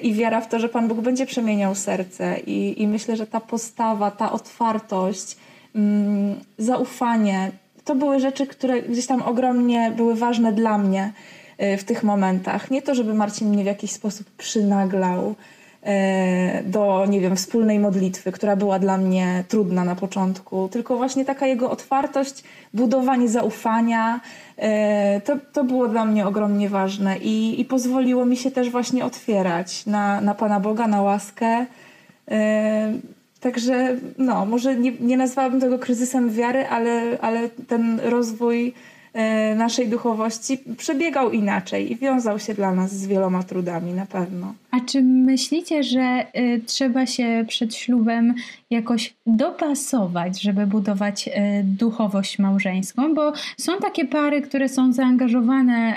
i 0.02 0.14
wiara 0.14 0.42
w 0.42 0.50
to, 0.50 0.60
że 0.60 0.70
Pan 0.70 0.88
Bóg 0.88 1.00
będzie 1.00 1.26
przemieniał 1.26 1.76
serce. 1.76 2.40
I, 2.40 2.82
i 2.82 2.88
myślę, 2.88 3.16
że 3.16 3.28
ta 3.28 3.40
postawa, 3.40 4.12
ta 4.12 4.32
otwartość, 4.32 5.38
mm, 5.76 6.36
zaufanie 6.58 7.52
to 7.86 7.96
były 7.96 8.20
rzeczy, 8.20 8.48
które 8.48 8.82
gdzieś 8.82 9.08
tam 9.08 9.22
ogromnie 9.22 9.94
były 9.98 10.16
ważne 10.16 10.54
dla 10.54 10.78
mnie. 10.78 11.14
E, 11.58 11.78
w 11.78 11.84
tych 11.84 12.04
momentach. 12.04 12.72
Nie 12.72 12.82
to, 12.82 12.96
żeby 12.96 13.14
Marcin 13.14 13.50
mnie 13.50 13.64
w 13.64 13.68
jakiś 13.68 13.92
sposób 13.92 14.28
przynaglał 14.38 15.36
do, 16.66 17.06
nie 17.10 17.22
wiem, 17.22 17.36
wspólnej 17.36 17.80
modlitwy, 17.80 18.32
która 18.32 18.56
była 18.56 18.80
dla 18.80 18.98
mnie 18.98 19.44
trudna 19.48 19.84
na 19.84 19.96
początku, 19.96 20.70
tylko 20.72 20.98
właśnie 20.98 21.26
taka 21.26 21.48
jego 21.48 21.72
otwartość, 21.72 22.44
budowanie 22.74 23.30
zaufania, 23.30 24.20
e, 24.58 25.22
to, 25.22 25.38
to 25.54 25.64
było 25.64 25.88
dla 25.88 26.06
mnie 26.06 26.28
ogromnie 26.28 26.70
ważne 26.70 27.18
i, 27.18 27.62
i 27.62 27.66
pozwoliło 27.66 28.26
mi 28.26 28.38
się 28.38 28.52
też 28.52 28.70
właśnie 28.70 29.06
otwierać 29.06 29.86
na, 29.86 30.22
na 30.22 30.36
Pana 30.36 30.60
Boga, 30.60 30.88
na 30.88 31.02
łaskę. 31.02 31.66
Także 33.40 33.98
no, 34.18 34.46
może 34.46 34.76
nie, 34.76 34.92
nie 35.00 35.18
nazwałabym 35.18 35.62
tego 35.62 35.80
kryzysem 35.80 36.30
wiary, 36.30 36.68
ale, 36.68 37.18
ale 37.22 37.50
ten 37.50 38.00
rozwój 38.00 38.74
E, 38.74 38.95
naszej 39.56 39.90
duchowości 39.90 40.58
przebiegał 40.78 41.32
inaczej 41.32 41.92
i 41.92 41.96
wiązał 41.96 42.40
się 42.40 42.54
dla 42.54 42.72
nas 42.72 42.96
z 42.96 43.08
wieloma 43.08 43.44
trudami 43.44 43.94
na 43.94 44.06
pewno. 44.06 44.54
A 44.72 44.80
czy 44.80 45.02
myślicie, 45.02 45.84
że 45.84 46.26
y, 46.38 46.62
trzeba 46.66 47.06
się 47.06 47.46
przed 47.48 47.76
ślubem 47.76 48.34
jakoś 48.70 49.14
dopasować, 49.26 50.42
żeby 50.42 50.68
budować 50.68 51.28
y, 51.28 51.32
duchowość 51.64 52.40
małżeńską? 52.40 53.14
Bo 53.14 53.34
są 53.58 53.78
takie 53.78 54.06
pary, 54.06 54.42
które 54.42 54.70
są 54.70 54.94
zaangażowane 54.94 55.96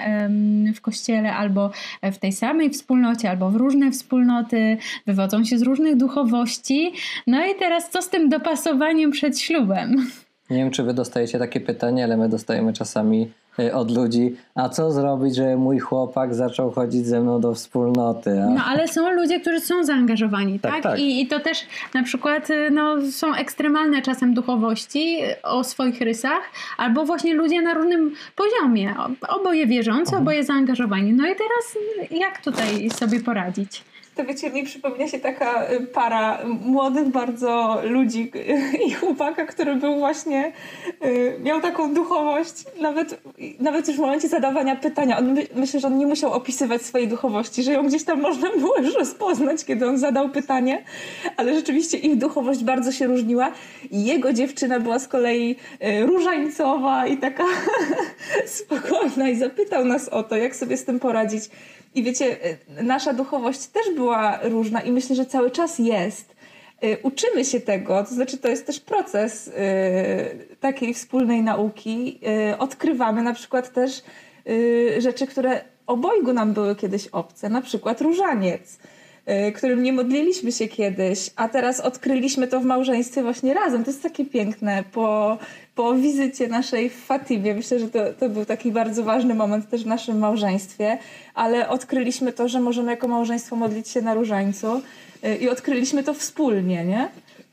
w 0.75 0.81
kościele 0.81 1.35
albo 1.35 1.71
w 2.03 2.19
tej 2.19 2.33
samej 2.33 2.71
wspólnocie, 2.71 3.31
albo 3.31 3.51
w 3.51 3.57
różne 3.57 3.91
wspólnoty, 3.91 4.77
wywodzą 5.07 5.45
się 5.45 5.59
z 5.59 5.63
różnych 5.63 5.97
duchowości. 5.97 6.93
No 7.27 7.47
i 7.47 7.55
teraz 7.59 7.91
co 7.91 8.03
z 8.03 8.09
tym 8.09 8.29
dopasowaniem 8.29 9.11
przed 9.11 9.41
ślubem? 9.41 10.07
Nie 10.51 10.57
wiem, 10.57 10.71
czy 10.71 10.83
wy 10.83 10.95
dostajecie 10.95 11.39
takie 11.39 11.61
pytanie, 11.61 12.05
ale 12.05 12.17
my 12.17 12.29
dostajemy 12.29 12.73
czasami 12.73 13.31
y, 13.61 13.75
od 13.75 13.91
ludzi, 13.91 14.37
a 14.55 14.69
co 14.69 14.93
zrobić, 14.93 15.37
żeby 15.37 15.57
mój 15.57 15.79
chłopak 15.79 16.35
zaczął 16.35 16.71
chodzić 16.71 17.07
ze 17.07 17.21
mną 17.21 17.41
do 17.41 17.55
wspólnoty? 17.55 18.43
A... 18.43 18.51
No 18.51 18.65
ale 18.65 18.89
są 18.89 19.13
ludzie, 19.13 19.41
którzy 19.41 19.61
są 19.61 19.85
zaangażowani, 19.85 20.61
tak? 20.61 20.73
tak? 20.73 20.83
tak. 20.83 20.99
I, 20.99 21.21
I, 21.23 21.27
to 21.27 21.41
też 21.41 21.67
na 21.95 22.03
przykład 22.03 22.51
y, 22.51 22.71
no, 22.71 22.97
są 23.11 23.35
ekstremalne 23.35 24.03
czasem 24.03 24.35
duchowości 24.35 25.19
o 25.43 25.65
swoich 25.65 26.01
rysach, 26.01 26.43
albo 26.79 27.05
właśnie 27.05 27.35
ludzie 27.35 27.63
na 27.63 27.75
różnym 27.75 28.15
poziomie, 28.37 28.95
oboje 29.29 29.67
wierzący, 29.67 30.11
mhm. 30.11 30.23
oboje 30.23 30.45
zaangażowani. 30.45 31.13
No 31.13 31.27
i 31.27 31.35
teraz 31.37 31.79
jak 32.11 32.43
tutaj 32.45 32.91
sobie 32.91 33.21
poradzić? 33.21 33.85
To 34.19 34.25
wiecie, 34.25 34.51
mi 34.51 34.65
przypomina 34.65 35.09
się 35.09 35.19
taka 35.19 35.71
y, 35.73 35.87
para 35.87 36.39
młodych 36.61 37.09
bardzo 37.09 37.81
ludzi 37.85 38.33
i 38.87 38.93
chłopaka, 38.93 39.47
który 39.47 39.77
był 39.77 39.99
właśnie, 39.99 40.53
y, 41.05 41.37
miał 41.43 41.61
taką 41.61 41.95
duchowość, 41.95 42.65
nawet, 42.81 43.21
nawet 43.61 43.89
już 43.89 43.97
w 43.97 44.01
momencie 44.01 44.29
zadawania 44.29 44.77
pytania, 44.77 45.19
on, 45.19 45.37
myślę, 45.55 45.81
że 45.81 45.87
on 45.87 45.99
nie 45.99 46.07
musiał 46.07 46.33
opisywać 46.33 46.83
swojej 46.83 47.09
duchowości, 47.09 47.63
że 47.63 47.73
ją 47.73 47.87
gdzieś 47.87 48.05
tam 48.05 48.21
można 48.21 48.51
było 48.51 48.79
już 48.79 48.95
rozpoznać, 48.95 49.65
kiedy 49.65 49.87
on 49.87 49.99
zadał 49.99 50.29
pytanie, 50.29 50.85
ale 51.37 51.55
rzeczywiście 51.55 51.99
ich 51.99 52.17
duchowość 52.17 52.65
bardzo 52.65 52.93
się 52.93 53.07
różniła 53.07 53.53
jego 53.91 54.33
dziewczyna 54.33 54.81
była 54.81 54.99
z 54.99 55.09
kolei 55.09 55.57
y, 55.83 56.07
różańcowa 56.07 57.07
i 57.07 57.17
taka 57.17 57.45
spokojna 58.59 59.29
i 59.29 59.37
zapytał 59.37 59.85
nas 59.85 60.09
o 60.09 60.23
to, 60.23 60.37
jak 60.37 60.57
sobie 60.57 60.77
z 60.77 60.85
tym 60.85 61.01
poradzić. 61.01 61.45
I 61.95 62.03
wiecie, 62.03 62.47
y, 62.79 62.83
nasza 62.83 63.13
duchowość 63.13 63.67
też 63.67 63.95
była 63.95 64.39
różna 64.43 64.81
i 64.81 64.93
myślę, 64.93 65.17
że 65.17 65.27
cały 65.27 65.51
czas 65.51 65.79
jest. 65.79 66.37
Y, 66.85 66.97
uczymy 67.03 67.45
się 67.45 67.61
tego, 67.61 68.05
to 68.05 68.15
znaczy 68.15 68.39
to 68.39 68.49
jest 68.49 68.67
też 68.67 68.81
proces 68.81 69.49
y, 69.49 69.53
takiej 70.61 70.95
wspólnej 70.95 71.43
nauki. 71.43 72.21
Odkrywamy 72.59 73.23
na 73.23 73.35
przykład 73.35 73.73
też 73.73 74.03
rzeczy, 74.99 75.27
które 75.27 75.65
obojgu 75.87 76.33
nam 76.33 76.53
były 76.53 76.77
kiedyś 76.77 77.07
obce, 77.07 77.49
na 77.49 77.61
przykład 77.61 78.01
różaniec 78.01 78.79
którym 79.55 79.83
nie 79.83 79.93
modliliśmy 79.93 80.53
się 80.53 80.69
kiedyś, 80.69 81.31
a 81.37 81.49
teraz 81.49 81.81
odkryliśmy 81.81 82.49
to 82.49 82.61
w 82.61 82.65
małżeństwie 82.65 83.23
właśnie 83.23 83.55
razem. 83.55 83.85
To 83.85 83.91
jest 83.91 84.03
takie 84.03 84.25
piękne. 84.25 84.85
Po, 84.93 85.39
po 85.75 85.95
wizycie 85.95 86.49
naszej 86.49 86.91
w 86.91 86.95
Fatimie, 86.95 87.55
myślę, 87.55 87.79
że 87.79 87.89
to, 87.89 88.13
to 88.13 88.29
był 88.29 88.45
taki 88.45 88.73
bardzo 88.73 89.05
ważny 89.05 89.35
moment 89.35 89.71
też 89.71 89.85
w 89.85 89.87
naszym 89.87 90.19
małżeństwie, 90.19 90.99
ale 91.35 91.69
odkryliśmy 91.69 92.33
to, 92.33 92.49
że 92.49 92.61
możemy 92.61 92.91
jako 92.91 93.09
małżeństwo 93.09 93.57
modlić 93.57 93.89
się 93.89 94.03
na 94.03 94.15
różańcu 94.15 94.83
y, 95.25 95.37
i 95.37 95.49
odkryliśmy 95.49 96.03
to 96.03 96.15
wspólnie, 96.15 96.85
nie? 96.85 97.09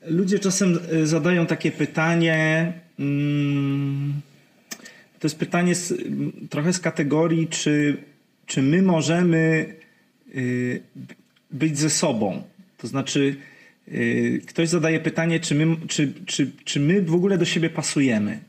Ludzie 0.06 0.40
czasem 0.40 0.80
y, 0.94 1.08
zadają 1.08 1.46
takie 1.46 1.72
pytanie. 1.72 2.74
Mm, 3.00 4.14
to 5.20 5.28
jest 5.28 5.40
pytanie 5.40 5.76
z, 5.76 5.94
trochę 6.50 6.74
z 6.74 6.80
kategorii, 6.80 7.48
czy, 7.48 7.98
czy 8.46 8.62
my 8.62 8.82
możemy 8.82 9.76
y, 10.36 10.84
być 11.56 11.78
ze 11.78 11.90
sobą. 11.90 12.44
To 12.78 12.88
znaczy, 12.88 13.36
Y, 13.88 14.42
ktoś 14.48 14.70
zadaje 14.70 15.00
pytanie, 15.00 15.40
czy 15.40 15.56
my, 15.56 15.78
czy, 15.88 16.14
czy, 16.26 16.52
czy 16.64 16.80
my 16.80 17.02
w 17.02 17.14
ogóle 17.14 17.38
do 17.38 17.46
siebie 17.46 17.70
pasujemy. 17.70 18.40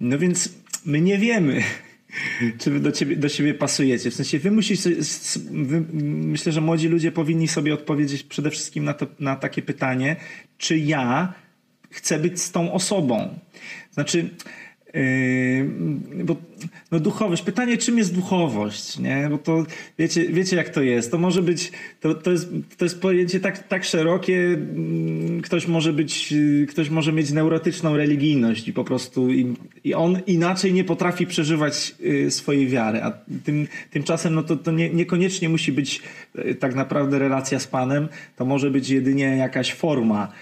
No 0.00 0.18
więc 0.18 0.54
my 0.84 1.00
nie 1.00 1.18
wiemy, 1.18 1.62
czy 2.60 2.70
wy 2.70 2.80
do, 2.80 2.92
ciebie, 2.92 3.16
do 3.16 3.28
siebie 3.28 3.54
pasujecie. 3.54 4.10
W 4.10 4.14
sensie 4.14 4.38
wy 4.38 4.50
musicie, 4.50 4.90
wy, 5.50 5.84
myślę, 5.92 6.52
że 6.52 6.60
młodzi 6.60 6.88
ludzie 6.88 7.12
powinni 7.12 7.48
sobie 7.48 7.74
odpowiedzieć 7.74 8.22
przede 8.22 8.50
wszystkim 8.50 8.84
na, 8.84 8.94
to, 8.94 9.06
na 9.20 9.36
takie 9.36 9.62
pytanie, 9.62 10.16
czy 10.58 10.78
ja 10.78 11.34
chcę 11.90 12.18
być 12.18 12.40
z 12.40 12.52
tą 12.52 12.72
osobą. 12.72 13.38
Znaczy, 13.90 14.30
Yy, 14.96 16.24
bo 16.24 16.36
no 16.92 17.00
duchowość, 17.00 17.42
pytanie 17.42 17.78
czym 17.78 17.98
jest 17.98 18.14
duchowość, 18.14 18.98
nie? 18.98 19.28
Bo 19.30 19.38
to 19.38 19.64
wiecie, 19.98 20.28
wiecie 20.28 20.56
jak 20.56 20.68
to 20.68 20.82
jest. 20.82 21.10
To 21.10 21.18
może 21.18 21.42
być, 21.42 21.72
to, 22.00 22.14
to, 22.14 22.32
jest, 22.32 22.48
to 22.78 22.84
jest 22.84 23.00
pojęcie 23.00 23.40
tak, 23.40 23.68
tak 23.68 23.84
szerokie, 23.84 24.36
mm, 24.36 25.42
ktoś 25.42 25.66
może 25.66 25.92
być, 25.92 26.32
yy, 26.32 26.66
ktoś 26.66 26.90
może 26.90 27.12
mieć 27.12 27.32
neurotyczną 27.32 27.96
religijność 27.96 28.68
i 28.68 28.72
po 28.72 28.84
prostu 28.84 29.32
i, 29.32 29.54
i 29.84 29.94
on 29.94 30.20
inaczej 30.26 30.72
nie 30.72 30.84
potrafi 30.84 31.26
przeżywać 31.26 31.94
yy, 32.00 32.30
swojej 32.30 32.68
wiary, 32.68 33.02
a 33.02 33.12
tym, 33.44 33.68
tymczasem 33.90 34.34
no 34.34 34.42
to, 34.42 34.56
to 34.56 34.70
nie, 34.70 34.90
niekoniecznie 34.90 35.48
musi 35.48 35.72
być 35.72 36.02
tak 36.60 36.74
naprawdę 36.74 37.18
relacja 37.18 37.58
z 37.58 37.66
Panem, 37.66 38.08
to 38.36 38.44
może 38.44 38.70
być 38.70 38.90
jedynie 38.90 39.36
jakaś 39.36 39.74
forma 39.74 40.32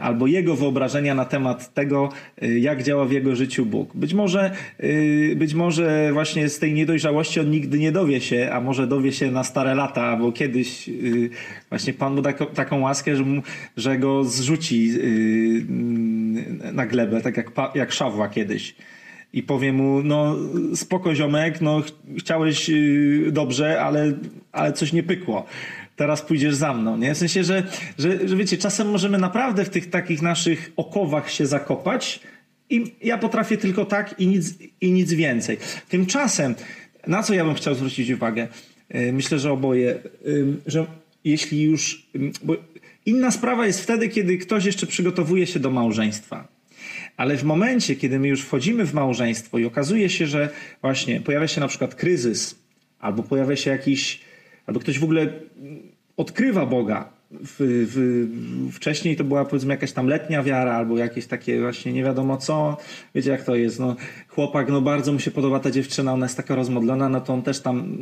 albo 0.00 0.26
jego 0.26 0.56
wyobrażenia 0.56 1.14
na 1.14 1.24
temat 1.24 1.74
tego, 1.74 2.08
y, 2.42 2.58
jak 2.58 2.82
działa 2.82 3.04
w 3.04 3.12
jego 3.12 3.36
życiu 3.36 3.66
Bóg. 3.66 3.96
Być 3.96 4.14
może, 4.14 4.50
y, 4.80 5.34
być 5.36 5.54
może 5.54 6.10
właśnie 6.12 6.48
z 6.48 6.58
tej 6.58 6.72
niedojrzałości 6.72 7.40
on 7.40 7.50
nigdy 7.50 7.78
nie 7.78 7.92
dowie 7.92 8.20
się, 8.20 8.50
a 8.52 8.60
może 8.60 8.86
dowie 8.86 9.12
się 9.12 9.30
na 9.30 9.44
stare 9.44 9.74
lata, 9.74 10.02
albo 10.02 10.32
kiedyś 10.32 10.90
właśnie 11.68 11.92
Pan 11.92 12.14
mu 12.14 12.22
taką, 12.22 12.46
taką 12.46 12.80
łaskę, 12.80 13.16
że, 13.16 13.24
mu, 13.24 13.42
że 13.76 13.98
go 13.98 14.24
zrzuci 14.24 14.90
na 16.72 16.86
glebę, 16.86 17.20
tak 17.20 17.36
jak, 17.36 17.50
jak 17.74 17.92
Szawła 17.92 18.28
kiedyś 18.28 18.74
i 19.32 19.42
powie 19.42 19.72
mu, 19.72 20.02
no 20.02 20.36
spoko 20.74 21.14
ziomek, 21.14 21.60
no 21.60 21.82
chciałeś 22.18 22.70
dobrze, 23.32 23.82
ale, 23.82 24.12
ale 24.52 24.72
coś 24.72 24.92
nie 24.92 25.02
pykło 25.02 25.46
teraz 26.00 26.22
pójdziesz 26.22 26.54
za 26.54 26.74
mną, 26.74 26.96
nie? 26.96 27.14
W 27.14 27.18
sensie, 27.18 27.44
że, 27.44 27.62
że, 27.98 28.28
że 28.28 28.36
wiecie, 28.36 28.58
czasem 28.58 28.90
możemy 28.90 29.18
naprawdę 29.18 29.64
w 29.64 29.70
tych 29.70 29.90
takich 29.90 30.22
naszych 30.22 30.72
okowach 30.76 31.30
się 31.30 31.46
zakopać 31.46 32.20
i 32.70 32.94
ja 33.02 33.18
potrafię 33.18 33.56
tylko 33.56 33.84
tak 33.84 34.14
i 34.18 34.26
nic, 34.26 34.54
i 34.80 34.92
nic 34.92 35.12
więcej. 35.12 35.58
Tymczasem, 35.88 36.54
na 37.06 37.22
co 37.22 37.34
ja 37.34 37.44
bym 37.44 37.54
chciał 37.54 37.74
zwrócić 37.74 38.10
uwagę? 38.10 38.48
E, 38.88 39.12
myślę, 39.12 39.38
że 39.38 39.52
oboje, 39.52 39.98
że 40.66 40.86
jeśli 41.24 41.62
już... 41.62 42.06
Bo 42.42 42.56
inna 43.06 43.30
sprawa 43.30 43.66
jest 43.66 43.80
wtedy, 43.80 44.08
kiedy 44.08 44.38
ktoś 44.38 44.64
jeszcze 44.64 44.86
przygotowuje 44.86 45.46
się 45.46 45.60
do 45.60 45.70
małżeństwa. 45.70 46.48
Ale 47.16 47.36
w 47.36 47.44
momencie, 47.44 47.96
kiedy 47.96 48.18
my 48.18 48.28
już 48.28 48.42
wchodzimy 48.42 48.86
w 48.86 48.94
małżeństwo 48.94 49.58
i 49.58 49.64
okazuje 49.64 50.08
się, 50.08 50.26
że 50.26 50.48
właśnie 50.82 51.20
pojawia 51.20 51.48
się 51.48 51.60
na 51.60 51.68
przykład 51.68 51.94
kryzys, 51.94 52.54
albo 53.00 53.22
pojawia 53.22 53.56
się 53.56 53.70
jakiś, 53.70 54.20
albo 54.66 54.80
ktoś 54.80 54.98
w 54.98 55.04
ogóle 55.04 55.32
odkrywa 56.20 56.66
Boga. 56.66 57.08
W, 57.30 57.56
w, 57.58 58.72
wcześniej 58.74 59.16
to 59.16 59.24
była 59.24 59.44
powiedzmy 59.44 59.74
jakaś 59.74 59.92
tam 59.92 60.06
letnia 60.06 60.42
wiara 60.42 60.72
albo 60.72 60.98
jakieś 60.98 61.26
takie 61.26 61.60
właśnie 61.60 61.92
nie 61.92 62.04
wiadomo 62.04 62.36
co. 62.36 62.76
Wiecie 63.14 63.30
jak 63.30 63.44
to 63.44 63.54
jest. 63.54 63.80
No, 63.80 63.96
chłopak, 64.28 64.68
no 64.68 64.80
bardzo 64.80 65.12
mu 65.12 65.18
się 65.18 65.30
podoba 65.30 65.60
ta 65.60 65.70
dziewczyna, 65.70 66.12
ona 66.12 66.26
jest 66.26 66.36
taka 66.36 66.54
rozmodlona, 66.54 67.08
no 67.08 67.20
to 67.20 67.32
on 67.32 67.42
też 67.42 67.60
tam, 67.60 67.96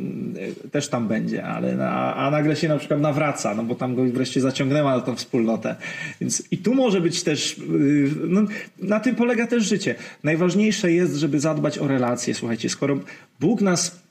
też 0.71 0.87
tam 0.87 1.07
będzie, 1.07 1.43
ale 1.43 1.89
a, 1.89 2.15
a 2.15 2.31
nagle 2.31 2.55
się 2.55 2.67
na 2.67 2.77
przykład 2.77 3.01
nawraca, 3.01 3.55
no 3.55 3.63
bo 3.63 3.75
tam 3.75 3.95
go 3.95 4.05
wreszcie 4.05 4.41
zaciągnęła 4.41 4.95
na 4.95 5.01
tą 5.01 5.15
wspólnotę. 5.15 5.75
Więc 6.21 6.43
i 6.51 6.57
tu 6.57 6.75
może 6.75 7.01
być 7.01 7.23
też, 7.23 7.57
y, 7.57 8.11
no, 8.27 8.41
na 8.79 8.99
tym 8.99 9.15
polega 9.15 9.47
też 9.47 9.63
życie. 9.63 9.95
Najważniejsze 10.23 10.91
jest, 10.91 11.15
żeby 11.15 11.39
zadbać 11.39 11.77
o 11.77 11.87
relacje. 11.87 12.33
Słuchajcie, 12.33 12.69
skoro 12.69 12.99
Bóg 13.39 13.61
nas 13.61 14.08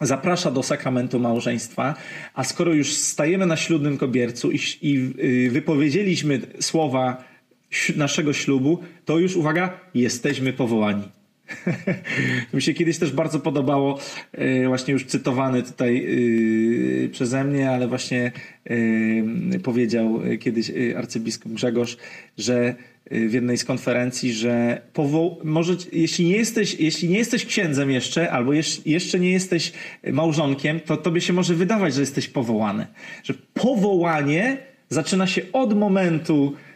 zaprasza 0.00 0.50
do 0.50 0.62
sakramentu 0.62 1.20
małżeństwa, 1.20 1.94
a 2.34 2.44
skoro 2.44 2.74
już 2.74 2.92
stajemy 2.92 3.46
na 3.46 3.56
ślubnym 3.56 3.98
kobiercu 3.98 4.50
i, 4.50 4.58
i 4.82 5.12
y, 5.46 5.50
wypowiedzieliśmy 5.50 6.40
słowa 6.60 7.24
naszego 7.96 8.32
ślubu, 8.32 8.78
to 9.04 9.18
już 9.18 9.36
uwaga, 9.36 9.80
jesteśmy 9.94 10.52
powołani. 10.52 11.08
mi 12.54 12.62
się 12.62 12.74
kiedyś 12.74 12.98
też 12.98 13.12
bardzo 13.12 13.40
podobało, 13.40 13.98
y, 14.38 14.64
właśnie 14.66 14.92
już 14.92 15.04
cytowany 15.04 15.62
tutaj 15.62 16.04
y, 17.04 17.08
przeze 17.12 17.44
mnie, 17.44 17.70
ale 17.70 17.88
właśnie 17.88 18.32
powiedział 19.62 20.20
kiedyś 20.40 20.72
arcybiskup 20.96 21.52
Grzegorz, 21.52 21.96
że 22.38 22.74
w 23.10 23.32
jednej 23.32 23.58
z 23.58 23.64
konferencji, 23.64 24.32
że 24.32 24.82
powo- 24.94 25.36
może, 25.44 25.76
jeśli, 25.92 26.24
nie 26.24 26.36
jesteś, 26.36 26.74
jeśli 26.74 27.08
nie 27.08 27.18
jesteś 27.18 27.46
księdzem 27.46 27.90
jeszcze, 27.90 28.30
albo 28.32 28.52
jeszcze 28.86 29.20
nie 29.20 29.30
jesteś 29.30 29.72
małżonkiem, 30.12 30.80
to 30.80 30.96
tobie 30.96 31.20
się 31.20 31.32
może 31.32 31.54
wydawać, 31.54 31.94
że 31.94 32.00
jesteś 32.00 32.28
powołany. 32.28 32.86
Że 33.24 33.34
powołanie 33.54 34.56
zaczyna 34.88 35.26
się 35.26 35.42
od 35.52 35.78
momentu 35.78 36.54
Y, 36.54 36.67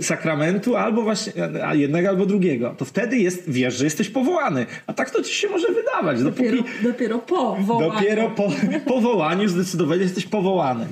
sakramentu, 0.00 0.76
albo 0.76 1.02
właśnie 1.02 1.32
a 1.64 1.74
jednego, 1.74 2.08
albo 2.08 2.26
drugiego. 2.26 2.74
To 2.78 2.84
wtedy 2.84 3.18
jest, 3.18 3.50
wiesz, 3.50 3.74
że 3.74 3.84
jesteś 3.84 4.08
powołany. 4.08 4.66
A 4.86 4.92
tak 4.92 5.10
to 5.10 5.22
ci 5.22 5.34
się 5.34 5.48
może 5.48 5.66
wydawać. 5.68 6.22
Dopiero, 6.22 6.56
dopóki, 6.56 6.74
dopiero 6.82 7.18
po 7.18 7.56
wołaniu. 7.60 7.92
Dopiero 7.92 8.30
po 8.30 8.50
powołaniu 8.86 9.48
zdecydowanie 9.48 10.02
jesteś 10.02 10.26
powołany. 10.26 10.86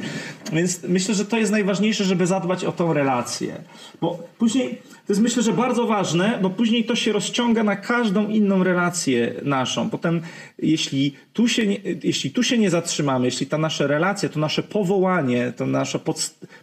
Więc 0.52 0.82
myślę, 0.88 1.14
że 1.14 1.24
to 1.24 1.38
jest 1.38 1.52
najważniejsze, 1.52 2.04
żeby 2.04 2.26
zadbać 2.26 2.64
o 2.64 2.72
tą 2.72 2.92
relację. 2.92 3.54
Bo 4.00 4.28
później, 4.38 4.68
to 5.06 5.12
jest 5.12 5.22
myślę, 5.22 5.42
że 5.42 5.52
bardzo 5.52 5.86
ważne, 5.86 6.38
bo 6.42 6.50
później 6.50 6.84
to 6.84 6.96
się 6.96 7.12
rozciąga 7.12 7.64
na 7.64 7.76
każdą 7.76 8.28
inną 8.28 8.64
relację 8.64 9.34
naszą. 9.42 9.90
Potem, 9.90 10.20
jeśli 10.58 11.14
tu 11.32 11.48
się 11.48 11.66
nie, 11.66 11.78
jeśli 12.02 12.30
tu 12.30 12.42
się 12.42 12.58
nie 12.58 12.70
zatrzymamy, 12.70 13.24
jeśli 13.24 13.46
ta 13.46 13.58
nasza 13.58 13.86
relacja, 13.86 14.28
to 14.28 14.40
nasze 14.40 14.62
powołanie, 14.62 15.52
to 15.56 15.66
nasza 15.66 16.00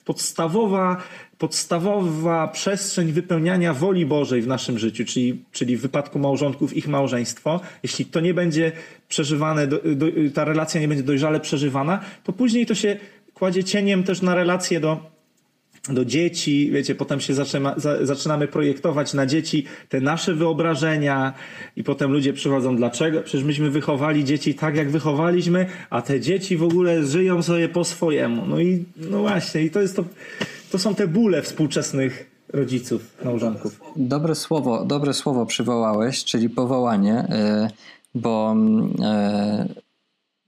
podstawowa 0.05 0.97
podstawowa 1.39 2.47
przestrzeń 2.47 3.11
wypełniania 3.11 3.73
woli 3.73 4.05
Bożej 4.05 4.41
w 4.41 4.47
naszym 4.47 4.79
życiu, 4.79 5.05
czyli, 5.05 5.43
czyli 5.51 5.77
w 5.77 5.81
wypadku 5.81 6.19
małżonków 6.19 6.77
ich 6.77 6.87
małżeństwo, 6.87 7.59
jeśli 7.83 8.05
to 8.05 8.19
nie 8.19 8.33
będzie 8.33 8.71
przeżywane, 9.07 9.67
do, 9.67 9.79
do, 9.95 10.05
ta 10.33 10.45
relacja 10.45 10.81
nie 10.81 10.87
będzie 10.87 11.03
dojrzale 11.03 11.39
przeżywana, 11.39 11.99
to 12.23 12.33
później 12.33 12.65
to 12.65 12.75
się 12.75 12.97
kładzie 13.33 13.63
cieniem 13.63 14.03
też 14.03 14.21
na 14.21 14.35
relacje 14.35 14.79
do, 14.79 15.11
do 15.89 16.05
dzieci, 16.05 16.69
wiecie, 16.73 16.95
potem 16.95 17.19
się 17.19 17.33
zaczyna, 17.33 17.75
zaczynamy 18.01 18.47
projektować 18.47 19.13
na 19.13 19.25
dzieci 19.25 19.65
te 19.89 20.01
nasze 20.01 20.33
wyobrażenia 20.33 21.33
i 21.75 21.83
potem 21.83 22.11
ludzie 22.11 22.33
przychodzą, 22.33 22.75
dlaczego? 22.75 23.21
Przecież 23.21 23.43
myśmy 23.43 23.69
wychowali 23.69 24.25
dzieci 24.25 24.55
tak, 24.55 24.75
jak 24.75 24.89
wychowaliśmy, 24.89 25.65
a 25.89 26.01
te 26.01 26.19
dzieci 26.19 26.57
w 26.57 26.63
ogóle 26.63 27.05
żyją 27.05 27.43
sobie 27.43 27.69
po 27.69 27.83
swojemu. 27.83 28.45
No 28.45 28.59
i 28.59 28.85
no 28.97 29.19
właśnie, 29.19 29.61
i 29.61 29.69
to 29.69 29.81
jest 29.81 29.95
to, 29.95 30.05
to 30.71 30.79
są 30.79 30.95
te 30.95 31.07
bóle 31.07 31.41
współczesnych 31.41 32.31
rodziców, 32.53 33.17
małżonków. 33.25 33.81
Dobre 33.95 34.35
słowo, 34.35 34.85
dobre 34.85 35.13
słowo 35.13 35.45
przywołałeś, 35.45 36.23
czyli 36.23 36.49
powołanie, 36.49 37.13
e, 37.13 37.69
bo 38.15 38.55
e, 39.01 39.67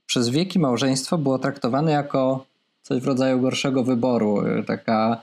przez 0.06 0.28
wieki 0.28 0.58
małżeństwo 0.58 1.18
było 1.18 1.38
traktowane 1.38 1.92
jako 1.92 2.46
coś 2.82 3.02
w 3.02 3.06
rodzaju 3.06 3.40
gorszego 3.40 3.84
wyboru, 3.84 4.40
e, 4.46 4.62
taka 4.62 5.22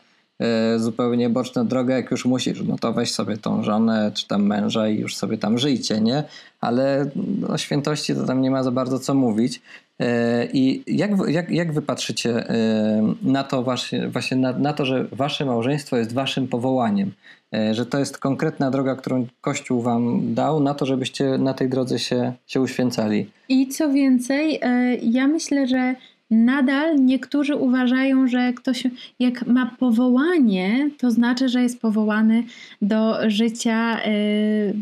zupełnie 0.78 1.30
boczna 1.30 1.64
droga, 1.64 1.96
jak 1.96 2.12
już 2.12 2.26
musisz, 2.26 2.62
no 2.62 2.78
to 2.78 2.94
weź 2.94 3.12
sobie 3.12 3.38
tą 3.38 3.64
żonę 3.64 4.12
czy 4.16 4.28
tam 4.28 4.46
męża 4.46 4.88
i 4.88 5.00
już 5.00 5.16
sobie 5.16 5.38
tam 5.38 5.58
żyjcie, 5.58 6.02
nie? 6.02 6.24
Ale 6.62 7.10
o 7.48 7.58
świętości 7.58 8.16
to 8.16 8.26
tam 8.26 8.42
nie 8.42 8.52
ma 8.52 8.64
za 8.64 8.72
bardzo 8.72 9.00
co 9.00 9.14
mówić. 9.14 9.62
E, 10.00 10.48
I 10.54 10.84
jak, 10.88 11.12
jak, 11.28 11.52
jak 11.52 11.74
wy 11.74 11.82
patrzycie 11.82 12.50
e, 12.50 13.14
na 13.22 13.44
to, 13.44 13.64
właśnie, 13.64 14.08
właśnie 14.08 14.38
na, 14.38 14.54
na 14.54 14.74
to, 14.74 14.86
że 14.86 15.06
wasze 15.12 15.46
małżeństwo 15.46 15.98
jest 15.98 16.14
waszym 16.14 16.48
powołaniem? 16.48 17.12
E, 17.56 17.74
że 17.74 17.86
to 17.86 18.00
jest 18.00 18.18
konkretna 18.18 18.72
droga, 18.72 18.96
którą 18.96 19.28
Kościół 19.42 19.82
wam 19.82 20.34
dał 20.34 20.60
na 20.60 20.74
to, 20.74 20.86
żebyście 20.86 21.38
na 21.38 21.54
tej 21.54 21.70
drodze 21.70 22.00
się, 22.00 22.34
się 22.48 22.62
uświęcali. 22.62 23.30
I 23.50 23.68
co 23.68 23.90
więcej, 23.90 24.60
ja 25.02 25.28
myślę, 25.28 25.68
że 25.68 25.96
nadal 26.32 27.06
niektórzy 27.06 27.56
uważają, 27.56 28.28
że 28.28 28.54
ktoś 28.54 28.84
jak 29.20 29.48
ma 29.48 29.76
powołanie, 29.80 30.90
to 30.98 31.12
znaczy, 31.12 31.50
że 31.50 31.62
jest 31.62 31.82
powołany 31.82 32.44
do 32.82 33.30
życia 33.30 34.00
y, 34.08 34.74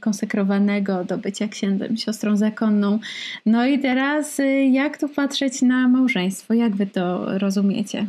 konsekrowanego, 0.00 1.04
do 1.04 1.18
bycia 1.18 1.48
księdzem, 1.48 1.96
siostrą 1.96 2.36
zakonną. 2.36 2.98
No 3.46 3.66
i 3.66 3.78
teraz 3.78 4.40
y, 4.40 4.64
jak 4.64 4.98
tu 4.98 5.08
patrzeć 5.08 5.62
na 5.62 5.88
małżeństwo? 5.88 6.54
Jak 6.54 6.76
wy 6.76 6.86
to 6.86 7.38
rozumiecie? 7.38 8.06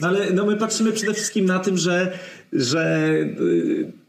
No 0.00 0.08
ale 0.08 0.30
no 0.30 0.46
my 0.46 0.56
patrzymy 0.56 0.92
przede 0.92 1.14
wszystkim 1.14 1.44
na 1.44 1.58
tym, 1.58 1.76
że, 1.76 2.18
że 2.52 3.10
y, 3.40 4.03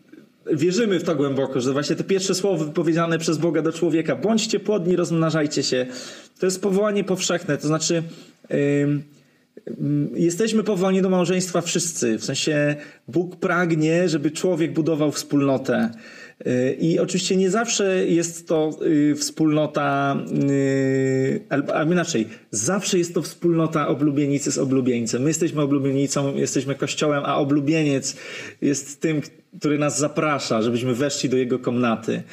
wierzymy 0.53 0.99
w 0.99 1.03
to 1.03 1.15
głęboko, 1.15 1.61
że 1.61 1.73
właśnie 1.73 1.95
te 1.95 2.03
pierwsze 2.03 2.35
słowo 2.35 2.65
wypowiedziane 2.65 3.19
przez 3.19 3.37
Boga 3.37 3.61
do 3.61 3.73
człowieka, 3.73 4.15
bądźcie 4.15 4.59
płodni, 4.59 4.95
rozmnażajcie 4.95 5.63
się, 5.63 5.85
to 6.39 6.45
jest 6.45 6.61
powołanie 6.61 7.03
powszechne, 7.03 7.57
to 7.57 7.67
znaczy 7.67 8.03
yy, 8.49 8.57
jesteśmy 10.15 10.63
powołani 10.63 11.01
do 11.01 11.09
małżeństwa 11.09 11.61
wszyscy, 11.61 12.17
w 12.17 12.25
sensie 12.25 12.75
Bóg 13.07 13.35
pragnie, 13.35 14.09
żeby 14.09 14.31
człowiek 14.31 14.73
budował 14.73 15.11
wspólnotę. 15.11 15.89
I 16.79 16.99
oczywiście 16.99 17.35
nie 17.35 17.49
zawsze 17.49 18.05
jest 18.07 18.47
to 18.47 18.79
wspólnota, 19.15 20.17
albo 21.49 21.93
inaczej, 21.93 22.27
zawsze 22.51 22.97
jest 22.97 23.13
to 23.13 23.21
wspólnota 23.21 23.87
oblubienicy 23.87 24.51
z 24.51 24.57
oblubieńcem. 24.57 25.21
My 25.21 25.27
jesteśmy 25.29 25.61
oblubienicą, 25.61 26.35
jesteśmy 26.35 26.75
kościołem, 26.75 27.23
a 27.25 27.37
oblubieniec 27.37 28.15
jest 28.61 29.01
tym, 29.01 29.21
który 29.59 29.77
nas 29.77 29.99
zaprasza, 29.99 30.61
żebyśmy 30.61 30.95
weszli 30.95 31.29
do 31.29 31.37
jego 31.37 31.59
komnaty. 31.59 32.23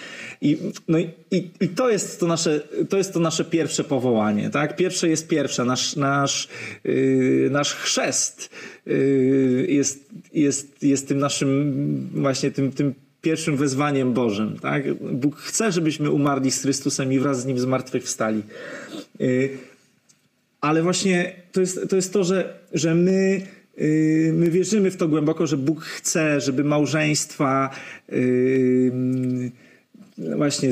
I, 0.40 0.58
no 0.88 0.98
i, 0.98 1.10
i, 1.60 1.68
to, 1.68 1.90
jest 1.90 2.20
to, 2.20 2.26
nasze, 2.26 2.60
to 2.88 2.96
jest 2.96 3.12
to 3.12 3.20
nasze 3.20 3.44
pierwsze 3.44 3.84
powołanie. 3.84 4.50
Tak? 4.50 4.76
Pierwsze 4.76 5.08
jest 5.08 5.28
pierwsze. 5.28 5.64
Nasz, 5.64 5.96
nasz, 5.96 6.48
yy, 6.84 7.48
nasz 7.50 7.74
chrzest 7.74 8.50
yy, 8.86 9.66
jest, 9.68 10.10
jest, 10.32 10.82
jest 10.82 11.08
tym 11.08 11.18
naszym 11.18 12.10
właśnie 12.14 12.50
tym, 12.50 12.72
tym 12.72 12.94
pierwszym 13.22 13.56
wezwaniem 13.56 14.12
Bożym. 14.12 14.58
Tak? 14.58 14.94
Bóg 14.94 15.36
chce, 15.36 15.72
żebyśmy 15.72 16.10
umarli 16.10 16.50
z 16.50 16.62
Chrystusem 16.62 17.12
i 17.12 17.18
wraz 17.18 17.40
z 17.40 17.46
Nim 17.46 17.58
zmartwychwstali. 17.58 18.42
Yy, 19.18 19.48
ale 20.60 20.82
właśnie 20.82 21.32
to 21.52 21.60
jest 21.60 21.88
to, 21.88 21.96
jest 21.96 22.12
to 22.12 22.24
że, 22.24 22.58
że 22.72 22.94
my 22.94 23.42
my 24.32 24.50
wierzymy 24.50 24.90
w 24.90 24.96
to 24.96 25.08
głęboko, 25.08 25.46
że 25.46 25.56
Bóg 25.56 25.84
chce, 25.84 26.40
żeby 26.40 26.64
małżeństwa 26.64 27.70
yy, 28.08 29.50
właśnie 30.36 30.70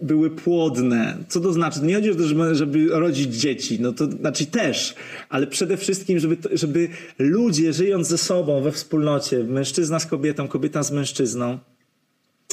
były 0.00 0.30
płodne. 0.30 1.16
Co 1.28 1.40
to 1.40 1.52
znaczy? 1.52 1.80
Nie 1.82 1.94
chodzi 1.94 2.10
o 2.10 2.14
to, 2.14 2.54
żeby 2.54 2.86
rodzić 2.90 3.34
dzieci, 3.34 3.78
no 3.80 3.92
to 3.92 4.06
znaczy 4.10 4.46
też, 4.46 4.94
ale 5.28 5.46
przede 5.46 5.76
wszystkim, 5.76 6.18
żeby, 6.18 6.36
żeby 6.52 6.88
ludzie 7.18 7.72
żyjąc 7.72 8.08
ze 8.08 8.18
sobą 8.18 8.62
we 8.62 8.72
wspólnocie, 8.72 9.44
mężczyzna 9.44 9.98
z 9.98 10.06
kobietą, 10.06 10.48
kobieta 10.48 10.82
z 10.82 10.92
mężczyzną, 10.92 11.58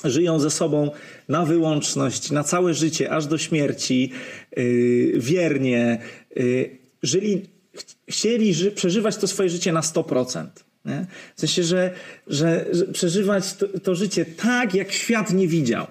żyją 0.03 0.39
ze 0.39 0.49
sobą 0.49 0.91
na 1.29 1.45
wyłączność, 1.45 2.31
na 2.31 2.43
całe 2.43 2.73
życie, 2.73 3.11
aż 3.11 3.27
do 3.27 3.37
śmierci, 3.37 4.11
yy, 4.57 5.13
wiernie, 5.19 6.01
żyli 7.03 7.52
chcieli 8.09 8.53
ży- 8.53 8.71
przeżywać 8.71 9.17
to 9.17 9.27
swoje 9.27 9.49
życie 9.49 9.71
na 9.71 9.81
100%. 9.81 10.45
Nie? 10.85 11.05
W 11.35 11.39
sensie, 11.39 11.63
że, 11.63 11.93
że, 12.27 12.65
że 12.71 12.85
przeżywać 12.85 13.53
to, 13.53 13.67
to, 13.79 13.95
życie 13.95 14.25
tak, 14.25 14.75
jak 14.75 14.91
świat 14.91 15.33
nie 15.33 15.47
widział. 15.47 15.87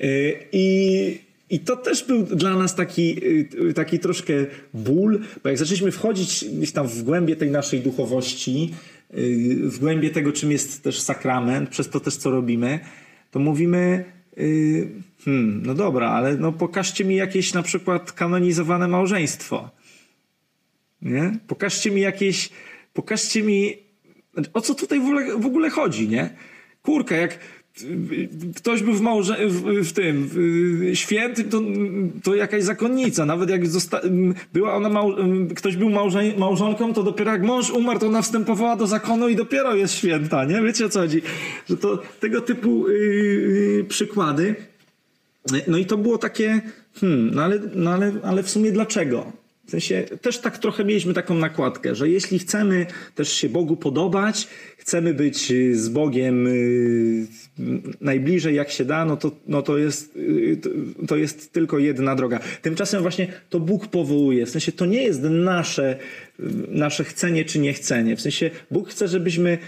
Y, 0.00 0.36
I, 0.52 1.20
I 1.50 1.60
to 1.60 1.76
też 1.76 2.04
był 2.04 2.22
dla 2.22 2.56
nas 2.56 2.74
taki, 2.74 3.24
y, 3.68 3.74
taki 3.74 3.98
troszkę 3.98 4.32
ból, 4.74 5.20
bo 5.42 5.48
jak 5.48 5.58
zaczęliśmy 5.58 5.92
wchodzić 5.92 6.44
gdzieś 6.44 6.72
tam 6.72 6.88
w 6.88 7.02
głębie 7.02 7.36
tej 7.36 7.50
naszej 7.50 7.80
duchowości, 7.80 8.74
y, 9.14 9.56
w 9.62 9.78
głębie 9.78 10.10
tego, 10.10 10.32
czym 10.32 10.52
jest 10.52 10.82
też 10.82 11.00
sakrament, 11.00 11.70
przez 11.70 11.88
to 11.88 12.00
też, 12.00 12.16
co 12.16 12.30
robimy, 12.30 12.80
to 13.30 13.38
mówimy, 13.38 14.04
hmm, 15.24 15.62
no 15.66 15.74
dobra, 15.74 16.10
ale 16.10 16.36
no 16.36 16.52
pokażcie 16.52 17.04
mi 17.04 17.16
jakieś 17.16 17.54
na 17.54 17.62
przykład 17.62 18.12
kanonizowane 18.12 18.88
małżeństwo. 18.88 19.70
Nie? 21.02 21.38
Pokażcie 21.46 21.90
mi 21.90 22.00
jakieś, 22.00 22.50
pokażcie 22.92 23.42
mi, 23.42 23.76
o 24.54 24.60
co 24.60 24.74
tutaj 24.74 25.00
w 25.00 25.02
ogóle, 25.02 25.38
w 25.38 25.46
ogóle 25.46 25.70
chodzi, 25.70 26.08
nie? 26.08 26.30
Kurka, 26.82 27.16
jak 27.16 27.38
ktoś 28.56 28.82
był 28.82 28.94
w, 28.94 29.00
małże, 29.00 29.48
w, 29.48 29.62
w 29.88 29.92
tym 29.92 30.28
w, 30.32 30.38
święty, 30.94 31.44
to, 31.44 31.60
to 32.22 32.34
jakaś 32.34 32.64
zakonnica. 32.64 33.26
Nawet 33.26 33.50
jak 33.50 33.62
była 34.52 34.74
ona 34.74 34.88
mał, 34.88 35.14
ktoś 35.56 35.76
był 35.76 35.90
małże, 35.90 36.22
małżonką, 36.38 36.92
to 36.92 37.02
dopiero 37.02 37.32
jak 37.32 37.42
mąż 37.42 37.70
umarł, 37.70 38.00
to 38.00 38.06
ona 38.06 38.22
wstępowała 38.22 38.76
do 38.76 38.86
zakonu 38.86 39.28
i 39.28 39.36
dopiero 39.36 39.74
jest 39.74 39.94
święta, 39.94 40.44
nie? 40.44 40.62
Wiecie 40.62 40.86
o 40.86 40.88
co 40.88 41.00
chodzi? 41.00 41.22
Że 41.68 41.76
to 41.76 42.02
tego 42.20 42.40
typu 42.40 42.88
yy, 42.88 43.84
przykłady. 43.88 44.54
No 45.66 45.78
i 45.78 45.86
to 45.86 45.96
było 45.96 46.18
takie, 46.18 46.60
hmm, 46.94 47.30
no 47.34 47.42
ale, 47.42 47.60
no 47.74 47.90
ale, 47.90 48.12
ale 48.22 48.42
w 48.42 48.50
sumie 48.50 48.72
dlaczego? 48.72 49.32
W 49.68 49.70
sensie 49.70 50.04
też 50.22 50.38
tak 50.38 50.58
trochę 50.58 50.84
mieliśmy 50.84 51.14
taką 51.14 51.34
nakładkę, 51.34 51.94
że 51.94 52.08
jeśli 52.08 52.38
chcemy 52.38 52.86
też 53.14 53.32
się 53.32 53.48
Bogu 53.48 53.76
podobać, 53.76 54.48
chcemy 54.78 55.14
być 55.14 55.50
y, 55.50 55.76
z 55.76 55.88
Bogiem 55.88 56.46
y, 56.46 57.26
najbliżej 58.00 58.54
jak 58.54 58.70
się 58.70 58.84
da, 58.84 59.04
no 59.04 59.16
to, 59.16 59.30
no 59.46 59.62
to, 59.62 59.78
jest, 59.78 60.16
y, 60.16 60.60
to 61.08 61.16
jest 61.16 61.52
tylko 61.52 61.78
jedna 61.78 62.14
droga. 62.14 62.40
Tymczasem 62.62 63.02
właśnie 63.02 63.26
to 63.50 63.60
Bóg 63.60 63.86
powołuje. 63.86 64.46
W 64.46 64.50
sensie 64.50 64.72
to 64.72 64.86
nie 64.86 65.02
jest 65.02 65.22
nasze, 65.22 65.98
nasze 66.68 67.04
chcenie 67.04 67.44
czy 67.44 67.58
niechcenie. 67.58 68.16
W 68.16 68.20
sensie 68.20 68.50
Bóg 68.70 68.88
chce, 68.90 69.08
żebyśmy 69.08 69.58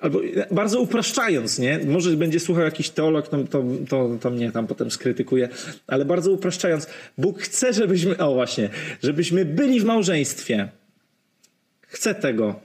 albo 0.00 0.20
bardzo 0.50 0.80
upraszczając, 0.80 1.58
nie? 1.58 1.80
Może 1.86 2.10
będzie 2.10 2.40
słuchał 2.40 2.64
jakiś 2.64 2.90
teolog, 2.90 3.28
to, 3.28 3.44
to, 3.44 3.64
to, 3.88 4.10
to 4.20 4.30
mnie 4.30 4.52
tam 4.52 4.66
potem 4.66 4.90
skrytykuje, 4.90 5.48
ale 5.86 6.04
bardzo 6.04 6.32
upraszczając, 6.32 6.86
Bóg 7.18 7.40
chce, 7.40 7.72
żebyśmy, 7.72 8.18
o 8.18 8.34
właśnie, 8.34 8.70
żebyśmy 9.02 9.44
byli 9.44 9.80
w 9.80 9.84
małżeństwie. 9.84 10.68
Chce 11.86 12.14
tego. 12.14 12.60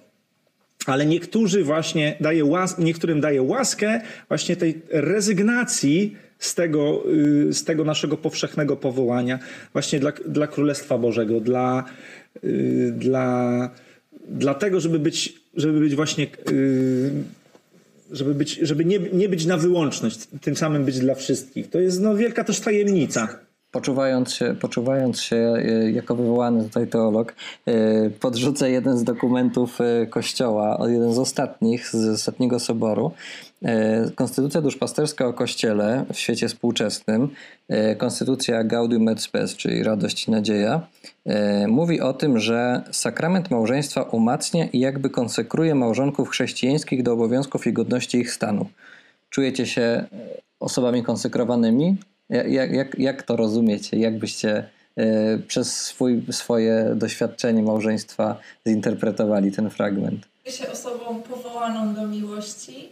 Ale 0.86 1.06
niektórzy 1.06 1.64
właśnie 1.64 2.18
daje 2.22 2.46
łas, 2.46 2.78
niektórym 2.78 3.22
daje 3.22 3.42
łaskę 3.42 4.02
właśnie 4.28 4.56
tej 4.56 4.82
rezygnacji 4.90 6.18
z 6.40 6.56
tego, 6.56 7.04
y, 7.50 7.54
z 7.54 7.64
tego 7.64 7.84
naszego 7.84 8.18
powszechnego 8.18 8.76
powołania 8.76 9.40
właśnie 9.74 10.00
dla, 10.00 10.12
dla 10.12 10.48
Królestwa 10.48 10.98
Bożego, 10.98 11.40
dla, 11.40 11.84
y, 12.44 12.94
dla, 12.98 13.70
dla 14.28 14.54
tego, 14.54 14.80
żeby 14.80 15.00
być 15.00 15.43
żeby 15.54 15.80
być 15.80 15.96
właśnie, 15.96 16.28
y, 16.52 17.12
żeby, 18.12 18.34
być, 18.36 18.60
żeby 18.62 18.86
nie, 18.86 19.00
nie 19.00 19.30
być 19.30 19.46
na 19.46 19.58
wyłączność, 19.58 20.28
tym 20.42 20.56
samym 20.56 20.86
być 20.86 21.00
dla 21.00 21.16
wszystkich. 21.16 21.70
To 21.70 21.80
jest 21.80 22.02
no, 22.02 22.16
wielka 22.16 22.44
też 22.44 22.60
tajemnica. 22.60 23.40
Poczuwając 23.72 24.34
się, 24.34 24.56
poczuwając 24.62 25.22
się 25.22 25.54
y, 25.58 25.92
jako 25.92 26.16
wywołany 26.16 26.64
tutaj 26.64 26.88
teolog, 26.88 27.36
y, 27.68 28.12
podrzucę 28.20 28.72
jeden 28.72 28.98
z 28.98 29.04
dokumentów 29.04 29.80
Kościoła, 30.10 30.80
jeden 30.90 31.14
z 31.14 31.18
ostatnich, 31.18 31.90
z 31.90 32.10
ostatniego 32.10 32.60
soboru, 32.60 33.12
konstytucja 34.16 34.62
duszpasterska 34.62 35.28
o 35.28 35.34
Kościele 35.34 36.06
w 36.14 36.20
świecie 36.20 36.48
współczesnym, 36.48 37.30
e, 37.70 37.96
Konstytucja 37.96 38.64
Gaudium 38.64 39.08
et 39.08 39.22
Spes, 39.22 39.56
czyli 39.56 39.84
Radość 39.84 40.28
i 40.28 40.32
Nadzieja, 40.32 40.88
e, 41.26 41.68
mówi 41.68 42.02
o 42.02 42.14
tym, 42.14 42.40
że 42.40 42.82
sakrament 42.92 43.52
małżeństwa 43.52 44.02
umacnia 44.02 44.66
i 44.66 44.80
jakby 44.80 45.10
konsekruje 45.10 45.76
małżonków 45.76 46.30
chrześcijańskich 46.30 47.04
do 47.04 47.14
obowiązków 47.14 47.68
i 47.68 47.74
godności 47.74 48.18
ich 48.18 48.32
stanu. 48.34 48.70
Czujecie 49.30 49.66
się 49.66 50.06
osobami 50.60 51.04
konsekrowanymi? 51.04 51.98
Jak, 52.30 52.74
jak, 52.74 53.00
jak 53.00 53.24
to 53.24 53.36
rozumiecie? 53.36 53.98
Jak 53.98 54.18
byście 54.18 54.70
przez 55.48 55.82
swój, 55.82 56.24
swoje 56.32 56.92
doświadczenie 56.96 57.64
małżeństwa 57.64 58.40
zinterpretowali 58.68 59.52
ten 59.52 59.70
fragment? 59.70 60.28
Czuję 60.44 60.58
się 60.58 60.72
osobą 60.72 61.22
powołaną 61.30 61.94
do 61.94 62.08
miłości 62.08 62.90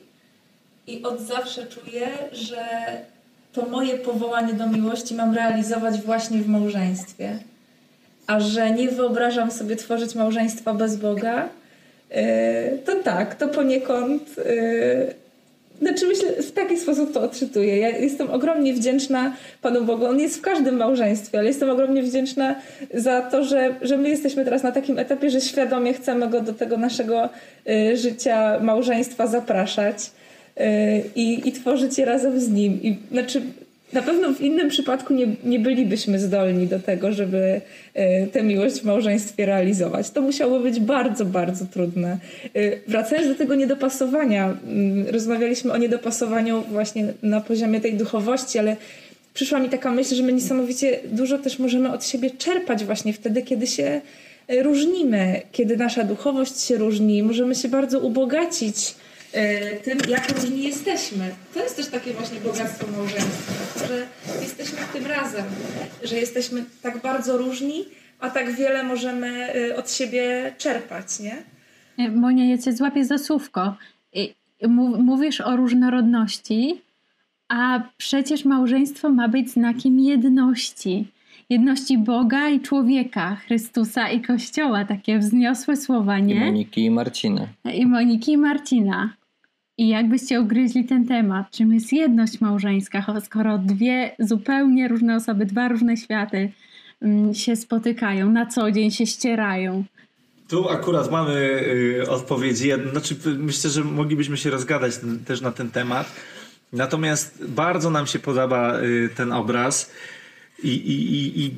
i 0.92 1.04
od 1.04 1.22
zawsze 1.22 1.66
czuję, 1.66 2.08
że 2.32 2.66
to 3.54 3.66
moje 3.66 3.98
powołanie 3.98 4.54
do 4.54 4.68
miłości 4.68 5.16
mam 5.16 5.36
realizować 5.36 6.02
właśnie 6.02 6.38
w 6.38 6.48
małżeństwie. 6.48 7.40
A 8.28 8.40
że 8.40 8.72
nie 8.72 8.90
wyobrażam 8.90 9.52
sobie 9.52 9.76
tworzyć 9.76 10.16
małżeństwa 10.16 10.74
bez 10.74 10.96
Boga, 10.96 11.50
e, 12.10 12.78
to 12.78 12.96
tak, 12.96 13.36
to 13.36 13.48
poniekąd. 13.48 14.22
E, 14.46 15.22
znaczy 15.82 16.08
myślę, 16.08 16.44
w 16.44 16.52
taki 16.52 16.78
sposób 16.78 17.14
to 17.14 17.22
odczytuję. 17.22 17.78
Ja 17.78 17.90
jestem 17.90 18.32
ogromnie 18.32 18.74
wdzięczna 18.74 19.34
Panu 19.62 19.86
Bogu. 19.86 20.06
On 20.06 20.20
jest 20.20 20.38
w 20.38 20.42
każdym 20.42 20.78
małżeństwie, 20.78 21.40
ale 21.40 21.48
jestem 21.48 21.70
ogromnie 21.70 22.04
wdzięczna 22.04 22.56
za 22.94 23.22
to, 23.22 23.44
że, 23.44 23.76
że 23.82 23.98
my 23.98 24.10
jesteśmy 24.10 24.46
teraz 24.46 24.64
na 24.64 24.72
takim 24.72 25.00
etapie, 25.00 25.30
że 25.30 25.42
świadomie 25.42 25.94
chcemy 25.94 26.28
go 26.28 26.42
do 26.42 26.54
tego 26.54 26.78
naszego 26.78 27.30
e, 27.70 27.98
życia, 27.98 28.60
małżeństwa 28.60 29.28
zapraszać. 29.28 30.12
E, 30.58 31.00
i, 31.16 31.50
i 31.50 31.52
tworzyć 31.52 31.98
je 31.98 32.06
razem 32.06 32.40
z 32.40 32.50
nim. 32.50 32.84
I, 32.84 32.98
znaczy, 33.12 33.42
na 33.94 34.02
pewno 34.02 34.34
w 34.34 34.42
innym 34.42 34.70
przypadku 34.70 35.14
nie, 35.14 35.28
nie 35.44 35.60
bylibyśmy 35.60 36.20
zdolni 36.20 36.68
do 36.68 36.80
tego, 36.80 37.12
żeby 37.12 37.62
e, 37.94 38.28
tę 38.28 38.44
miłość 38.44 38.76
w 38.76 38.84
małżeństwie 38.84 39.46
realizować. 39.46 40.10
To 40.10 40.22
musiało 40.22 40.60
być 40.60 40.80
bardzo, 40.80 41.26
bardzo 41.26 41.66
trudne. 41.66 42.18
E, 42.54 42.60
wracając 42.88 43.28
do 43.28 43.36
tego 43.36 43.56
niedopasowania, 43.56 44.58
mm, 44.68 45.08
rozmawialiśmy 45.08 45.72
o 45.74 45.78
niedopasowaniu 45.78 46.64
właśnie 46.72 47.14
na 47.24 47.42
poziomie 47.42 47.82
tej 47.82 47.94
duchowości, 47.94 48.60
ale 48.60 48.76
przyszła 49.34 49.60
mi 49.60 49.70
taka 49.70 49.92
myśl, 49.92 50.16
że 50.16 50.24
my 50.24 50.34
niesamowicie 50.34 51.00
dużo 51.12 51.38
też 51.38 51.60
możemy 51.60 51.94
od 51.94 52.06
siebie 52.06 52.32
czerpać 52.32 52.86
właśnie 52.86 53.14
wtedy, 53.14 53.42
kiedy 53.42 53.68
się 53.68 54.02
różnimy, 54.64 55.42
kiedy 55.52 55.78
nasza 55.78 56.04
duchowość 56.04 56.62
się 56.62 56.78
różni, 56.78 57.24
możemy 57.24 57.56
się 57.56 57.70
bardzo 57.70 58.00
ubogacić 58.00 58.96
tym, 59.84 60.00
jak 60.10 60.30
różni 60.30 60.64
jesteśmy. 60.64 61.36
To 61.54 61.64
jest 61.64 61.76
też 61.76 61.88
takie 61.88 62.14
właśnie 62.14 62.40
bogactwo 62.40 62.88
małżeństwa, 62.92 63.88
że 63.88 64.08
jesteśmy 64.42 64.78
w 64.78 64.94
tym 64.94 65.06
razem, 65.06 65.46
że 66.04 66.18
jesteśmy 66.18 66.66
tak 66.82 67.02
bardzo 67.02 67.38
różni, 67.38 67.86
a 68.20 68.30
tak 68.30 68.56
wiele 68.56 68.84
możemy 68.84 69.54
e, 69.54 69.76
od 69.76 69.92
siebie 69.92 70.54
czerpać, 70.58 71.20
nie? 71.20 71.38
E, 71.98 72.10
Monia, 72.10 72.46
ja 72.46 72.58
cię 72.58 72.74
złapię 72.74 73.06
za 73.06 73.18
słówko. 73.18 73.76
mówisz 75.00 75.42
o 75.42 75.56
różnorodności, 75.56 76.82
a 77.50 77.82
przecież 77.98 78.46
małżeństwo 78.46 79.10
ma 79.10 79.28
być 79.28 79.52
znakiem 79.52 80.00
jedności. 80.00 81.08
Jedności 81.50 81.98
Boga 81.98 82.50
i 82.50 82.60
człowieka, 82.60 83.36
Chrystusa 83.36 84.10
i 84.10 84.22
Kościoła. 84.22 84.86
Takie 84.86 85.20
wzniosłe 85.20 85.78
słowa, 85.78 86.20
nie? 86.20 86.36
I 86.36 86.40
Moniki 86.40 86.86
i 86.86 86.92
Marciny. 86.92 87.48
I 87.74 87.86
Moniki 87.86 88.32
i 88.32 88.38
Marcina. 88.38 89.14
I 89.78 89.88
jakbyście 89.88 90.42
ugryźli 90.42 90.86
ten 90.86 91.08
temat, 91.08 91.52
czym 91.52 91.74
jest 91.74 91.94
jedność 91.94 92.42
małżeńska, 92.42 93.22
skoro 93.26 93.58
dwie 93.58 94.16
zupełnie 94.20 94.88
różne 94.88 95.16
osoby, 95.16 95.46
dwa 95.46 95.68
różne 95.68 95.98
światy 95.98 96.52
mm, 97.02 97.34
się 97.34 97.56
spotykają, 97.56 98.32
na 98.32 98.46
co 98.46 98.72
dzień 98.72 98.92
się 98.92 99.06
ścierają. 99.06 99.84
Tu 100.48 100.70
akurat 100.70 101.12
mamy 101.12 101.34
y, 102.04 102.10
odpowiedzi. 102.10 102.70
Znaczy, 102.92 103.16
myślę, 103.38 103.70
że 103.70 103.84
moglibyśmy 103.84 104.38
się 104.38 104.50
rozgadać 104.50 104.94
też 105.26 105.42
na 105.42 105.52
ten 105.52 105.72
temat. 105.72 106.12
Natomiast 106.74 107.46
bardzo 107.46 107.90
nam 107.90 108.08
się 108.08 108.20
podoba 108.20 108.80
y, 108.80 109.10
ten 109.16 109.32
obraz 109.32 109.92
i, 110.64 110.70
i, 110.70 111.14
i, 111.14 111.46
i 111.46 111.56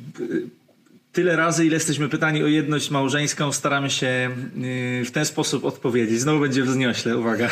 tyle 1.14 1.36
razy, 1.36 1.66
ile 1.66 1.74
jesteśmy 1.74 2.10
pytani 2.10 2.44
o 2.44 2.48
jedność 2.48 2.90
małżeńską, 2.90 3.52
staramy 3.52 3.90
się 3.90 4.36
y, 4.58 5.06
w 5.06 5.12
ten 5.12 5.26
sposób 5.26 5.66
odpowiedzieć. 5.66 6.20
Znowu 6.20 6.40
będzie 6.40 6.64
wzniośle, 6.64 7.18
uwaga. 7.18 7.50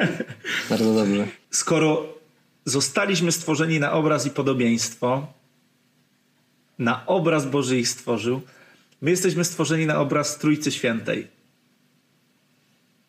Bardzo 0.70 0.94
dobrze. 0.94 1.26
Skoro 1.50 2.14
zostaliśmy 2.64 3.32
stworzeni 3.32 3.80
na 3.80 3.92
obraz 3.92 4.26
i 4.26 4.30
podobieństwo, 4.30 5.32
na 6.78 7.06
obraz 7.06 7.46
Boży 7.46 7.78
ich 7.78 7.88
stworzył, 7.88 8.40
my 9.00 9.10
jesteśmy 9.10 9.44
stworzeni 9.44 9.86
na 9.86 10.00
obraz 10.00 10.38
Trójcy 10.38 10.72
Świętej. 10.72 11.26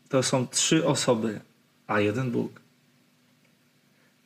To 0.10 0.24
są 0.24 0.48
trzy 0.48 0.86
osoby, 0.86 1.40
a 1.88 2.00
jeden 2.00 2.32
Bóg. 2.32 2.62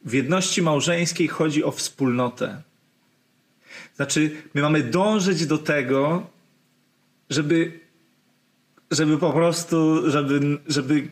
W 0.06 0.14
jedności 0.14 0.62
małżeńskiej 0.62 1.28
chodzi 1.28 1.64
o 1.64 1.72
wspólnotę. 1.72 2.62
Znaczy, 3.96 4.32
my 4.54 4.62
mamy 4.62 4.84
dążyć 4.84 5.46
do 5.46 5.58
tego, 5.58 6.28
żeby, 7.30 7.80
żeby 8.92 9.18
po 9.18 9.34
prostu, 9.34 10.10
żeby, 10.12 10.60
żeby 10.68 11.08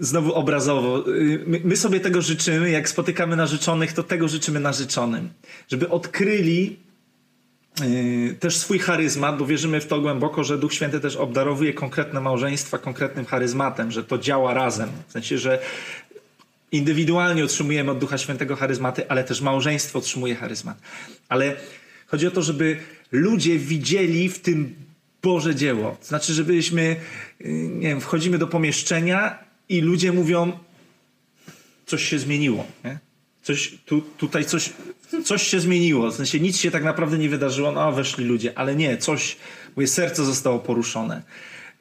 znowu 0.00 0.32
obrazowo, 0.34 1.04
my, 1.46 1.60
my 1.64 1.76
sobie 1.76 2.00
tego 2.00 2.22
życzymy, 2.22 2.70
jak 2.70 2.88
spotykamy 2.88 3.36
narzeczonych, 3.36 3.92
to 3.92 4.02
tego 4.02 4.28
życzymy 4.28 4.60
narzeczonym. 4.60 5.30
Żeby 5.68 5.88
odkryli 5.88 6.76
Yy, 7.80 8.34
też 8.34 8.56
swój 8.56 8.78
charyzmat, 8.78 9.38
bo 9.38 9.46
wierzymy 9.46 9.80
w 9.80 9.86
to 9.86 10.00
głęboko, 10.00 10.44
że 10.44 10.58
Duch 10.58 10.74
Święty 10.74 11.00
też 11.00 11.16
obdarowuje 11.16 11.74
konkretne 11.74 12.20
małżeństwa 12.20 12.78
konkretnym 12.78 13.26
charyzmatem, 13.26 13.90
że 13.90 14.04
to 14.04 14.18
działa 14.18 14.54
razem. 14.54 14.88
W 15.08 15.12
sensie, 15.12 15.38
że 15.38 15.58
indywidualnie 16.72 17.44
otrzymujemy 17.44 17.90
od 17.90 17.98
Ducha 17.98 18.18
Świętego 18.18 18.56
charyzmaty, 18.56 19.08
ale 19.08 19.24
też 19.24 19.40
małżeństwo 19.40 19.98
otrzymuje 19.98 20.34
charyzmat. 20.36 20.78
Ale 21.28 21.56
chodzi 22.06 22.26
o 22.26 22.30
to, 22.30 22.42
żeby 22.42 22.78
ludzie 23.12 23.58
widzieli 23.58 24.28
w 24.28 24.38
tym 24.38 24.74
Boże 25.22 25.54
dzieło. 25.54 25.96
Znaczy, 26.02 26.34
żebyśmy, 26.34 26.96
nie 27.70 27.88
wiem, 27.88 28.00
wchodzimy 28.00 28.38
do 28.38 28.46
pomieszczenia 28.46 29.38
i 29.68 29.80
ludzie 29.80 30.12
mówią, 30.12 30.52
coś 31.86 32.08
się 32.08 32.18
zmieniło. 32.18 32.66
Nie? 32.84 32.98
Coś, 33.42 33.74
tu, 33.86 34.00
tutaj 34.00 34.44
coś, 34.44 34.72
coś 35.24 35.42
się 35.42 35.60
zmieniło. 35.60 36.10
W 36.10 36.14
sensie 36.14 36.40
nic 36.40 36.58
się 36.58 36.70
tak 36.70 36.84
naprawdę 36.84 37.18
nie 37.18 37.28
wydarzyło, 37.28 37.72
no 37.72 37.92
weszli 37.92 38.24
ludzie, 38.24 38.58
ale 38.58 38.76
nie, 38.76 38.98
coś, 38.98 39.36
moje 39.76 39.88
serce 39.88 40.24
zostało 40.24 40.58
poruszone. 40.58 41.22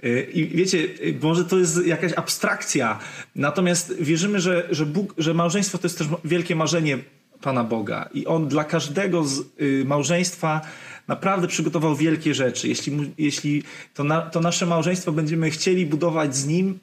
Y, 0.04 0.32
I 0.34 0.48
wiecie, 0.48 0.78
y, 0.78 1.20
może 1.22 1.46
to 1.46 1.58
jest 1.58 1.86
jakaś 1.86 2.14
abstrakcja, 2.14 3.00
natomiast 3.36 3.94
wierzymy, 4.02 4.40
że, 4.40 4.68
że, 4.72 4.86
Bóg, 4.86 5.14
że 5.18 5.34
małżeństwo 5.34 5.78
to 5.78 5.86
jest 5.88 5.98
też 5.98 6.08
wielkie 6.24 6.56
marzenie 6.56 6.98
Pana 7.42 7.64
Boga 7.64 8.10
i 8.14 8.26
On 8.26 8.48
dla 8.48 8.64
każdego 8.64 9.24
z 9.24 9.40
y, 9.62 9.84
małżeństwa 9.86 10.62
naprawdę 11.08 11.48
przygotował 11.48 11.96
wielkie 11.96 12.34
rzeczy. 12.34 12.68
Jeśli, 12.68 13.14
jeśli 13.18 13.64
to, 13.94 14.04
na, 14.04 14.22
to 14.22 14.40
nasze 14.40 14.66
małżeństwo 14.66 15.12
będziemy 15.12 15.50
chcieli 15.50 15.86
budować 15.86 16.36
z 16.36 16.48
Nim, 16.48 16.80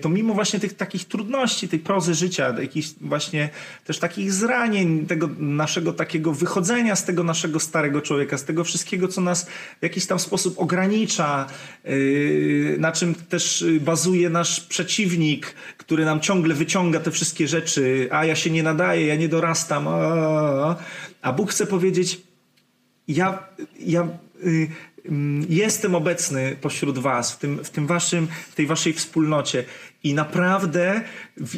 to 0.00 0.08
mimo 0.08 0.34
właśnie 0.34 0.60
tych 0.60 0.74
takich 0.74 1.04
trudności, 1.04 1.68
tej 1.68 1.78
prozy 1.78 2.14
życia, 2.14 2.54
jakichś 2.60 2.88
właśnie 3.00 3.48
też 3.84 3.98
takich 3.98 4.32
zranień, 4.32 5.06
tego 5.06 5.30
naszego 5.38 5.92
takiego 5.92 6.32
wychodzenia 6.32 6.96
z 6.96 7.04
tego 7.04 7.24
naszego 7.24 7.60
starego 7.60 8.02
człowieka, 8.02 8.38
z 8.38 8.44
tego 8.44 8.64
wszystkiego, 8.64 9.08
co 9.08 9.20
nas 9.20 9.46
w 9.80 9.82
jakiś 9.82 10.06
tam 10.06 10.18
sposób 10.18 10.58
ogranicza, 10.58 11.46
e, 11.84 11.90
na 12.78 12.92
czym 12.92 13.14
też 13.14 13.64
bazuje 13.80 14.30
nasz 14.30 14.60
przeciwnik, 14.60 15.54
który 15.76 16.04
nam 16.04 16.20
ciągle 16.20 16.54
wyciąga 16.54 17.00
te 17.00 17.10
wszystkie 17.10 17.48
rzeczy, 17.48 18.08
a 18.10 18.24
ja 18.24 18.36
się 18.36 18.50
nie 18.50 18.62
nadaję, 18.62 19.06
ja 19.06 19.16
nie 19.16 19.28
dorastam, 19.28 19.88
a, 19.88 20.76
a 21.22 21.32
Bóg 21.32 21.50
chce 21.50 21.66
powiedzieć, 21.66 22.20
ja, 23.08 23.38
ja 23.80 24.08
jestem 25.48 25.94
obecny 25.94 26.56
pośród 26.60 26.98
was, 26.98 27.32
w, 27.32 27.38
tym, 27.38 27.64
w, 27.64 27.70
tym 27.70 27.86
waszym, 27.86 28.28
w 28.50 28.54
tej 28.54 28.66
waszej 28.66 28.92
wspólnocie 28.92 29.64
i 30.04 30.14
naprawdę 30.14 31.00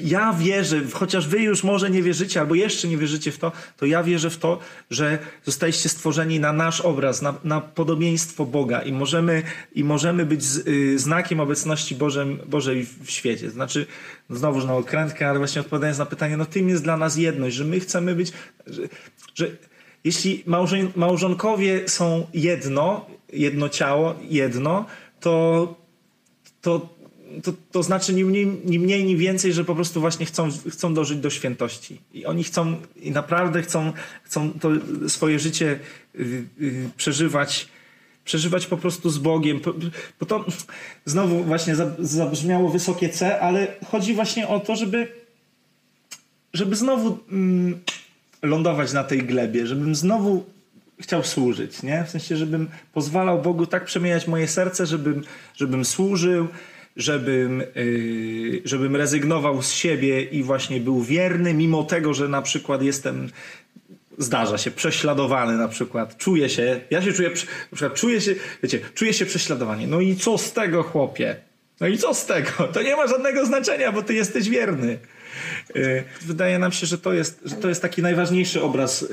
ja 0.04 0.32
wierzę, 0.32 0.80
chociaż 0.92 1.28
wy 1.28 1.38
już 1.38 1.64
może 1.64 1.90
nie 1.90 2.02
wierzycie 2.02 2.40
albo 2.40 2.54
jeszcze 2.54 2.88
nie 2.88 2.96
wierzycie 2.96 3.32
w 3.32 3.38
to, 3.38 3.52
to 3.76 3.86
ja 3.86 4.02
wierzę 4.02 4.30
w 4.30 4.36
to, 4.36 4.58
że 4.90 5.18
zostaliście 5.44 5.88
stworzeni 5.88 6.40
na 6.40 6.52
nasz 6.52 6.80
obraz, 6.80 7.22
na, 7.22 7.34
na 7.44 7.60
podobieństwo 7.60 8.46
Boga 8.46 8.82
i 8.82 8.92
możemy, 8.92 9.42
i 9.74 9.84
możemy 9.84 10.26
być 10.26 10.44
z, 10.44 10.68
y, 10.68 10.98
znakiem 10.98 11.40
obecności 11.40 11.94
Bożem, 11.94 12.38
Bożej 12.46 12.86
w 13.04 13.10
świecie. 13.10 13.50
Znaczy, 13.50 13.86
no 14.30 14.36
znowu 14.36 14.66
na 14.66 14.74
okrętkę, 14.74 15.28
ale 15.28 15.38
właśnie 15.38 15.60
odpowiadając 15.60 15.98
na 15.98 16.06
pytanie, 16.06 16.36
no 16.36 16.46
tym 16.46 16.68
jest 16.68 16.82
dla 16.82 16.96
nas 16.96 17.16
jedność, 17.16 17.56
że 17.56 17.64
my 17.64 17.80
chcemy 17.80 18.14
być, 18.14 18.32
że, 18.66 18.82
że 19.34 19.50
jeśli 20.04 20.44
małżonkowie 20.96 21.88
są 21.88 22.26
jedno, 22.34 23.06
jedno 23.32 23.68
ciało, 23.68 24.14
jedno, 24.28 24.86
to, 25.20 25.74
to, 26.60 26.88
to, 27.42 27.52
to 27.72 27.82
znaczy 27.82 28.14
ni 28.14 28.24
mniej, 28.24 28.46
ni 28.64 28.78
mniej, 28.78 29.04
ni 29.04 29.16
więcej, 29.16 29.52
że 29.52 29.64
po 29.64 29.74
prostu 29.74 30.00
właśnie 30.00 30.26
chcą, 30.26 30.48
chcą 30.70 30.94
dożyć 30.94 31.18
do 31.18 31.30
świętości. 31.30 32.00
I 32.14 32.26
oni 32.26 32.44
chcą, 32.44 32.76
i 32.96 33.10
naprawdę 33.10 33.62
chcą, 33.62 33.92
chcą 34.22 34.52
to 34.52 34.70
swoje 35.08 35.38
życie 35.38 35.78
yy, 36.14 36.44
yy, 36.58 36.90
przeżywać 36.96 37.68
przeżywać 38.24 38.66
po 38.66 38.76
prostu 38.76 39.10
z 39.10 39.18
Bogiem. 39.18 39.60
Bo 40.20 40.26
to 40.26 40.44
znowu 41.04 41.44
właśnie 41.44 41.76
zabrzmiało 41.98 42.68
wysokie 42.68 43.08
C, 43.08 43.40
ale 43.40 43.76
chodzi 43.90 44.14
właśnie 44.14 44.48
o 44.48 44.60
to, 44.60 44.76
żeby, 44.76 45.08
żeby 46.52 46.76
znowu 46.76 47.18
mm, 47.32 47.80
lądować 48.42 48.92
na 48.92 49.04
tej 49.04 49.22
glebie, 49.22 49.66
żebym 49.66 49.94
znowu 49.94 50.44
chciał 51.02 51.24
służyć, 51.24 51.82
nie? 51.82 52.04
W 52.04 52.10
sensie, 52.10 52.36
żebym 52.36 52.68
pozwalał 52.92 53.42
Bogu 53.42 53.66
tak 53.66 53.84
przemieniać 53.84 54.26
moje 54.26 54.48
serce, 54.48 54.86
żebym, 54.86 55.22
żebym 55.54 55.84
służył, 55.84 56.48
żebym, 56.96 57.62
yy, 57.74 58.62
żebym 58.64 58.96
rezygnował 58.96 59.62
z 59.62 59.72
siebie 59.72 60.22
i 60.22 60.42
właśnie 60.42 60.80
był 60.80 61.02
wierny, 61.02 61.54
mimo 61.54 61.82
tego, 61.84 62.14
że 62.14 62.28
na 62.28 62.42
przykład 62.42 62.82
jestem, 62.82 63.28
zdarza 64.18 64.58
się, 64.58 64.70
prześladowany 64.70 65.56
na 65.56 65.68
przykład, 65.68 66.16
czuję 66.16 66.48
się, 66.48 66.80
ja 66.90 67.02
się 67.02 67.12
czuję, 67.12 67.28
na 67.28 67.76
przykład 67.76 67.94
czuję 67.94 68.20
się, 68.20 68.34
wiecie, 68.62 68.80
czuję 68.94 69.12
się 69.12 69.26
prześladowany. 69.26 69.86
No 69.86 70.00
i 70.00 70.16
co 70.16 70.38
z 70.38 70.52
tego, 70.52 70.82
chłopie? 70.82 71.36
No 71.80 71.86
i 71.86 71.98
co 71.98 72.14
z 72.14 72.26
tego? 72.26 72.50
To 72.72 72.82
nie 72.82 72.96
ma 72.96 73.06
żadnego 73.06 73.46
znaczenia, 73.46 73.92
bo 73.92 74.02
ty 74.02 74.14
jesteś 74.14 74.48
wierny. 74.48 74.98
Y, 75.76 76.04
wydaje 76.20 76.58
nam 76.58 76.72
się, 76.72 76.86
że 76.86 76.98
to 76.98 77.12
jest, 77.12 77.40
że 77.44 77.56
to 77.56 77.68
jest 77.68 77.82
taki 77.82 78.02
najważniejszy 78.02 78.62
obraz 78.62 79.02
y, 79.02 79.06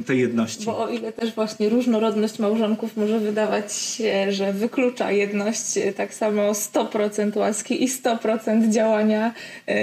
y, 0.00 0.04
tej 0.04 0.20
jedności. 0.20 0.64
Bo 0.64 0.78
o 0.84 0.88
ile 0.88 1.12
też 1.12 1.34
właśnie 1.34 1.68
różnorodność 1.68 2.38
małżonków 2.38 2.96
może 2.96 3.20
wydawać 3.20 3.72
się, 3.72 4.32
że 4.32 4.52
wyklucza 4.52 5.10
jedność, 5.10 5.78
tak 5.96 6.14
samo 6.14 6.52
100% 6.52 7.36
łaski 7.36 7.84
i 7.84 7.88
100% 7.88 8.70
działania 8.70 9.34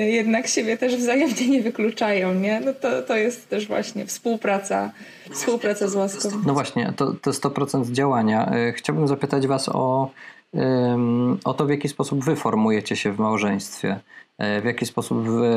jednak 0.06 0.48
siebie 0.48 0.78
też 0.78 0.96
wzajemnie 0.96 1.48
nie 1.48 1.62
wykluczają, 1.62 2.34
nie? 2.34 2.60
No 2.60 2.74
to, 2.74 3.02
to 3.02 3.16
jest 3.16 3.50
też 3.50 3.68
właśnie 3.68 4.06
współpraca, 4.06 4.92
współpraca 5.32 5.88
z 5.88 5.96
łaską. 5.96 6.30
No 6.46 6.54
właśnie, 6.54 6.94
to, 6.96 7.14
to 7.22 7.32
100% 7.32 7.92
działania. 7.92 8.52
Chciałbym 8.76 9.08
zapytać 9.08 9.48
Was 9.48 9.70
o, 9.70 10.12
o 11.44 11.54
to, 11.54 11.66
w 11.66 11.70
jaki 11.70 11.90
sposób 11.90 12.24
Wy 12.24 12.36
formujecie 12.36 12.96
się 12.96 13.12
w 13.12 13.20
małżeństwie. 13.20 14.00
E, 14.38 14.62
w 14.62 14.66
jaki 14.66 14.86
sposób 14.86 15.28
wy, 15.28 15.48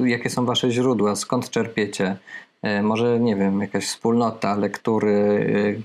e, 0.00 0.08
jakie 0.08 0.30
są 0.30 0.46
wasze 0.46 0.70
źródła, 0.70 1.16
skąd 1.16 1.50
czerpiecie? 1.50 2.16
E, 2.62 2.82
może, 2.82 3.20
nie 3.20 3.36
wiem, 3.36 3.60
jakaś 3.60 3.86
wspólnota, 3.86 4.56
lektury, 4.56 5.82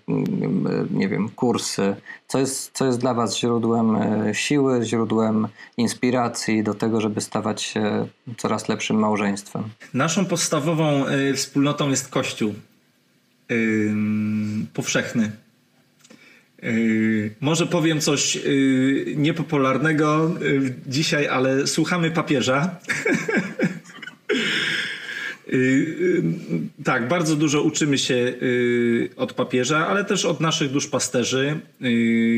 nie 0.91 1.07
wiem, 1.07 1.29
kursy. 1.29 1.95
Co 2.27 2.39
jest, 2.39 2.71
co 2.73 2.85
jest 2.85 2.99
dla 2.99 3.13
was 3.13 3.37
źródłem 3.37 3.97
siły, 4.33 4.85
źródłem 4.85 5.47
inspiracji 5.77 6.63
do 6.63 6.73
tego, 6.73 7.01
żeby 7.01 7.21
stawać 7.21 7.61
się 7.61 8.07
coraz 8.37 8.69
lepszym 8.69 8.99
małżeństwem? 8.99 9.63
Naszą 9.93 10.25
podstawową 10.25 11.03
wspólnotą 11.35 11.89
jest 11.89 12.09
Kościół 12.09 12.53
powszechny 14.73 15.31
Yy, 16.61 17.31
może 17.39 17.67
powiem 17.67 18.01
coś 18.01 18.35
yy, 18.35 19.13
niepopularnego 19.15 20.35
yy, 20.41 20.73
dzisiaj, 20.87 21.27
ale 21.27 21.67
słuchamy 21.67 22.11
papieża. 22.11 22.69
Tak, 26.83 27.07
bardzo 27.07 27.35
dużo 27.35 27.61
uczymy 27.61 27.97
się 27.97 28.33
od 29.15 29.33
papieża, 29.33 29.87
ale 29.87 30.05
też 30.05 30.25
od 30.25 30.39
naszych 30.39 30.71
duszpasterzy, 30.71 31.59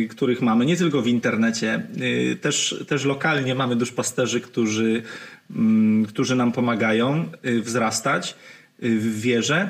których 0.10 0.42
mamy 0.42 0.66
nie 0.66 0.78
tylko 0.78 1.02
w 1.02 1.08
internecie, 1.08 1.88
też, 2.42 2.84
też 2.88 3.06
lokalnie 3.06 3.56
mamy 3.56 3.76
duszpasterzy, 3.76 4.42
którzy, 4.42 5.04
mm, 5.56 6.06
którzy 6.06 6.36
nam 6.36 6.52
pomagają 6.52 7.26
wzrastać 7.44 8.36
w 8.80 9.22
wierze. 9.22 9.70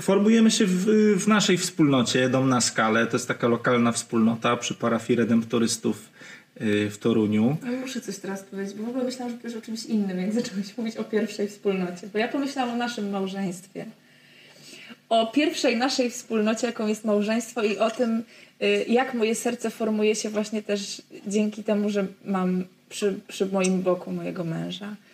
Formujemy 0.00 0.50
się 0.50 0.66
w, 0.66 0.86
w 1.18 1.28
naszej 1.28 1.58
wspólnocie, 1.58 2.28
Dom 2.28 2.48
na 2.48 2.60
Skalę. 2.60 3.06
To 3.06 3.16
jest 3.16 3.28
taka 3.28 3.48
lokalna 3.48 3.92
wspólnota 3.92 4.56
przy 4.56 4.74
parafii 4.74 5.18
redemptorystów 5.18 6.08
yy, 6.60 6.90
w 6.90 6.98
Toruniu. 6.98 7.56
No 7.62 7.72
muszę 7.72 8.00
coś 8.00 8.18
teraz 8.18 8.42
powiedzieć, 8.42 8.74
bo 8.74 8.84
w 8.84 8.88
ogóle 8.88 9.04
myślałam, 9.04 9.32
że 9.32 9.38
powiesz 9.38 9.56
o 9.56 9.60
czymś 9.60 9.84
innym, 9.84 10.18
jak 10.18 10.32
zacząłeś 10.42 10.78
mówić 10.78 10.96
o 10.96 11.04
pierwszej 11.04 11.48
wspólnocie. 11.48 12.08
Bo 12.12 12.18
ja 12.18 12.28
pomyślałam 12.28 12.74
o 12.74 12.76
naszym 12.76 13.10
małżeństwie. 13.10 13.86
O 15.08 15.26
pierwszej 15.26 15.76
naszej 15.76 16.10
wspólnocie, 16.10 16.66
jaką 16.66 16.86
jest 16.86 17.04
małżeństwo 17.04 17.62
i 17.62 17.78
o 17.78 17.90
tym, 17.90 18.22
y, 18.62 18.84
jak 18.88 19.14
moje 19.14 19.34
serce 19.34 19.70
formuje 19.70 20.14
się 20.14 20.30
właśnie 20.30 20.62
też 20.62 21.02
dzięki 21.26 21.64
temu, 21.64 21.90
że 21.90 22.06
mam 22.24 22.64
przy, 22.88 23.20
przy 23.28 23.46
moim 23.46 23.82
boku 23.82 24.12
mojego 24.12 24.44
męża 24.44 24.90
y, 24.90 25.05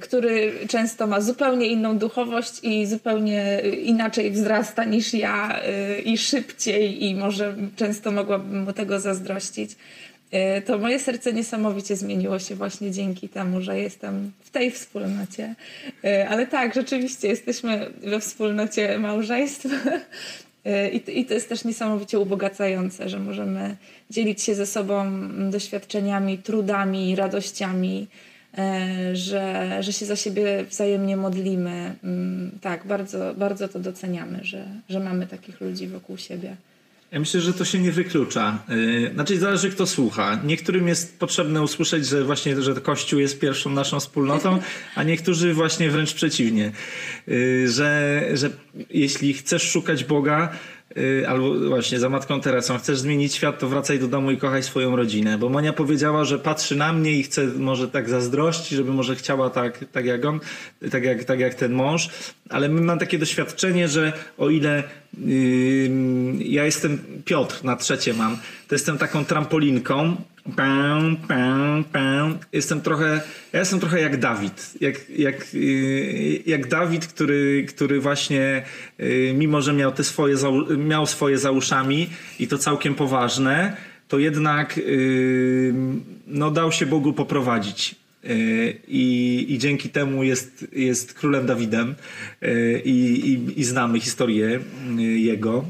który 0.00 0.52
często 0.68 1.06
ma 1.06 1.20
zupełnie 1.20 1.66
inną 1.66 1.98
duchowość 1.98 2.60
i 2.62 2.86
zupełnie 2.86 3.60
inaczej 3.82 4.30
wzrasta 4.30 4.84
niż 4.84 5.14
ja 5.14 5.60
y, 5.98 6.00
i 6.02 6.18
szybciej 6.18 7.04
i 7.04 7.14
może 7.14 7.56
często 7.76 8.10
mogłabym 8.10 8.62
mu 8.62 8.72
tego 8.72 9.00
zazdrościć. 9.00 9.70
Y, 10.34 10.62
To 10.62 10.78
moje 10.78 10.98
serce 10.98 11.32
niesamowicie 11.32 11.96
zmieniło 11.96 12.38
się 12.38 12.54
właśnie 12.54 12.90
dzięki 12.90 13.28
temu, 13.28 13.60
że 13.60 13.78
jestem 13.78 14.32
w 14.40 14.50
tej 14.50 14.70
wspólnocie. 14.70 15.54
Y, 16.04 16.28
Ale 16.28 16.46
tak, 16.46 16.74
rzeczywiście 16.74 17.28
jesteśmy 17.28 17.90
we 18.02 18.20
wspólnocie 18.20 18.98
małżeństw. 18.98 19.66
Y, 20.66 20.88
I 20.88 21.24
to, 21.24 21.34
jest 21.34 21.48
też 21.48 21.64
niesamowicie 21.64 22.18
ubogacające, 22.18 23.08
że 23.08 23.18
możemy 23.18 23.76
dzielić 24.10 24.42
się 24.42 24.54
ze 24.54 24.66
sobą 24.66 25.28
doświadczeniami, 25.50 26.38
trudami, 26.38 27.16
radościami, 27.16 28.06
y, 28.30 28.33
że, 29.12 29.76
że 29.80 29.92
się 29.92 30.06
za 30.06 30.16
siebie 30.16 30.64
wzajemnie 30.70 31.16
modlimy. 31.16 31.94
Mm, 32.04 32.50
Tak, 32.60 32.86
bardzo, 32.86 33.34
bardzo 33.38 33.68
to 33.68 33.78
doceniamy, 33.78 34.40
że, 34.42 34.64
że 34.88 35.00
mamy 35.00 35.26
takich 35.26 35.60
ludzi 35.60 35.88
wokół 35.88 36.16
siebie. 36.16 36.56
Ja 37.12 37.20
myślę, 37.20 37.40
że 37.40 37.52
to 37.52 37.64
się 37.64 37.78
nie 37.78 37.92
wyklucza. 37.92 38.58
Yy, 38.68 39.10
Znaczy 39.14 39.38
zależy 39.38 39.70
kto 39.70 39.86
słucha. 39.86 40.40
Niektórym 40.44 40.88
jest 40.88 41.18
potrzebne 41.18 41.62
usłyszeć, 41.62 42.06
że 42.06 42.24
właśnie, 42.24 42.62
że 42.62 42.74
Kościół 42.74 43.20
jest 43.20 43.40
pierwszą 43.40 43.70
naszą 43.70 44.00
wspólnotą, 44.00 44.58
a 44.94 45.02
niektórzy 45.02 45.54
właśnie 45.54 45.90
wręcz 45.90 46.14
przeciwnie. 46.14 46.72
Yy, 47.26 47.68
Że, 47.68 48.22
że 48.34 48.50
jeśli 48.90 49.34
chcesz 49.34 49.62
szukać 49.62 50.04
Boga, 50.04 50.52
albo 51.28 51.54
właśnie 51.68 51.98
za 51.98 52.08
Matką 52.08 52.40
Teresą, 52.40 52.78
chcesz 52.78 52.98
zmienić 52.98 53.34
świat, 53.34 53.58
to 53.58 53.68
wracaj 53.68 53.98
do 53.98 54.08
domu 54.08 54.30
i 54.30 54.36
kochaj 54.36 54.62
swoją 54.62 54.96
rodzinę. 54.96 55.38
Bo 55.38 55.48
Monia 55.48 55.72
powiedziała, 55.72 56.24
że 56.24 56.38
patrzy 56.38 56.76
na 56.76 56.92
mnie 56.92 57.12
i 57.12 57.22
chce 57.22 57.46
może 57.46 57.88
tak 57.88 58.08
zazdrości, 58.08 58.76
żeby 58.76 58.92
może 58.92 59.16
chciała 59.16 59.50
tak, 59.50 59.84
tak 59.92 60.04
jak 60.04 60.24
on, 60.24 60.40
tak 60.90 61.04
jak, 61.04 61.24
tak 61.24 61.40
jak 61.40 61.54
ten 61.54 61.72
mąż. 61.72 62.08
Ale 62.50 62.68
my 62.68 62.80
mam 62.80 62.98
takie 62.98 63.18
doświadczenie, 63.18 63.88
że 63.88 64.12
o 64.38 64.50
ile 64.50 64.82
ja 66.38 66.64
jestem 66.64 66.98
Piotr, 67.24 67.64
na 67.64 67.76
trzecie 67.76 68.14
mam. 68.14 68.36
To 68.68 68.74
jestem 68.74 68.98
taką 68.98 69.24
trampolinką. 69.24 70.16
Pę, 70.56 71.00
pę, 71.28 71.82
pę. 71.92 72.38
Jestem 72.52 72.80
trochę, 72.80 73.20
ja 73.52 73.58
jestem 73.58 73.80
trochę 73.80 74.00
jak 74.00 74.20
Dawid. 74.20 74.74
Jak, 74.80 75.10
jak, 75.10 75.54
yy, 75.54 76.42
jak 76.46 76.68
Dawid, 76.68 77.06
który, 77.06 77.66
który 77.68 78.00
właśnie, 78.00 78.64
yy, 78.98 79.34
mimo 79.34 79.62
że 79.62 79.72
miał, 79.72 79.92
te 79.92 80.04
swoje, 80.04 80.36
miał 80.78 81.06
swoje 81.06 81.38
za 81.38 81.50
uszami 81.50 82.10
i 82.38 82.48
to 82.48 82.58
całkiem 82.58 82.94
poważne, 82.94 83.76
to 84.08 84.18
jednak 84.18 84.80
no, 86.26 86.50
dał 86.50 86.72
się 86.72 86.86
Bogu 86.86 87.12
poprowadzić. 87.12 88.03
I, 88.88 89.46
I 89.48 89.58
dzięki 89.58 89.88
temu 89.88 90.24
jest, 90.24 90.66
jest 90.72 91.14
królem 91.14 91.46
Dawidem 91.46 91.94
yy, 92.40 92.82
i, 92.84 93.30
i, 93.30 93.60
i 93.60 93.64
znamy 93.64 94.00
historię 94.00 94.60
yy, 94.96 95.02
jego. 95.02 95.64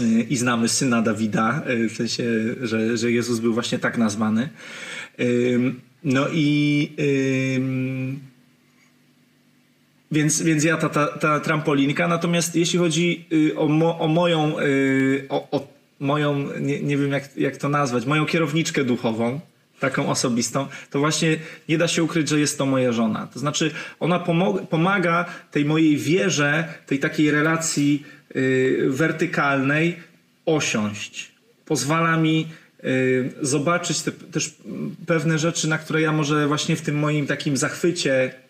Yy, 0.00 0.22
I 0.22 0.36
znamy 0.36 0.68
syna 0.68 1.02
Dawida, 1.02 1.62
w 1.90 1.96
sensie, 1.96 2.24
że, 2.62 2.96
że 2.96 3.10
Jezus 3.10 3.40
był 3.40 3.54
właśnie 3.54 3.78
tak 3.78 3.98
nazwany. 3.98 4.48
No 6.04 6.26
i 6.32 6.90
więc, 10.12 10.42
więc 10.42 10.64
ja 10.64 10.76
ta, 10.76 10.88
ta, 10.88 11.06
ta 11.06 11.40
trampolinka. 11.40 12.08
Natomiast 12.08 12.56
jeśli 12.56 12.78
chodzi 12.78 13.24
yy, 13.30 13.58
o, 13.58 13.68
mo, 13.68 13.98
o 13.98 14.08
moją, 14.08 14.60
yy, 14.60 15.26
o, 15.28 15.50
o 15.50 15.68
moją 16.00 16.58
nie, 16.60 16.82
nie 16.82 16.96
wiem 16.96 17.12
jak, 17.12 17.36
jak 17.36 17.56
to 17.56 17.68
nazwać, 17.68 18.06
moją 18.06 18.26
kierowniczkę 18.26 18.84
duchową, 18.84 19.40
taką 19.80 20.08
osobistą, 20.08 20.66
to 20.90 20.98
właśnie 20.98 21.36
nie 21.68 21.78
da 21.78 21.88
się 21.88 22.02
ukryć, 22.02 22.28
że 22.28 22.40
jest 22.40 22.58
to 22.58 22.66
moja 22.66 22.92
żona. 22.92 23.28
To 23.32 23.38
znaczy, 23.38 23.70
ona 24.00 24.18
pomaga 24.70 25.24
tej 25.50 25.64
mojej 25.64 25.96
wierze, 25.96 26.74
tej 26.86 26.98
takiej 26.98 27.30
relacji 27.30 28.04
yy, 28.34 28.86
wertykalnej 28.90 29.96
osiąść. 30.46 31.30
Pozwala 31.64 32.16
mi 32.16 32.48
yy, 32.82 33.32
zobaczyć 33.42 34.02
te, 34.02 34.12
też 34.12 34.54
pewne 35.06 35.38
rzeczy, 35.38 35.68
na 35.68 35.78
które 35.78 36.00
ja 36.00 36.12
może 36.12 36.46
właśnie 36.46 36.76
w 36.76 36.82
tym 36.82 36.98
moim 36.98 37.26
takim 37.26 37.56
zachwycie 37.56 38.45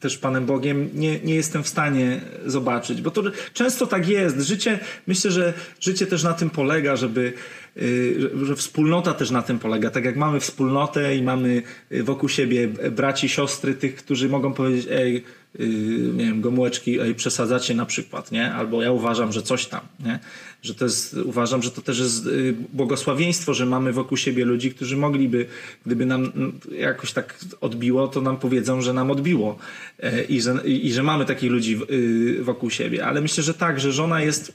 też 0.00 0.18
Panem 0.18 0.46
Bogiem 0.46 0.90
nie, 0.94 1.20
nie 1.20 1.34
jestem 1.34 1.62
w 1.62 1.68
stanie 1.68 2.20
zobaczyć, 2.46 3.02
bo 3.02 3.10
to 3.10 3.22
często 3.52 3.86
tak 3.86 4.08
jest. 4.08 4.40
Życie, 4.40 4.78
myślę, 5.06 5.30
że 5.30 5.54
życie 5.80 6.06
też 6.06 6.22
na 6.22 6.32
tym 6.32 6.50
polega, 6.50 6.96
żeby 6.96 7.32
y, 7.76 8.16
że, 8.18 8.46
że 8.46 8.56
wspólnota 8.56 9.14
też 9.14 9.30
na 9.30 9.42
tym 9.42 9.58
polega. 9.58 9.90
Tak 9.90 10.04
jak 10.04 10.16
mamy 10.16 10.40
wspólnotę 10.40 11.16
i 11.16 11.22
mamy 11.22 11.62
y, 11.92 12.02
wokół 12.02 12.28
siebie 12.28 12.68
braci, 12.68 13.28
siostry, 13.28 13.74
tych, 13.74 13.96
którzy 13.96 14.28
mogą 14.28 14.52
powiedzieć, 14.52 14.86
ej, 14.90 15.24
y, 15.60 15.66
nie 16.14 16.24
wiem, 16.24 16.40
gomułeczki, 16.40 17.00
ej, 17.00 17.14
przesadzacie 17.14 17.74
na 17.74 17.86
przykład, 17.86 18.32
nie? 18.32 18.52
Albo 18.52 18.82
ja 18.82 18.92
uważam, 18.92 19.32
że 19.32 19.42
coś 19.42 19.66
tam, 19.66 19.80
nie? 20.04 20.18
Że 20.62 20.74
to 20.74 20.84
jest, 20.84 21.14
uważam, 21.14 21.62
że 21.62 21.70
to 21.70 21.82
też 21.82 21.98
jest 21.98 22.26
y, 22.26 22.54
błogosławieństwo, 22.72 23.54
że 23.54 23.66
mamy 23.66 23.92
wokół 23.92 24.16
siebie 24.16 24.44
ludzi, 24.44 24.70
którzy 24.70 24.96
mogliby, 24.96 25.46
gdyby 25.86 26.06
nam 26.06 26.32
mm, 26.36 26.60
jakoś 26.78 27.12
tak 27.12 27.38
odbiło, 27.60 28.08
to 28.08 28.20
nam 28.20 28.36
powiedzą, 28.36 28.80
że 28.80 28.92
nam 28.92 29.10
odbiło 29.10 29.58
E, 30.04 30.22
i 30.22 30.40
że, 30.40 30.54
i, 30.64 30.92
że 30.92 31.02
mamy 31.02 31.24
takich 31.24 31.50
ludzi 31.50 31.80
y, 31.90 32.44
wokół 32.44 32.70
siebie. 32.70 33.06
Ale 33.06 33.20
myślę, 33.20 33.42
że 33.42 33.54
tak, 33.54 33.80
że 33.80 33.92
żona 33.92 34.22
jest 34.22 34.52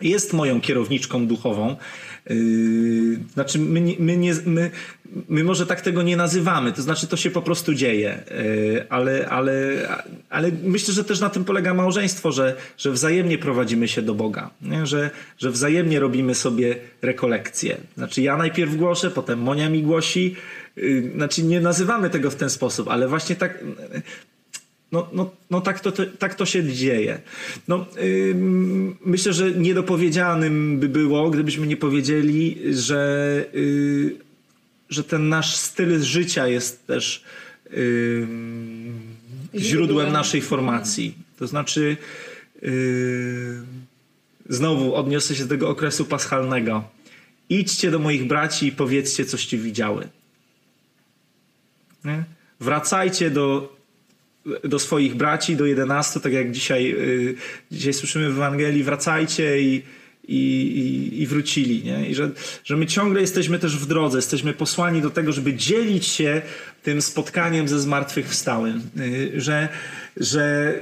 jest 0.00 0.32
moją 0.32 0.60
kierowniczką 0.60 1.26
duchową. 1.26 1.76
Yy, 2.30 3.18
znaczy, 3.32 3.58
my, 3.58 3.80
my, 3.98 4.16
nie, 4.16 4.34
my, 4.46 4.70
my 5.28 5.44
może 5.44 5.66
tak 5.66 5.80
tego 5.80 6.02
nie 6.02 6.16
nazywamy, 6.16 6.72
to 6.72 6.82
znaczy, 6.82 7.06
to 7.06 7.16
się 7.16 7.30
po 7.30 7.42
prostu 7.42 7.74
dzieje, 7.74 8.24
yy, 8.30 8.86
ale, 8.88 9.28
ale, 9.28 9.62
ale 10.30 10.50
myślę, 10.62 10.94
że 10.94 11.04
też 11.04 11.20
na 11.20 11.30
tym 11.30 11.44
polega 11.44 11.74
małżeństwo, 11.74 12.32
że, 12.32 12.56
że 12.78 12.92
wzajemnie 12.92 13.38
prowadzimy 13.38 13.88
się 13.88 14.02
do 14.02 14.14
Boga, 14.14 14.50
nie? 14.62 14.86
Że, 14.86 15.10
że 15.38 15.50
wzajemnie 15.50 16.00
robimy 16.00 16.34
sobie 16.34 16.76
rekolekcje. 17.02 17.76
Znaczy, 17.96 18.22
ja 18.22 18.36
najpierw 18.36 18.76
głoszę, 18.76 19.10
potem 19.10 19.38
Monia 19.38 19.70
mi 19.70 19.82
głosi. 19.82 20.36
Yy, 20.76 21.10
Znaczy, 21.14 21.42
nie 21.42 21.60
nazywamy 21.60 22.10
tego 22.10 22.30
w 22.30 22.36
ten 22.36 22.50
sposób, 22.50 22.88
ale 22.88 23.08
właśnie 23.08 23.36
tak. 23.36 23.64
No, 24.92 25.08
no, 25.12 25.30
no 25.50 25.60
tak, 25.60 25.80
to, 25.80 25.92
tak 26.18 26.34
to 26.34 26.46
się 26.46 26.72
dzieje. 26.72 27.20
No, 27.68 27.86
ym, 28.30 28.96
myślę, 29.04 29.32
że 29.32 29.50
niedopowiedzianym 29.50 30.78
by 30.80 30.88
było, 30.88 31.30
gdybyśmy 31.30 31.66
nie 31.66 31.76
powiedzieli, 31.76 32.58
że, 32.70 33.44
y, 33.54 34.16
że 34.90 35.04
ten 35.04 35.28
nasz 35.28 35.56
styl 35.56 36.02
życia 36.02 36.48
jest 36.48 36.86
też 36.86 37.24
źródłem 39.54 39.54
Źródłem. 39.54 40.12
naszej 40.12 40.40
formacji. 40.40 41.14
To 41.38 41.46
znaczy, 41.46 41.96
y, 42.62 43.62
znowu 44.48 44.94
odniosę 44.94 45.34
się 45.34 45.42
do 45.42 45.48
tego 45.48 45.68
okresu 45.68 46.04
paschalnego. 46.04 46.84
Idźcie 47.48 47.90
do 47.90 47.98
moich 47.98 48.26
braci 48.26 48.66
i 48.66 48.72
powiedzcie, 48.72 49.24
coście 49.24 49.58
widziały. 49.58 50.08
Nie? 52.04 52.24
Wracajcie 52.60 53.30
do, 53.30 53.75
do 54.64 54.78
swoich 54.78 55.14
braci, 55.14 55.56
do 55.56 55.66
11, 55.66 56.20
tak 56.20 56.32
jak 56.32 56.50
dzisiaj, 56.50 56.90
y, 56.90 57.34
dzisiaj 57.70 57.92
słyszymy 57.92 58.30
w 58.30 58.36
Ewangelii, 58.36 58.84
wracajcie 58.84 59.60
i, 59.60 59.82
i, 60.28 61.22
i, 61.22 61.26
wrócili. 61.26 61.84
Nie? 61.84 62.08
I 62.08 62.14
że, 62.14 62.30
że 62.64 62.76
my 62.76 62.86
ciągle 62.86 63.20
jesteśmy 63.20 63.58
też 63.58 63.76
w 63.76 63.86
drodze, 63.86 64.18
jesteśmy 64.18 64.52
posłani 64.52 65.02
do 65.02 65.10
tego, 65.10 65.32
żeby 65.32 65.54
dzielić 65.54 66.06
się 66.06 66.42
tym 66.82 67.02
spotkaniem 67.02 67.68
ze 67.68 67.80
zmartwychwstałym. 67.80 68.82
Y, 69.00 69.40
że, 69.40 69.68
że 70.16 70.74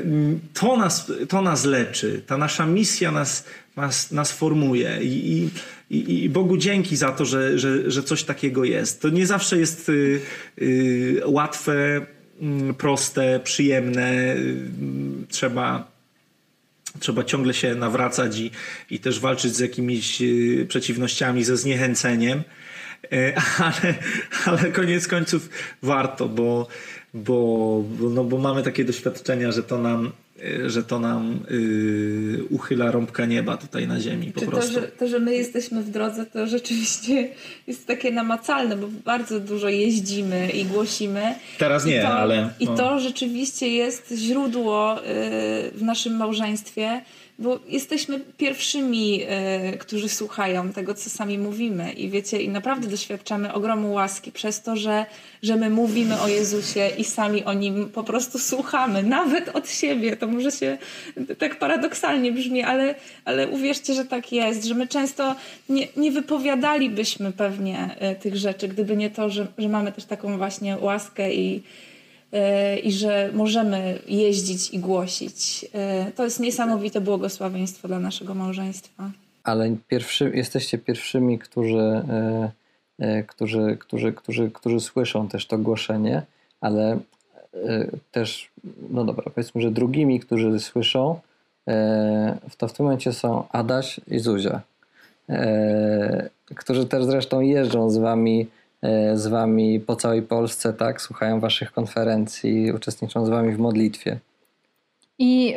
to 0.55 0.77
nas, 0.77 1.13
to 1.29 1.43
nas 1.43 1.65
leczy, 1.65 2.23
ta 2.27 2.37
nasza 2.39 2.67
misja 2.67 3.13
nas, 3.13 3.45
nas, 3.77 4.13
nas 4.13 4.33
formuje. 4.33 4.99
I, 5.03 5.49
i, 5.91 6.25
I 6.25 6.29
Bogu 6.29 6.57
dzięki 6.57 6.97
za 6.97 7.13
to, 7.13 7.25
że, 7.25 7.59
że, 7.59 7.91
że 7.91 8.03
coś 8.03 8.25
takiego 8.25 8.65
jest. 8.65 9.03
To 9.03 9.09
nie 9.09 9.27
zawsze 9.27 9.59
jest 9.59 9.89
y, 9.89 11.23
łatwe, 11.27 12.07
proste, 12.79 13.41
przyjemne. 13.45 14.37
Y, 14.37 14.67
trzeba 15.29 15.95
trzeba 17.01 17.25
ciągle 17.25 17.55
się 17.55 17.75
nawracać 17.75 18.39
i, 18.39 18.51
i 18.91 19.01
też 19.01 19.21
walczyć 19.21 19.57
z 19.57 19.59
jakimiś 19.59 20.23
y, 20.23 20.67
przeciwnościami, 20.69 21.45
ze 21.45 21.57
zniechęceniem, 21.57 22.43
y, 23.13 23.35
ale, 23.59 23.95
ale 24.45 24.73
koniec 24.73 25.09
końców 25.09 25.49
warto, 25.83 26.29
bo, 26.29 26.69
bo, 27.15 27.85
no 28.01 28.25
bo 28.25 28.39
mamy 28.39 28.63
takie 28.63 28.85
doświadczenia, 28.85 29.53
że 29.53 29.63
to 29.63 29.79
nam, 29.79 30.13
że 30.67 30.83
to 30.83 31.01
nam 31.01 31.41
yy, 31.51 32.45
uchyla 32.51 32.91
rąbka 32.91 33.27
nieba 33.27 33.57
tutaj 33.57 33.89
na 33.89 34.01
ziemi 34.01 34.33
po 34.33 34.41
Czy 34.41 34.47
prostu. 34.47 34.75
To 34.75 34.81
że, 34.81 34.89
to, 34.89 35.09
że 35.09 35.19
my 35.19 35.35
jesteśmy 35.35 35.83
w 35.83 35.91
drodze, 35.91 36.27
to 36.27 36.47
rzeczywiście 36.47 37.29
jest 37.67 37.87
takie 37.87 38.13
namacalne, 38.13 38.77
bo 38.77 38.89
bardzo 39.05 39.41
dużo 39.41 39.69
jeździmy 39.69 40.51
i 40.51 40.65
głosimy. 40.65 41.35
Teraz 41.59 41.85
nie, 41.85 41.99
I 41.99 42.03
to, 42.03 42.09
ale... 42.09 42.51
I 42.61 42.67
no. 42.67 42.77
to 42.77 43.01
rzeczywiście 43.01 43.69
jest 43.69 44.13
źródło 44.17 44.99
y, 44.99 45.03
w 45.75 45.83
naszym 45.83 46.17
małżeństwie, 46.17 47.01
bo 47.39 47.61
jesteśmy 47.69 48.21
pierwszymi, 48.21 49.23
y, 49.75 49.79
którzy 49.79 50.09
słuchają 50.09 50.73
tego, 50.73 50.95
co 50.95 51.11
sami 51.11 51.39
mówimy. 51.39 51.93
I 51.93 52.09
wiecie, 52.09 52.43
i 52.43 52.49
naprawdę 52.49 52.89
doświadczamy 52.89 53.53
ogromu 53.53 53.93
łaski 53.93 54.33
przez 54.33 54.63
to, 54.63 54.77
że, 54.77 55.07
że 55.43 55.57
my 55.57 55.71
mówimy 55.71 56.21
o 56.21 56.29
Jezusie 56.29 56.91
i 56.99 57.05
sami 57.05 57.45
o 57.45 57.53
Nim 57.53 57.91
po 57.91 58.05
prostu 58.05 58.39
słuchamy, 58.39 59.03
nawet 59.03 59.49
od 59.49 59.71
siebie. 59.71 60.17
To 60.17 60.27
może 60.27 60.53
się 60.53 60.79
tak 61.39 61.59
paradoksalnie 61.59 62.33
brzmi, 62.33 62.63
ale, 62.63 62.95
ale 63.25 63.49
uwierzcie, 63.49 63.95
że 63.95 64.05
tak 64.05 64.33
jest, 64.33 64.65
że 64.65 64.75
my 64.75 64.89
często 64.89 65.37
nie, 65.69 65.89
nie 65.97 66.13
wypowiadalibyśmy 66.13 67.33
pewnie 67.33 67.97
y, 68.13 68.21
tych 68.21 68.37
rzeczy, 68.37 68.69
gdyby 68.69 68.97
nie 68.97 69.11
to, 69.11 69.31
że, 69.31 69.47
że 69.59 69.69
mamy 69.69 69.93
też 69.93 70.05
taką 70.05 70.39
właśnie 70.39 70.79
łaskę 70.79 71.35
i, 71.35 71.63
i 72.83 72.93
że 72.93 73.31
możemy 73.33 73.99
jeździć 74.07 74.71
i 74.71 74.79
głosić. 74.79 75.65
Y, 76.09 76.13
To 76.13 76.25
jest 76.25 76.41
niesamowite 76.41 77.01
błogosławieństwo 77.01 77.89
dla 77.89 77.99
naszego 78.01 78.35
małżeństwa. 78.35 79.11
Ale 79.45 79.77
pierwszy, 79.89 80.33
jesteście 80.35 80.79
pierwszymi, 80.79 81.39
którzy, 81.39 81.79
e, 81.79 82.51
e, 82.99 83.23
którzy, 83.23 83.77
którzy, 83.81 84.13
którzy, 84.13 84.51
którzy 84.51 84.81
słyszą 84.81 85.29
też 85.29 85.47
to 85.47 85.59
głoszenie, 85.59 86.23
ale 86.61 86.93
e, 86.93 87.87
też, 88.13 88.51
no 88.91 89.05
dobra, 89.05 89.25
powiedzmy, 89.35 89.61
że 89.61 89.71
drugimi, 89.71 90.21
którzy 90.21 90.61
słyszą, 90.61 91.21
e, 91.69 92.39
to 92.59 92.69
w 92.69 92.73
tym 92.73 92.87
momencie 92.87 93.13
są 93.13 93.45
Adaś 93.49 94.01
i 94.09 94.19
Zuzia, 94.19 94.61
e, 95.29 96.29
którzy 96.55 96.87
też 96.87 97.05
zresztą 97.05 97.41
jeżdżą 97.41 97.91
z 97.91 97.99
wami, 97.99 98.41
e, 98.41 98.47
z 99.15 99.27
wami 99.27 99.81
po 99.81 99.97
całej 99.97 100.23
Polsce, 100.23 100.73
tak? 100.73 101.01
Słuchają 101.03 101.41
waszych 101.41 101.73
konferencji, 101.73 102.73
uczestniczą 102.73 103.27
z 103.27 103.29
wami 103.29 103.53
w 103.55 103.59
modlitwie. 103.59 104.19
I 105.19 105.55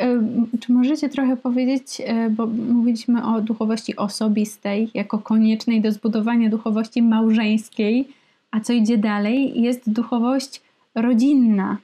y, 0.53 0.59
czy 0.59 0.71
możecie 0.71 1.09
trochę 1.09 1.37
powiedzieć, 1.37 2.01
y, 2.01 2.29
bo 2.29 2.47
mówiliśmy 2.47 3.25
o 3.25 3.41
duchowości 3.41 3.95
osobistej 3.95 4.89
jako 4.93 5.19
koniecznej 5.19 5.81
do 5.81 5.91
zbudowania 5.91 6.49
duchowości 6.49 7.01
małżeńskiej, 7.01 8.07
a 8.51 8.59
co 8.59 8.73
idzie 8.73 8.97
dalej, 8.97 9.61
jest 9.61 9.89
duchowość 9.89 10.61
rodzinna. 10.95 11.77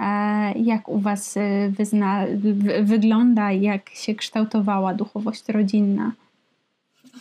E, 0.00 0.52
Jak 0.58 0.88
u 0.88 0.98
Was 0.98 1.34
wyzna, 1.70 2.26
wy- 2.36 2.82
wygląda, 2.84 3.52
jak 3.52 3.90
się 3.90 4.14
kształtowała 4.14 4.94
duchowość 4.94 5.48
rodzinna? 5.48 6.12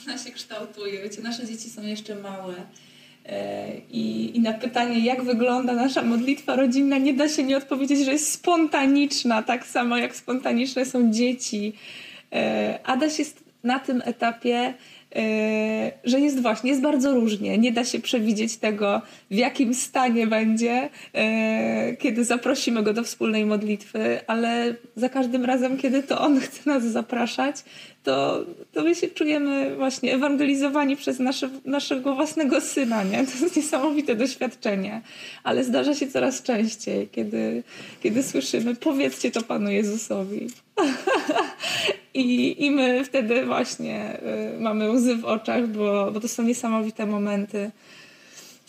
Ona 0.08 0.18
się 0.18 0.32
kształtuje. 0.32 1.02
Wiecie, 1.04 1.22
nasze 1.22 1.46
dzieci 1.48 1.70
są 1.70 1.82
jeszcze 1.82 2.16
małe. 2.16 2.54
I, 3.92 4.32
I 4.38 4.40
na 4.40 4.54
pytanie, 4.54 5.00
jak 5.00 5.24
wygląda 5.24 5.74
nasza 5.74 6.02
modlitwa 6.02 6.56
rodzinna, 6.56 6.98
nie 6.98 7.14
da 7.14 7.30
się 7.30 7.44
nie 7.44 7.58
odpowiedzieć, 7.58 8.06
że 8.06 8.12
jest 8.12 8.32
spontaniczna, 8.32 9.44
tak 9.44 9.66
samo 9.66 9.98
jak 9.98 10.16
spontaniczne 10.16 10.86
są 10.86 11.12
dzieci. 11.12 11.74
E, 12.34 12.80
Adaś 12.84 13.20
jest 13.20 13.44
na 13.64 13.80
tym 13.80 14.02
etapie, 14.06 14.74
że 16.04 16.20
jest 16.20 16.42
właśnie, 16.42 16.70
jest 16.70 16.82
bardzo 16.82 17.14
różnie. 17.14 17.58
Nie 17.58 17.72
da 17.72 17.86
się 17.86 18.00
przewidzieć 18.00 18.58
tego, 18.58 19.02
w 19.32 19.36
jakim 19.36 19.74
stanie 19.74 20.28
będzie, 20.28 20.90
e, 21.14 21.96
kiedy 21.96 22.26
zaprosimy 22.26 22.84
go 22.84 22.94
do 22.94 23.04
wspólnej 23.04 23.46
modlitwy, 23.46 24.20
ale 24.28 24.76
za 24.96 25.10
każdym 25.10 25.46
razem, 25.46 25.78
kiedy 25.78 26.04
to 26.04 26.22
on 26.22 26.40
chce 26.46 26.70
nas 26.70 26.84
zapraszać, 26.84 27.56
to, 28.04 28.46
to 28.74 28.84
my 28.84 28.96
się 28.96 29.08
czujemy 29.08 29.76
właśnie 29.76 30.14
ewangelizowani 30.14 30.96
przez 30.96 31.20
nasze, 31.20 31.50
naszego 31.66 32.16
własnego 32.16 32.62
syna, 32.62 33.04
nie? 33.04 33.26
To 33.26 33.44
jest 33.44 33.56
niesamowite 33.56 34.16
doświadczenie, 34.16 35.02
ale 35.44 35.64
zdarza 35.64 35.96
się 35.96 36.08
coraz 36.08 36.44
częściej, 36.44 37.08
kiedy, 37.12 37.64
kiedy 38.04 38.24
słyszymy, 38.24 38.76
powiedzcie 38.76 39.32
to 39.32 39.42
Panu 39.42 39.72
Jezusowi. 39.72 40.48
I, 42.16 42.66
I 42.66 42.72
my 42.72 43.06
wtedy 43.06 43.46
właśnie 43.46 44.20
y, 44.56 44.60
mamy 44.60 44.92
łzy 44.92 45.16
w 45.16 45.26
oczach, 45.26 45.68
bo, 45.68 46.12
bo 46.12 46.20
to 46.20 46.28
są 46.28 46.44
niesamowite 46.44 47.06
momenty. 47.06 47.72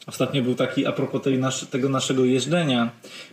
Ostatnio 0.07 0.43
był 0.43 0.55
taki 0.55 0.87
a 0.87 0.93
propos 0.93 1.23
tej 1.23 1.41
tego 1.71 1.89
naszego 1.89 2.25
jeżdżenia, 2.25 2.91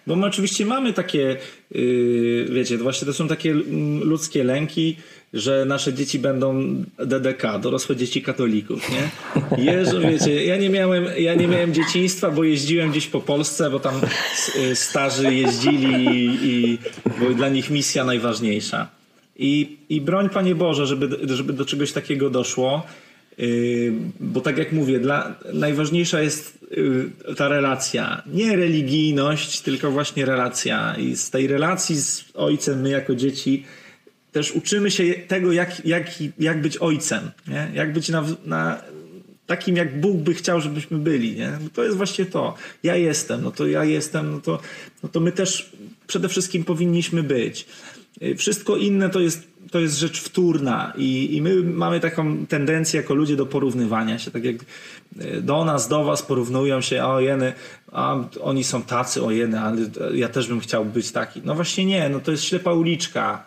bo 0.08 0.16
my 0.16 0.26
oczywiście 0.26 0.66
mamy 0.66 0.94
takie, 0.94 1.38
yy, 1.72 2.46
wiecie, 2.50 2.78
to 2.78 2.84
właśnie 2.84 3.06
to 3.06 3.14
są 3.14 3.28
takie 3.28 3.54
ludzkie 4.02 4.44
lęki, 4.44 4.96
że 5.34 5.66
nasze 5.66 5.94
dzieci 5.94 6.20
będą 6.20 6.76
DDK, 7.06 7.60
dorosłe 7.60 7.96
dzieci 7.96 8.22
katolików, 8.22 8.90
nie? 8.92 9.10
Jeżdżą, 9.72 10.02
wiecie, 10.02 10.46
ja 10.46 10.58
nie 10.58 10.70
miałem, 10.70 11.06
ja 11.18 11.36
nie 11.36 11.48
miałem 11.48 11.74
dzieciństwa, 11.74 12.32
bo 12.32 12.44
jeździłem 12.44 12.92
gdzieś 12.92 13.08
po 13.08 13.22
Polsce, 13.22 13.70
bo 13.70 13.80
tam 13.80 14.02
y, 14.56 14.76
starzy 14.76 15.36
jeździli 15.36 16.06
i, 16.06 16.38
i 16.44 16.78
bo 17.20 17.34
dla 17.34 17.50
nich 17.50 17.70
misja 17.70 18.04
najważniejsza. 18.04 19.03
I, 19.36 19.78
I 19.90 20.02
broń 20.02 20.30
Panie 20.30 20.56
Boże, 20.56 20.88
żeby, 20.88 21.36
żeby 21.36 21.54
do 21.54 21.66
czegoś 21.66 21.92
takiego 21.92 22.30
doszło. 22.30 22.86
Yy, 23.38 23.94
bo 24.20 24.42
tak 24.42 24.58
jak 24.58 24.72
mówię, 24.72 25.00
dla, 25.00 25.36
najważniejsza 25.54 26.22
jest 26.22 26.60
yy, 26.72 27.36
ta 27.36 27.48
relacja. 27.48 28.24
Nie 28.26 28.56
religijność, 28.56 29.62
tylko 29.62 29.92
właśnie 29.92 30.26
relacja. 30.26 30.96
I 30.96 31.16
z 31.16 31.30
tej 31.30 31.48
relacji 31.48 31.96
z 31.96 32.24
ojcem, 32.34 32.82
my 32.82 32.90
jako 32.90 33.16
dzieci, 33.16 33.64
też 34.32 34.52
uczymy 34.52 34.92
się 34.92 35.14
tego, 35.28 35.52
jak, 35.52 35.86
jak, 35.86 36.12
jak 36.40 36.62
być 36.62 36.78
ojcem. 36.78 37.32
Nie? 37.48 37.72
Jak 37.74 37.94
być 37.94 38.10
na, 38.10 38.26
na 38.46 38.82
takim, 39.48 39.76
jak 39.78 40.00
Bóg 40.00 40.18
by 40.18 40.34
chciał, 40.34 40.62
żebyśmy 40.62 40.98
byli. 40.98 41.36
Nie? 41.36 41.60
To 41.74 41.84
jest 41.84 41.98
właśnie 41.98 42.26
to. 42.26 42.56
Ja 42.84 42.96
jestem, 42.96 43.42
no 43.42 43.52
to 43.52 43.68
ja 43.68 43.84
jestem, 43.84 44.32
no 44.32 44.42
to, 44.42 44.60
no 45.04 45.10
to 45.10 45.20
my 45.20 45.32
też 45.32 45.72
przede 46.08 46.30
wszystkim 46.30 46.64
powinniśmy 46.64 47.24
być. 47.24 47.66
Yy, 48.22 48.36
Wszystko 48.36 48.78
inne 48.78 49.10
to 49.10 49.20
jest, 49.20 49.48
to 49.72 49.80
jest 49.80 49.98
rzecz 49.98 50.22
wtórna 50.22 50.94
i, 50.98 51.36
i 51.36 51.42
my 51.42 51.64
mamy 51.64 52.00
taką 52.00 52.46
tendencję 52.46 53.02
jako 53.02 53.14
ludzie 53.14 53.36
do 53.36 53.46
porównywania 53.46 54.20
się, 54.20 54.32
tak 54.32 54.44
jak 54.44 54.56
yy, 55.16 55.42
do 55.42 55.66
nas, 55.66 55.88
do 55.88 56.04
was 56.04 56.22
porównują 56.22 56.82
się, 56.82 57.04
a 57.04 57.22
jeny, 57.22 57.54
a 57.92 58.16
oni 58.42 58.64
są 58.64 58.82
tacy, 58.82 59.24
o 59.24 59.32
jeny, 59.32 59.60
ale 59.60 59.78
ja 60.14 60.30
też 60.30 60.48
bym 60.48 60.60
chciał 60.60 60.86
być 60.86 61.12
taki. 61.12 61.42
No 61.46 61.56
właśnie 61.56 61.86
nie, 61.86 62.10
no 62.10 62.20
to 62.20 62.32
jest 62.32 62.44
ślepa 62.44 62.74
uliczka. 62.74 63.44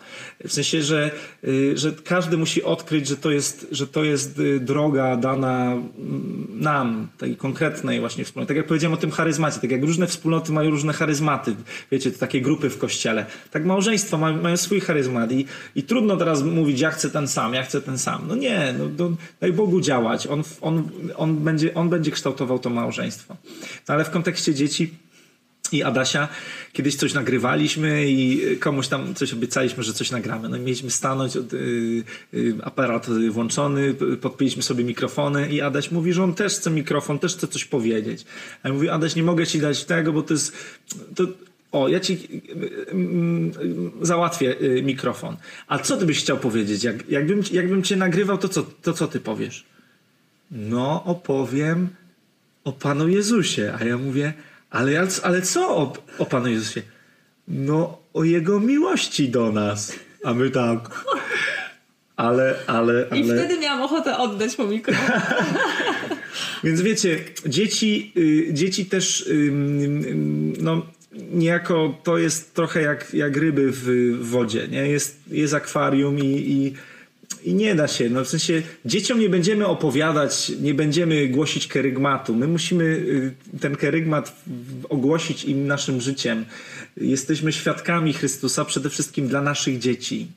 W 0.47 0.53
sensie, 0.53 0.81
że, 0.81 1.11
yy, 1.43 1.77
że 1.77 1.91
każdy 1.91 2.37
musi 2.37 2.63
odkryć, 2.63 3.07
że 3.07 3.17
to 3.17 3.31
jest, 3.31 3.67
że 3.71 3.87
to 3.87 4.03
jest 4.03 4.37
yy, 4.37 4.59
droga 4.59 5.17
dana 5.17 5.63
mm, 5.63 6.47
nam, 6.51 7.07
tej 7.17 7.35
konkretnej 7.35 7.99
właśnie 7.99 8.25
wspólnoty. 8.25 8.47
Tak 8.47 8.57
jak 8.57 8.67
powiedziałem 8.67 8.93
o 8.93 8.97
tym 8.97 9.11
charyzmacie, 9.11 9.59
tak 9.59 9.71
jak 9.71 9.81
różne 9.81 10.07
wspólnoty 10.07 10.51
mają 10.51 10.69
różne 10.69 10.93
charyzmaty, 10.93 11.55
wiecie, 11.91 12.11
takie 12.11 12.41
grupy 12.41 12.69
w 12.69 12.77
kościele, 12.77 13.25
tak 13.51 13.65
małżeństwa 13.65 14.17
mają, 14.17 14.41
mają 14.41 14.57
swój 14.57 14.79
charyzmat 14.79 15.31
i, 15.31 15.45
i 15.75 15.83
trudno 15.83 16.06
teraz 16.15 16.43
mówić, 16.43 16.79
ja 16.79 16.91
chcę 16.91 17.09
ten 17.09 17.27
sam, 17.27 17.53
ja 17.53 17.63
chcę 17.63 17.81
ten 17.81 17.97
sam. 17.97 18.21
No 18.27 18.35
nie, 18.35 18.75
no, 18.79 18.85
no, 18.97 19.15
daj 19.41 19.53
Bogu 19.53 19.81
działać, 19.81 20.27
on, 20.27 20.43
on, 20.61 20.89
on, 21.15 21.35
będzie, 21.37 21.73
on 21.73 21.89
będzie 21.89 22.11
kształtował 22.11 22.59
to 22.59 22.69
małżeństwo. 22.69 23.35
No, 23.87 23.93
ale 23.95 24.05
w 24.05 24.09
kontekście 24.09 24.53
dzieci 24.53 24.93
i 25.71 25.83
Adasia 25.83 26.27
kiedyś 26.73 26.95
coś 26.95 27.13
nagrywaliśmy 27.13 28.07
i 28.07 28.41
komuś 28.57 28.87
tam 28.87 29.15
coś 29.15 29.33
obiecaliśmy, 29.33 29.83
że 29.83 29.93
coś 29.93 30.11
nagramy. 30.11 30.49
No 30.49 30.57
i 30.57 30.59
mieliśmy 30.59 30.91
stanąć, 30.91 31.37
od, 31.37 31.53
y, 31.53 32.03
y, 32.33 32.55
aparat 32.63 33.07
włączony, 33.29 33.93
p- 33.93 34.17
podpięliśmy 34.17 34.63
sobie 34.63 34.83
mikrofony 34.83 35.49
i 35.49 35.61
Adaś 35.61 35.91
mówi, 35.91 36.13
że 36.13 36.23
on 36.23 36.33
też 36.33 36.53
chce 36.53 36.69
mikrofon, 36.69 37.19
też 37.19 37.35
chce 37.35 37.47
coś 37.47 37.65
powiedzieć. 37.65 38.25
A 38.63 38.67
ja 38.67 38.73
mówię, 38.73 38.93
Adaś, 38.93 39.15
nie 39.15 39.23
mogę 39.23 39.47
ci 39.47 39.59
dać 39.59 39.85
tego, 39.85 40.13
bo 40.13 40.21
to 40.23 40.33
jest... 40.33 40.53
To, 41.15 41.23
o, 41.81 41.87
ja 41.87 41.99
ci 41.99 42.41
mm, 42.91 43.51
załatwię 44.01 44.55
y, 44.61 44.83
mikrofon. 44.83 45.37
A 45.67 45.79
co 45.79 45.97
ty 45.97 46.05
byś 46.05 46.19
chciał 46.19 46.37
powiedzieć? 46.37 46.83
Jak, 46.83 47.09
jakbym, 47.09 47.41
jakbym 47.51 47.83
cię 47.83 47.95
nagrywał, 47.95 48.37
to 48.37 48.49
co, 48.49 48.63
to 48.81 48.93
co 48.93 49.07
ty 49.07 49.19
powiesz? 49.19 49.65
No, 50.51 51.03
opowiem 51.03 51.89
o 52.63 52.71
Panu 52.71 53.07
Jezusie. 53.07 53.73
A 53.79 53.83
ja 53.83 53.97
mówię, 53.97 54.33
ale, 54.69 55.07
ale 55.23 55.41
co 55.41 55.77
o, 55.77 55.93
o 56.17 56.25
Panu 56.25 56.47
Jezusie? 56.47 56.81
No, 57.47 57.97
o 58.13 58.23
Jego 58.23 58.59
miłości 58.59 59.29
do 59.29 59.51
nas. 59.51 59.93
A 60.23 60.33
my 60.33 60.49
tak... 60.49 61.05
Ale, 62.15 62.55
ale, 62.67 63.07
ale... 63.11 63.19
I 63.19 63.23
wtedy 63.23 63.59
miałam 63.59 63.81
ochotę 63.81 64.17
oddać 64.17 64.55
po 64.55 64.67
mikrofon. 64.67 65.21
Więc 66.63 66.81
wiecie, 66.81 67.19
dzieci, 67.45 68.13
y, 68.17 68.53
dzieci 68.53 68.85
też 68.85 69.29
no, 70.59 70.85
niejako 71.31 71.97
to 72.03 72.17
jest 72.17 72.53
trochę 72.53 72.81
jak, 72.81 73.13
jak 73.13 73.37
ryby 73.37 73.71
w 73.71 74.17
wodzie. 74.21 74.67
Nie? 74.67 74.87
Jest, 74.87 75.19
jest 75.31 75.53
akwarium 75.53 76.19
i, 76.19 76.25
i, 76.25 76.73
i 77.49 77.53
nie 77.53 77.75
da 77.75 77.87
się. 77.87 78.09
No, 78.09 78.23
w 78.23 78.27
sensie 78.27 78.61
dzieciom 78.85 79.19
nie 79.19 79.29
będziemy 79.29 79.67
opowiadać, 79.67 80.51
nie 80.61 80.73
będziemy 80.73 81.27
głosić 81.27 81.67
kerygmatu. 81.67 82.35
My 82.35 82.47
musimy 82.47 82.83
y, 82.83 83.33
ten 83.59 83.75
kerygmat 83.75 84.41
ogłosić 84.89 85.45
im 85.45 85.67
naszym 85.67 86.01
życiem. 86.01 86.45
Jesteśmy 86.97 87.53
świadkami 87.53 88.13
Chrystusa 88.13 88.65
przede 88.65 88.89
wszystkim 88.89 89.27
dla 89.27 89.41
naszych 89.41 89.79
dzieci 89.79 90.27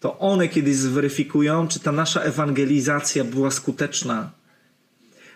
to 0.00 0.18
one 0.18 0.48
kiedyś 0.48 0.76
zweryfikują, 0.76 1.68
czy 1.68 1.80
ta 1.80 1.92
nasza 1.92 2.20
ewangelizacja 2.20 3.24
była 3.24 3.50
skuteczna. 3.50 4.30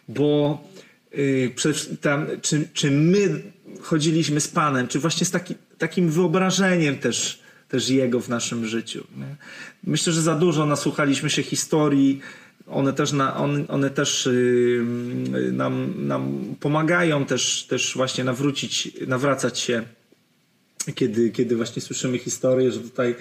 Bo 0.08 0.64
yy, 1.12 1.52
tam, 2.00 2.26
czy, 2.42 2.68
czy 2.72 2.90
my 2.90 3.42
chodziliśmy 3.82 4.40
z 4.40 4.48
Panem, 4.48 4.88
czy 4.88 4.98
właśnie 4.98 5.26
z 5.26 5.30
taki, 5.30 5.54
takim 5.78 6.10
wyobrażeniem 6.10 6.98
też, 6.98 7.40
też 7.68 7.88
Jego 7.88 8.20
w 8.20 8.28
naszym 8.28 8.66
życiu. 8.66 9.06
Nie? 9.16 9.36
Myślę, 9.84 10.12
że 10.12 10.22
za 10.22 10.34
dużo 10.34 10.66
nasłuchaliśmy 10.66 11.30
się 11.30 11.42
historii. 11.42 12.20
One 12.66 12.92
też, 12.92 13.12
na, 13.12 13.36
on, 13.36 13.64
one 13.68 13.90
też 13.90 14.28
yy, 14.32 15.52
nam, 15.52 15.94
nam 16.06 16.54
pomagają 16.60 17.24
też, 17.24 17.66
też 17.68 17.92
właśnie 17.96 18.24
nawrócić, 18.24 18.92
nawracać 19.06 19.58
się 19.58 19.82
kiedy, 20.94 21.30
kiedy 21.30 21.56
właśnie 21.56 21.82
słyszymy 21.82 22.18
historię, 22.18 22.72
że 22.72 22.80
tutaj 22.80 23.14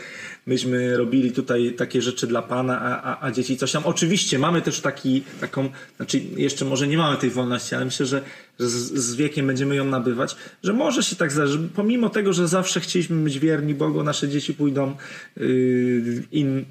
myśmy 0.46 0.98
robili 0.98 1.32
tutaj 1.32 1.74
takie 1.78 2.02
rzeczy 2.02 2.28
dla 2.28 2.42
Pana, 2.42 2.82
a, 2.82 3.02
a, 3.02 3.26
a 3.26 3.32
dzieci 3.32 3.58
coś 3.58 3.72
tam. 3.72 3.84
Oczywiście 3.86 4.40
mamy 4.40 4.62
też 4.62 4.82
taki, 4.82 5.24
taką, 5.42 5.70
znaczy 5.98 6.20
jeszcze 6.20 6.66
może 6.66 6.88
nie 6.88 6.98
mamy 6.98 7.18
tej 7.18 7.30
wolności, 7.30 7.76
ale 7.76 7.86
myślę, 7.86 8.06
że, 8.06 8.22
że 8.60 8.70
z, 8.70 8.94
z, 8.94 9.16
wiekiem 9.16 9.48
będziemy 9.48 9.76
ją 9.76 9.86
nabywać, 9.86 10.36
że 10.64 10.74
może 10.74 11.04
się 11.04 11.16
tak 11.16 11.32
zdarzyć, 11.32 11.62
pomimo 11.76 12.10
tego, 12.10 12.34
że 12.34 12.48
zawsze 12.48 12.80
chcieliśmy 12.80 13.24
być 13.24 13.40
wierni 13.40 13.74
Bogu, 13.74 14.04
nasze 14.04 14.30
dzieci 14.30 14.54
pójdą 14.54 14.96
yy, 15.38 16.24
in, 16.32 16.66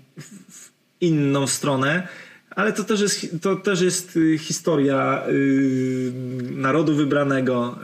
w 0.51 0.70
inną 1.01 1.47
stronę, 1.47 2.09
ale 2.59 2.72
to 2.72 2.84
też 2.84 3.00
jest, 3.00 3.26
to 3.42 3.56
też 3.56 3.80
jest 3.80 4.16
y, 4.16 4.38
historia 4.38 5.22
y, 5.28 6.12
narodu 6.50 6.94
wybranego, 6.94 7.78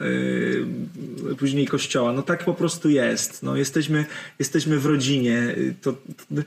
y, 1.32 1.36
później 1.36 1.66
kościoła. 1.66 2.12
No 2.12 2.22
tak 2.22 2.44
po 2.44 2.54
prostu 2.54 2.90
jest. 2.90 3.42
No, 3.42 3.56
jesteśmy, 3.56 4.06
jesteśmy 4.38 4.78
w 4.78 4.86
rodzinie. 4.86 5.56
To, 5.82 5.92
to 5.92 6.42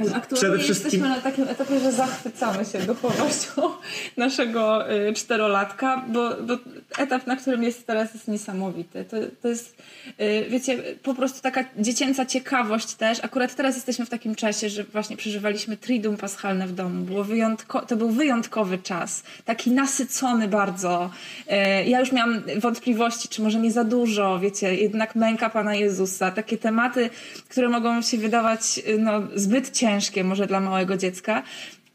aktualnie 0.00 0.58
wszystkim... 0.58 0.84
jesteśmy 0.84 1.08
na 1.08 1.20
takim 1.20 1.48
etapie, 1.48 1.80
że 1.80 1.92
zachwycamy 1.92 2.64
się 2.64 2.78
duchowością 2.78 3.62
naszego 4.16 4.92
y, 4.92 5.12
czterolatka, 5.12 6.04
bo, 6.08 6.30
bo 6.42 6.54
etap, 6.98 7.26
na 7.26 7.36
którym 7.36 7.62
jest 7.62 7.86
teraz 7.86 8.14
jest 8.14 8.28
niesamowity. 8.28 9.04
To, 9.04 9.16
to 9.42 9.48
jest, 9.48 9.76
y, 10.20 10.46
wiecie, 10.50 10.78
po 11.02 11.14
prostu 11.14 11.42
taka 11.42 11.64
dziecięca 11.78 12.26
ciekawość 12.26 12.94
też. 12.94 13.24
Akurat 13.24 13.54
teraz 13.54 13.74
jesteśmy 13.74 14.06
w 14.06 14.10
takim 14.10 14.34
czasie, 14.34 14.68
że 14.68 14.84
właśnie 14.84 15.16
przeżywaliśmy 15.16 15.76
Triduum 15.76 16.16
Paschalne 16.16 16.66
w 16.66 16.72
domu. 16.72 17.04
Było 17.04 17.24
wyjątko, 17.24 17.86
to 17.86 17.96
był 17.96 18.10
wyjątkowy 18.10 18.78
czas, 18.78 19.22
taki 19.44 19.70
nasycony 19.70 20.48
bardzo. 20.48 21.10
Y, 21.46 21.84
ja 21.84 22.00
już 22.00 22.12
miałam 22.12 22.42
wątpliwości, 22.56 23.28
czy 23.28 23.42
może 23.42 23.58
nie 23.58 23.72
za 23.72 23.84
dużo, 23.84 24.38
wiecie, 24.38 24.74
jednak 24.74 25.14
męka 25.14 25.50
Pana 25.50 25.74
Jezusa. 25.74 26.30
Takie 26.30 26.58
tematy, 26.58 27.10
które 27.48 27.68
mogą 27.68 28.02
się 28.02 28.18
wydawać 28.18 28.80
no, 28.98 29.22
zbyt 29.34 29.70
ciekawe 29.70 29.83
ciężkie 29.84 30.24
może 30.24 30.46
dla 30.46 30.60
małego 30.60 30.96
dziecka, 30.96 31.42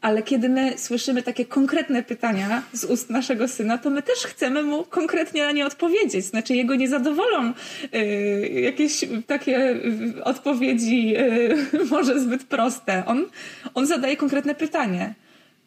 ale 0.00 0.22
kiedy 0.22 0.48
my 0.48 0.78
słyszymy 0.78 1.22
takie 1.22 1.44
konkretne 1.44 2.02
pytania 2.02 2.62
z 2.72 2.84
ust 2.84 3.10
naszego 3.10 3.48
syna, 3.48 3.78
to 3.78 3.90
my 3.90 4.02
też 4.02 4.18
chcemy 4.18 4.62
mu 4.62 4.84
konkretnie 4.84 5.44
na 5.44 5.52
nie 5.52 5.66
odpowiedzieć. 5.66 6.24
Znaczy, 6.24 6.54
jego 6.54 6.74
nie 6.74 6.88
zadowolą 6.88 7.52
y, 7.94 8.60
jakieś 8.62 9.04
takie 9.26 9.80
odpowiedzi, 10.24 11.16
y, 11.16 11.84
może 11.90 12.20
zbyt 12.20 12.44
proste. 12.44 13.06
On, 13.06 13.26
on 13.74 13.86
zadaje 13.86 14.16
konkretne 14.16 14.54
pytanie. 14.54 15.14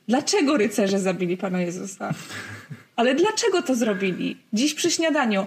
Dlaczego 0.07 0.57
rycerze 0.57 0.99
zabili 0.99 1.37
Pana 1.37 1.61
Jezusa? 1.61 2.13
Ale 2.95 3.15
dlaczego 3.15 3.61
to 3.61 3.75
zrobili? 3.75 4.37
Dziś 4.53 4.73
przy 4.73 4.91
śniadaniu. 4.91 5.45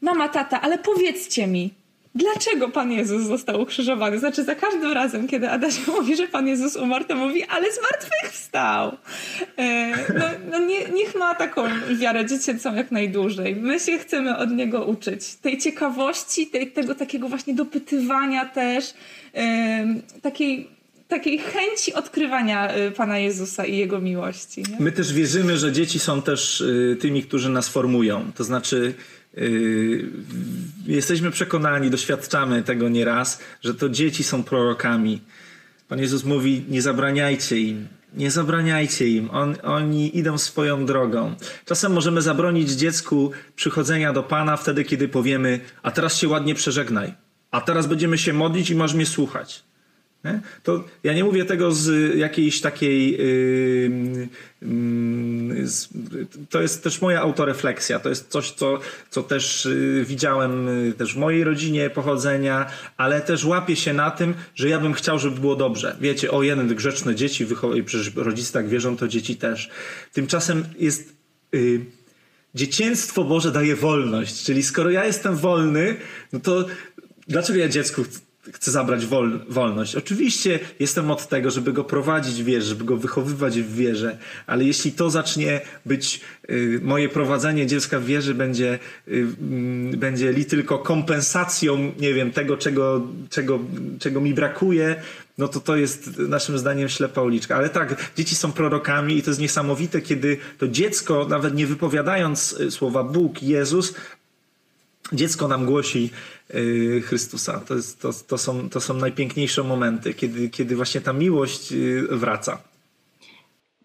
Mama, 0.00 0.28
tata, 0.28 0.60
ale 0.60 0.78
powiedzcie 0.78 1.46
mi, 1.46 1.70
dlaczego 2.14 2.68
Pan 2.68 2.92
Jezus 2.92 3.22
został 3.22 3.60
ukrzyżowany. 3.60 4.18
Znaczy 4.18 4.44
za 4.44 4.54
każdym 4.54 4.92
razem, 4.92 5.28
kiedy 5.28 5.50
Adaś 5.50 5.86
mówi, 5.96 6.16
że 6.16 6.28
Pan 6.28 6.48
Jezus 6.48 6.76
umarł, 6.76 7.04
to 7.04 7.16
mówi, 7.16 7.44
ale 7.44 7.66
zmartwychwstał. 7.72 8.96
E, 9.58 9.90
no, 10.14 10.24
no 10.50 10.58
nie, 10.58 10.88
niech 10.88 11.14
ma 11.14 11.34
taką 11.34 11.62
wiarę 11.94 12.26
dziecięcą 12.26 12.74
jak 12.74 12.90
najdłużej. 12.90 13.56
My 13.56 13.80
się 13.80 13.98
chcemy 13.98 14.36
od 14.36 14.50
niego 14.50 14.84
uczyć. 14.84 15.34
Tej 15.34 15.58
ciekawości, 15.58 16.46
tej, 16.46 16.70
tego 16.70 16.94
takiego 16.94 17.28
właśnie 17.28 17.54
dopytywania 17.54 18.46
też, 18.46 18.94
e, 19.34 19.94
takiej 20.22 20.82
takiej 21.08 21.38
chęci 21.38 21.94
odkrywania 21.94 22.68
e, 22.68 22.90
Pana 22.90 23.18
Jezusa 23.18 23.64
i 23.64 23.76
Jego 23.76 24.00
miłości. 24.00 24.62
Nie? 24.70 24.76
My 24.80 24.92
też 24.92 25.12
wierzymy, 25.12 25.58
że 25.58 25.72
dzieci 25.72 25.98
są 25.98 26.22
też 26.22 26.64
tymi, 27.00 27.22
którzy 27.22 27.48
nas 27.48 27.68
formują. 27.68 28.32
To 28.34 28.44
znaczy 28.44 28.94
jesteśmy 30.86 31.30
przekonani, 31.30 31.90
doświadczamy 31.90 32.62
tego 32.62 32.88
nieraz, 32.88 33.40
że 33.62 33.74
to 33.74 33.88
dzieci 33.88 34.24
są 34.24 34.42
prorokami. 34.42 35.20
Pan 35.88 35.98
Jezus 35.98 36.24
mówi: 36.24 36.64
Nie 36.68 36.82
zabraniajcie 36.82 37.58
im, 37.60 37.88
nie 38.14 38.30
zabraniajcie 38.30 39.08
im, 39.08 39.30
On, 39.30 39.56
oni 39.62 40.18
idą 40.18 40.38
swoją 40.38 40.86
drogą. 40.86 41.34
Czasem 41.64 41.92
możemy 41.92 42.22
zabronić 42.22 42.70
dziecku 42.70 43.30
przychodzenia 43.56 44.12
do 44.12 44.22
Pana 44.22 44.56
wtedy, 44.56 44.84
kiedy 44.84 45.08
powiemy: 45.08 45.60
A 45.82 45.90
teraz 45.90 46.18
się 46.18 46.28
ładnie 46.28 46.54
przeżegnaj, 46.54 47.14
a 47.50 47.60
teraz 47.60 47.86
będziemy 47.86 48.18
się 48.18 48.32
modlić 48.32 48.70
i 48.70 48.74
masz 48.74 48.94
mnie 48.94 49.06
słuchać. 49.06 49.64
Nie? 50.24 50.40
To 50.62 50.84
ja 51.04 51.12
nie 51.12 51.24
mówię 51.24 51.44
tego 51.44 51.72
z 51.72 52.16
jakiejś 52.18 52.60
takiej. 52.60 53.12
Yy, 53.12 54.28
yy, 54.62 55.66
z, 55.66 55.88
to 56.50 56.62
jest 56.62 56.84
też 56.84 57.00
moja 57.00 57.20
autorefleksja. 57.20 58.00
To 58.00 58.08
jest 58.08 58.28
coś, 58.28 58.50
co, 58.50 58.78
co 59.10 59.22
też 59.22 59.64
yy, 59.64 60.04
widziałem 60.04 60.68
y, 60.68 60.92
też 60.92 61.14
w 61.14 61.16
mojej 61.16 61.44
rodzinie 61.44 61.90
pochodzenia, 61.90 62.70
ale 62.96 63.20
też 63.20 63.44
łapię 63.44 63.76
się 63.76 63.92
na 63.92 64.10
tym, 64.10 64.34
że 64.54 64.68
ja 64.68 64.78
bym 64.78 64.92
chciał, 64.92 65.18
żeby 65.18 65.40
było 65.40 65.56
dobrze. 65.56 65.96
Wiecie, 66.00 66.30
o 66.30 66.42
jeden 66.42 66.74
grzeczne 66.74 67.14
dzieci 67.14 67.44
wychowuje, 67.44 67.84
przecież 67.84 68.14
rodzice 68.14 68.52
tak 68.52 68.68
wierzą, 68.68 68.96
to 68.96 69.08
dzieci 69.08 69.36
też. 69.36 69.70
Tymczasem 70.12 70.64
jest. 70.78 71.14
Y, 71.54 71.84
dzieciństwo 72.54 73.24
Boże 73.24 73.52
daje 73.52 73.76
wolność, 73.76 74.44
czyli 74.44 74.62
skoro 74.62 74.90
ja 74.90 75.04
jestem 75.04 75.36
wolny, 75.36 75.96
no 76.32 76.40
to 76.40 76.66
dlaczego 77.28 77.58
ja 77.58 77.68
dziecku 77.68 78.04
chcę 78.50 78.70
zabrać 78.70 79.06
wol, 79.06 79.40
wolność. 79.48 79.96
Oczywiście 79.96 80.60
jestem 80.80 81.10
od 81.10 81.28
tego, 81.28 81.50
żeby 81.50 81.72
go 81.72 81.84
prowadzić 81.84 82.42
w 82.42 82.44
wierze, 82.44 82.66
żeby 82.66 82.84
go 82.84 82.96
wychowywać 82.96 83.60
w 83.60 83.74
wierze, 83.74 84.18
ale 84.46 84.64
jeśli 84.64 84.92
to 84.92 85.10
zacznie 85.10 85.60
być, 85.86 86.20
y, 86.50 86.80
moje 86.82 87.08
prowadzenie 87.08 87.66
dziecka 87.66 88.00
w 88.00 88.04
wierze 88.04 88.34
będzie, 88.34 88.78
y, 89.08 89.12
y, 89.92 89.96
będzie 89.96 90.32
li 90.32 90.44
tylko 90.44 90.78
kompensacją, 90.78 91.92
nie 91.98 92.14
wiem, 92.14 92.32
tego, 92.32 92.56
czego, 92.56 93.06
czego, 93.30 93.58
czego 93.98 94.20
mi 94.20 94.34
brakuje, 94.34 94.96
no 95.38 95.48
to 95.48 95.60
to 95.60 95.76
jest 95.76 96.18
naszym 96.18 96.58
zdaniem 96.58 96.88
ślepa 96.88 97.22
uliczka. 97.22 97.56
Ale 97.56 97.68
tak, 97.68 98.12
dzieci 98.16 98.34
są 98.34 98.52
prorokami 98.52 99.16
i 99.18 99.22
to 99.22 99.30
jest 99.30 99.40
niesamowite, 99.40 100.00
kiedy 100.00 100.36
to 100.58 100.68
dziecko, 100.68 101.26
nawet 101.28 101.54
nie 101.54 101.66
wypowiadając 101.66 102.52
y, 102.52 102.70
słowa 102.70 103.04
Bóg, 103.04 103.42
Jezus, 103.42 103.94
dziecko 105.12 105.48
nam 105.48 105.66
głosi 105.66 106.10
yy, 106.54 107.00
Chrystusa. 107.00 107.60
To, 107.60 107.74
jest, 107.74 108.02
to, 108.02 108.10
to, 108.28 108.38
są, 108.38 108.68
to 108.68 108.80
są 108.80 108.94
najpiękniejsze 108.94 109.62
momenty, 109.62 110.14
kiedy, 110.14 110.50
kiedy 110.50 110.76
właśnie 110.76 111.00
ta 111.00 111.12
miłość 111.12 111.72
yy, 111.72 112.08
wraca. 112.10 112.58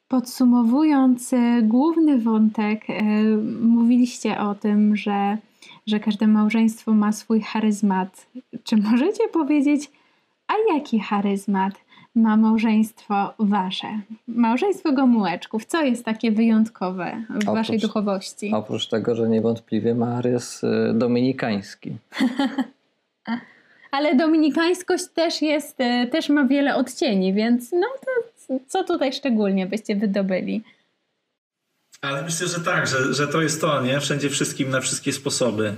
Podsumowując 0.08 1.32
yy, 1.32 1.62
główny 1.62 2.18
wątek, 2.22 2.82
mówiliście 3.62 4.40
o 4.40 4.56
tym, 4.56 4.96
że, 4.96 5.38
że 5.88 6.00
każde 6.00 6.28
małżeństwo 6.28 6.94
ma 6.94 7.12
swój 7.12 7.42
charyzmat. 7.42 8.28
Czy 8.64 8.78
możecie 8.78 9.28
powiedzieć, 9.28 9.92
a 10.48 10.54
jaki 10.74 11.00
charyzmat 11.00 11.87
ma 12.18 12.38
małżeństwo 12.38 13.34
wasze? 13.40 13.88
Małżeństwo 14.28 14.92
Gomułeczków. 14.92 15.66
Co 15.66 15.84
jest 15.84 16.06
takie 16.06 16.32
wyjątkowe 16.32 17.24
w 17.30 17.36
Oprócz- 17.36 17.46
waszej 17.56 17.80
duchowości? 17.80 18.52
Oprócz 18.54 18.88
tego, 18.88 19.16
że 19.16 19.30
niewątpliwie 19.30 19.96
ma 19.96 20.22
rys 20.22 20.64
y, 20.64 20.94
dominikański. 20.94 21.98
Ale 23.92 24.16
dominikańskość 24.16 25.06
też 25.08 25.42
jest, 25.42 25.76
e, 25.82 26.08
też 26.08 26.30
ma 26.30 26.46
wiele 26.46 26.76
odcieni, 26.76 27.34
więc 27.34 27.72
no 27.72 27.88
to 28.06 28.28
co 28.68 28.84
tutaj 28.84 29.14
szczególnie 29.14 29.66
byście 29.68 29.96
wydobyli? 29.96 30.64
Ale 32.02 32.22
myślę, 32.24 32.48
że 32.48 32.60
tak, 32.60 32.88
że, 32.88 33.14
że 33.14 33.28
to 33.28 33.42
jest 33.42 33.62
to, 33.62 33.82
nie? 33.82 34.00
Wszędzie 34.00 34.30
wszystkim 34.30 34.70
na 34.70 34.82
wszystkie 34.82 35.14
sposoby. 35.14 35.74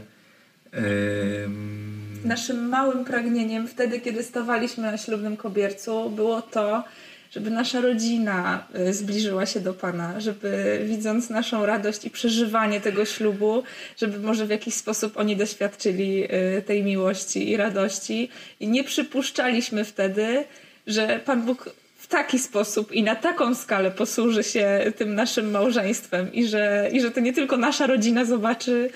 Ym, 0.73 1.78
Naszym 2.25 2.69
małym 2.69 3.05
pragnieniem 3.05 3.67
wtedy, 3.67 3.99
kiedy 3.99 4.23
stawaliśmy 4.23 4.83
na 4.83 4.97
ślubnym 4.97 5.37
kobiercu, 5.37 6.09
było 6.09 6.41
to, 6.41 6.83
żeby 7.31 7.49
nasza 7.49 7.81
rodzina 7.81 8.67
y, 8.89 8.93
zbliżyła 8.93 9.45
się 9.45 9.59
do 9.59 9.73
Pana, 9.73 10.19
żeby 10.19 10.81
widząc 10.85 11.29
naszą 11.29 11.65
radość 11.65 12.05
i 12.05 12.09
przeżywanie 12.09 12.81
tego 12.81 13.05
ślubu, 13.05 13.63
żeby 13.97 14.19
może 14.19 14.45
w 14.45 14.49
jakiś 14.49 14.73
sposób 14.73 15.17
oni 15.17 15.35
doświadczyli 15.35 16.23
y, 16.23 16.61
tej 16.61 16.83
miłości 16.83 17.49
i 17.49 17.57
radości. 17.57 18.29
I 18.59 18.67
nie 18.67 18.83
przypuszczaliśmy 18.83 19.85
wtedy, 19.85 20.43
że 20.87 21.19
Pan 21.25 21.41
Bóg 21.41 21.69
taki 22.10 22.40
sposób 22.40 22.91
i 22.91 23.03
na 23.03 23.15
taką 23.15 23.56
skalę 23.56 23.91
posłuży 23.91 24.44
się 24.44 24.94
tym 24.98 25.15
naszym 25.15 25.52
małżeństwem 25.52 26.34
i 26.34 26.48
że, 26.48 26.90
i 26.91 27.02
że 27.02 27.11
to 27.11 27.19
nie 27.19 27.34
tylko 27.34 27.57
nasza 27.57 27.88
rodzina 27.88 28.26
zobaczy 28.26 28.90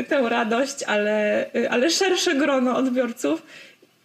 y, 0.00 0.04
tę 0.04 0.28
radość, 0.28 0.82
ale, 0.82 1.46
ale 1.70 1.90
szersze 1.90 2.34
grono 2.34 2.76
odbiorców. 2.76 3.42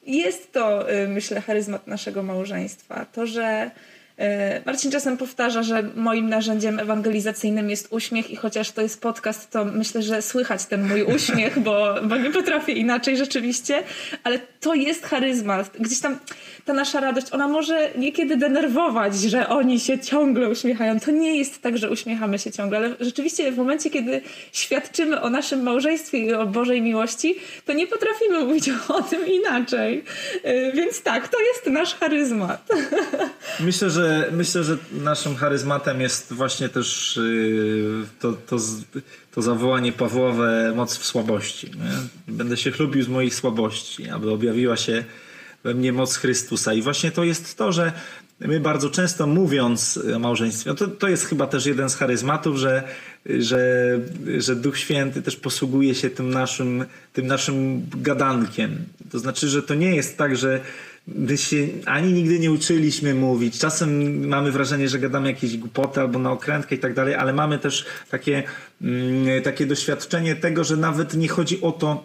Jest 0.07 0.51
to, 0.51 0.93
y, 0.93 1.07
myślę, 1.07 1.41
charyzmat 1.41 1.87
naszego 1.87 2.23
małżeństwa. 2.23 3.05
To, 3.13 3.25
że 3.25 3.71
y, 4.19 4.23
Marcin 4.65 4.91
czasem 4.91 5.17
powtarza, 5.17 5.63
że 5.63 5.83
moim 5.95 6.29
narzędziem 6.29 6.79
ewangelizacyjnym 6.79 7.69
jest 7.69 7.87
uśmiech 7.91 8.31
i 8.31 8.35
chociaż 8.35 8.71
to 8.71 8.81
jest 8.81 9.01
podcast, 9.01 9.51
to 9.51 9.65
myślę, 9.65 10.01
że 10.01 10.21
słychać 10.21 10.65
ten 10.65 10.87
mój 10.87 11.03
uśmiech, 11.03 11.59
bo, 11.59 11.95
bo 12.03 12.17
nie 12.17 12.31
potrafię 12.31 12.73
inaczej 12.73 13.17
rzeczywiście, 13.17 13.83
ale 14.23 14.39
to 14.59 14.75
jest 14.75 15.05
charyzmat. 15.05 15.71
Gdzieś 15.79 15.99
tam 15.99 16.17
ta 16.65 16.73
nasza 16.73 16.99
radość, 16.99 17.27
ona 17.31 17.47
może 17.47 17.89
niekiedy 17.97 18.37
denerwować, 18.37 19.19
że 19.19 19.49
oni 19.49 19.79
się 19.79 19.99
ciągle 19.99 20.49
uśmiechają. 20.49 20.99
To 20.99 21.11
nie 21.11 21.37
jest 21.37 21.61
tak, 21.61 21.77
że 21.77 21.89
uśmiechamy 21.89 22.39
się 22.39 22.51
ciągle, 22.51 22.77
ale 22.77 22.95
rzeczywiście 22.99 23.51
w 23.51 23.57
momencie, 23.57 23.89
kiedy 23.89 24.21
świadczymy 24.51 25.21
o 25.21 25.29
naszym 25.29 25.63
małżeństwie 25.63 26.17
i 26.17 26.33
o 26.33 26.45
Bożej 26.45 26.81
miłości, 26.81 27.35
to 27.65 27.73
nie 27.73 27.87
potrafimy 27.87 28.45
mówić 28.45 28.69
o 28.97 29.01
tym 29.01 29.27
inaczej. 29.27 30.03
Y, 30.45 30.71
Więc 30.75 31.01
tak, 31.01 31.27
to 31.27 31.37
jest 31.41 31.67
nasz 31.67 31.95
charyzmat. 31.95 32.67
Myślę, 33.59 33.89
że 33.89 34.29
myślę, 34.31 34.63
że 34.63 34.77
naszym 34.91 35.35
charyzmatem 35.35 36.01
jest 36.01 36.33
właśnie 36.33 36.69
też 36.69 37.19
yy, 37.23 38.05
to, 38.19 38.33
to, 38.33 38.57
to 39.37 39.41
zawołanie 39.41 39.91
Pawłowe 39.91 40.73
moc 40.75 40.97
w 40.97 41.05
słabości. 41.05 41.67
Nie? 41.67 42.33
Będę 42.33 42.57
się 42.57 42.71
chlubił 42.71 43.03
z 43.03 43.07
moich 43.07 43.35
słabości, 43.35 44.09
aby 44.09 44.31
objawiła 44.31 44.77
się 44.77 45.03
we 45.63 45.73
mnie 45.73 45.93
moc 45.93 46.15
Chrystusa. 46.15 46.73
I 46.73 46.81
właśnie 46.81 47.11
to 47.11 47.23
jest 47.23 47.57
to, 47.57 47.71
że 47.71 47.91
my 48.39 48.59
bardzo 48.59 48.89
często 48.89 49.27
mówiąc 49.27 49.99
o 50.15 50.19
małżeństwie, 50.19 50.69
no 50.69 50.75
to, 50.75 50.87
to 50.87 51.07
jest 51.07 51.25
chyba 51.25 51.47
też 51.47 51.65
jeden 51.65 51.89
z 51.89 51.95
charyzmatów, 51.95 52.57
że, 52.57 52.83
że, 53.25 53.99
że 54.37 54.55
Duch 54.55 54.77
Święty 54.77 55.21
też 55.21 55.35
posługuje 55.35 55.95
się 55.95 56.09
tym 56.09 56.29
naszym, 56.29 56.85
tym 57.13 57.27
naszym 57.27 57.85
gadankiem. 57.95 58.85
To 59.11 59.19
znaczy, 59.19 59.47
że 59.47 59.63
to 59.63 59.75
nie 59.75 59.95
jest 59.95 60.17
tak, 60.17 60.37
że 60.37 60.61
my 61.07 61.37
się 61.37 61.67
ani 61.85 62.13
nigdy 62.13 62.39
nie 62.39 62.51
uczyliśmy 62.51 63.13
mówić. 63.13 63.59
Czasem 63.59 64.19
mamy 64.27 64.51
wrażenie, 64.51 64.89
że 64.89 64.99
gadamy 64.99 65.27
jakieś 65.27 65.57
głupoty 65.57 66.01
albo 66.01 66.19
na 66.19 66.31
okrętkę 66.31 66.75
i 66.75 66.79
tak 66.79 66.93
dalej, 66.93 67.15
ale 67.15 67.33
mamy 67.33 67.59
też 67.59 67.85
takie, 68.11 68.43
mm, 68.81 69.41
takie 69.43 69.65
doświadczenie 69.65 70.35
tego, 70.35 70.63
że 70.63 70.77
nawet 70.77 71.13
nie 71.13 71.27
chodzi 71.27 71.61
o 71.61 71.71
to, 71.71 72.03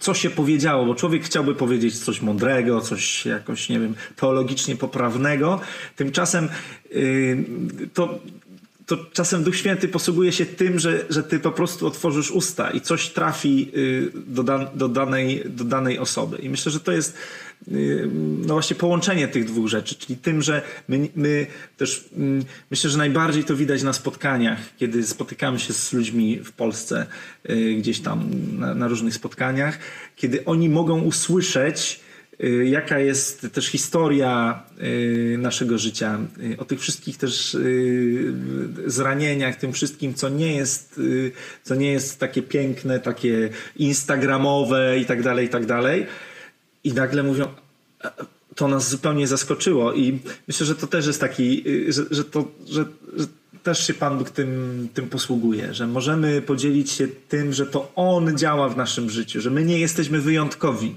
co 0.00 0.14
się 0.14 0.30
powiedziało, 0.30 0.86
bo 0.86 0.94
człowiek 0.94 1.24
chciałby 1.24 1.54
powiedzieć 1.54 1.98
coś 1.98 2.20
mądrego, 2.22 2.80
coś 2.80 3.26
jakoś, 3.26 3.68
nie 3.68 3.80
wiem, 3.80 3.94
teologicznie 4.16 4.76
poprawnego. 4.76 5.60
Tymczasem 5.96 6.48
yy, 6.90 7.44
to, 7.94 8.18
to 8.86 8.96
czasem 9.12 9.44
Duch 9.44 9.56
Święty 9.56 9.88
posługuje 9.88 10.32
się 10.32 10.46
tym, 10.46 10.78
że, 10.78 11.04
że 11.10 11.22
ty 11.22 11.38
po 11.38 11.52
prostu 11.52 11.86
otworzysz 11.86 12.30
usta 12.30 12.70
i 12.70 12.80
coś 12.80 13.08
trafi 13.08 13.70
yy, 13.72 14.12
do, 14.26 14.42
dan, 14.42 14.66
do, 14.74 14.88
danej, 14.88 15.42
do 15.46 15.64
danej 15.64 15.98
osoby. 15.98 16.36
I 16.36 16.48
myślę, 16.48 16.72
że 16.72 16.80
to 16.80 16.92
jest 16.92 17.16
no 18.46 18.54
właśnie 18.54 18.76
połączenie 18.76 19.28
tych 19.28 19.44
dwóch 19.44 19.68
rzeczy, 19.68 19.94
czyli 19.94 20.18
tym, 20.18 20.42
że 20.42 20.62
my, 20.88 21.08
my 21.16 21.46
też 21.76 22.04
mm, 22.16 22.44
myślę, 22.70 22.90
że 22.90 22.98
najbardziej 22.98 23.44
to 23.44 23.56
widać 23.56 23.82
na 23.82 23.92
spotkaniach, 23.92 24.58
kiedy 24.76 25.06
spotykamy 25.06 25.58
się 25.58 25.72
z 25.72 25.92
ludźmi 25.92 26.40
w 26.44 26.52
Polsce, 26.52 27.06
yy, 27.44 27.74
gdzieś 27.74 28.00
tam 28.00 28.30
na, 28.58 28.74
na 28.74 28.88
różnych 28.88 29.14
spotkaniach, 29.14 29.78
kiedy 30.16 30.44
oni 30.44 30.68
mogą 30.68 31.02
usłyszeć, 31.02 32.00
y, 32.44 32.66
jaka 32.66 32.98
jest 32.98 33.46
też 33.52 33.66
historia 33.66 34.62
y, 34.82 35.36
naszego 35.38 35.78
życia, 35.78 36.18
y, 36.52 36.56
o 36.58 36.64
tych 36.64 36.80
wszystkich 36.80 37.16
też 37.16 37.54
y, 37.54 38.34
zranieniach, 38.86 39.56
tym 39.56 39.72
wszystkim, 39.72 40.14
co 40.14 40.28
nie 40.28 40.56
jest, 40.56 40.98
y, 40.98 41.32
co 41.62 41.74
nie 41.74 41.92
jest 41.92 42.18
takie 42.20 42.42
piękne, 42.42 43.00
takie 43.00 43.50
instagramowe 43.76 44.98
i 44.98 45.04
tak 45.04 45.22
dalej, 45.22 45.46
i 45.46 45.48
tak 45.48 45.66
dalej. 45.66 46.06
I 46.86 46.92
nagle 46.92 47.22
mówią, 47.22 47.44
"E, 48.04 48.10
to 48.54 48.68
nas 48.68 48.90
zupełnie 48.90 49.26
zaskoczyło 49.26 49.92
i 49.92 50.18
myślę, 50.48 50.66
że 50.66 50.74
to 50.74 50.86
też 50.86 51.06
jest 51.06 51.20
taki, 51.20 51.68
y, 51.68 51.92
że, 51.92 52.02
że 52.10 52.24
to, 52.24 52.48
że, 52.68 52.84
że 53.16 53.26
też 53.62 53.86
się 53.86 53.94
Pan 53.94 54.18
Bóg 54.18 54.30
tym, 54.30 54.88
tym 54.94 55.08
posługuje, 55.08 55.74
że 55.74 55.86
możemy 55.86 56.42
podzielić 56.42 56.90
się 56.90 57.08
tym, 57.28 57.52
że 57.52 57.66
to 57.66 57.92
On 57.94 58.38
działa 58.38 58.68
w 58.68 58.76
naszym 58.76 59.10
życiu, 59.10 59.40
że 59.40 59.50
my 59.50 59.64
nie 59.64 59.78
jesteśmy 59.78 60.20
wyjątkowi. 60.20 60.94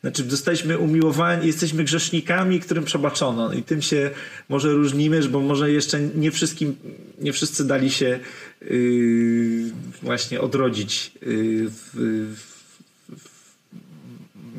Znaczy, 0.00 0.30
zostaliśmy 0.30 0.78
umiłowani, 0.78 1.46
jesteśmy 1.46 1.84
grzesznikami, 1.84 2.60
którym 2.60 2.84
przebaczono 2.84 3.52
i 3.52 3.62
tym 3.62 3.82
się 3.82 4.10
może 4.48 4.72
różnimy, 4.72 5.28
bo 5.28 5.40
może 5.40 5.70
jeszcze 5.70 6.00
nie 6.00 6.30
wszystkim, 6.30 6.76
nie 7.20 7.32
wszyscy 7.32 7.64
dali 7.64 7.90
się 7.90 8.20
yy, 8.60 9.72
właśnie 10.02 10.40
odrodzić 10.40 11.12
yy, 11.22 11.70
w, 11.70 11.90
w, 12.36 12.51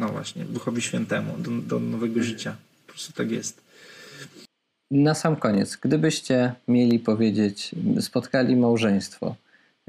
no 0.03 0.09
właśnie, 0.09 0.45
Duchowi 0.45 0.81
Świętemu, 0.81 1.33
do, 1.37 1.51
do 1.51 1.79
nowego 1.79 2.23
życia. 2.23 2.55
Po 2.87 2.93
prostu 2.93 3.13
tak 3.13 3.31
jest. 3.31 3.61
Na 4.91 5.13
sam 5.13 5.35
koniec, 5.35 5.77
gdybyście 5.81 6.53
mieli 6.67 6.99
powiedzieć, 6.99 7.71
spotkali 8.01 8.55
małżeństwo 8.55 9.35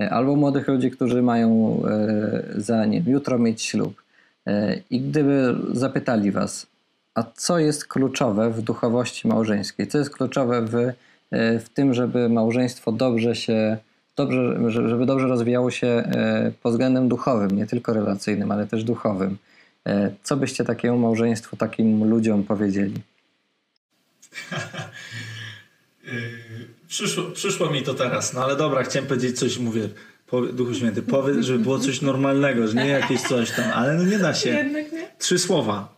e, 0.01 0.11
albo 0.11 0.37
młodych 0.37 0.69
ludzi, 0.69 0.91
którzy 0.91 1.23
mają 1.23 1.49
e, 1.87 2.45
za 2.57 2.85
nim 2.85 3.05
jutro 3.07 3.39
mieć 3.39 3.63
ślub 3.63 4.03
e, 4.47 4.81
i 4.91 5.01
gdyby 5.01 5.55
zapytali 5.73 6.33
was, 6.33 6.67
a 7.15 7.23
co 7.37 7.59
jest 7.59 7.87
kluczowe 7.87 8.51
w 8.51 8.63
duchowości 8.63 9.29
małżeńskiej, 9.29 9.87
co 9.87 9.99
jest 9.99 10.11
kluczowe 10.11 10.63
w, 10.63 10.93
w 11.65 11.69
tym, 11.75 11.95
żeby 11.95 12.29
małżeństwo 12.29 12.93
dobrze 12.93 13.37
się, 13.37 13.77
dobrze, 14.17 14.71
że- 14.71 14.89
żeby 14.89 15.07
dobrze 15.07 15.27
rozwijało 15.27 15.71
się 15.71 16.03
pod 16.63 16.73
względem 16.73 17.09
duchowym, 17.09 17.51
nie 17.51 17.67
tylko 17.67 17.93
relacyjnym, 17.93 18.51
ale 18.53 18.67
też 18.67 18.85
duchowym. 18.85 19.37
E, 19.87 20.15
Co 20.23 20.37
byście 20.37 20.65
takiemu 20.65 20.99
małżeństwu, 20.99 21.57
takim 21.57 22.05
ludziom 22.11 22.45
powiedzieli? 22.45 22.95
Przyszło, 26.89 27.25
przyszło 27.25 27.71
mi 27.71 27.83
to 27.83 27.95
teraz, 27.95 28.35
no 28.35 28.45
ale 28.45 28.57
dobra, 28.57 28.83
chciałem 28.83 29.09
powiedzieć 29.09 29.39
coś, 29.39 29.59
mówię, 29.59 29.89
powie- 30.27 30.53
Duchu 30.53 30.75
Święty, 30.75 31.03
powiedz, 31.03 31.45
żeby 31.47 31.59
było 31.59 31.79
coś 31.79 32.01
normalnego, 32.03 32.69
że 32.69 32.75
nie 32.75 32.89
jakieś 32.89 33.23
coś 33.23 33.51
tam, 33.51 33.71
ale 33.75 33.95
no 33.95 34.05
nie 34.05 34.19
da 34.19 34.35
się. 34.35 34.51
Jednak 34.51 34.93
nie. 34.93 35.09
Trzy 35.19 35.39
słowa. 35.39 35.95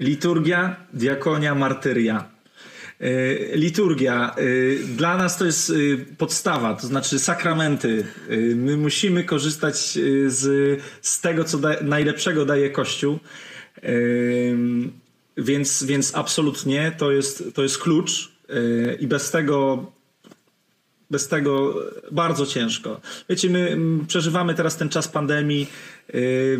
Liturgia, 0.00 0.76
diakonia, 0.92 1.54
martyria. 1.54 2.28
Y, 3.00 3.50
Liturgia. 3.54 4.34
y, 4.38 4.78
Dla 4.96 5.16
nas 5.16 5.38
to 5.38 5.44
jest 5.44 5.70
y, 5.70 6.06
podstawa, 6.18 6.74
to 6.74 6.86
znaczy 6.86 7.18
sakramenty. 7.18 8.04
My 8.54 8.76
musimy 8.76 9.24
korzystać 9.24 9.98
z, 10.26 10.80
z 11.02 11.20
tego, 11.20 11.44
co 11.44 11.58
da, 11.58 11.76
najlepszego 11.82 12.44
daje 12.44 12.70
Kościół. 12.70 13.18
Więc, 15.36 15.82
więc 15.82 16.14
absolutnie 16.14 16.92
to 16.98 17.12
jest, 17.12 17.44
to 17.54 17.62
jest 17.62 17.78
klucz 17.78 18.32
i 19.00 19.06
bez 19.06 19.30
tego 19.30 19.86
bez 21.10 21.28
tego 21.28 21.74
bardzo 22.12 22.46
ciężko. 22.46 23.00
Wiecie, 23.28 23.50
my 23.50 23.78
przeżywamy 24.08 24.54
teraz 24.54 24.76
ten 24.76 24.88
czas 24.88 25.08
pandemii 25.08 25.66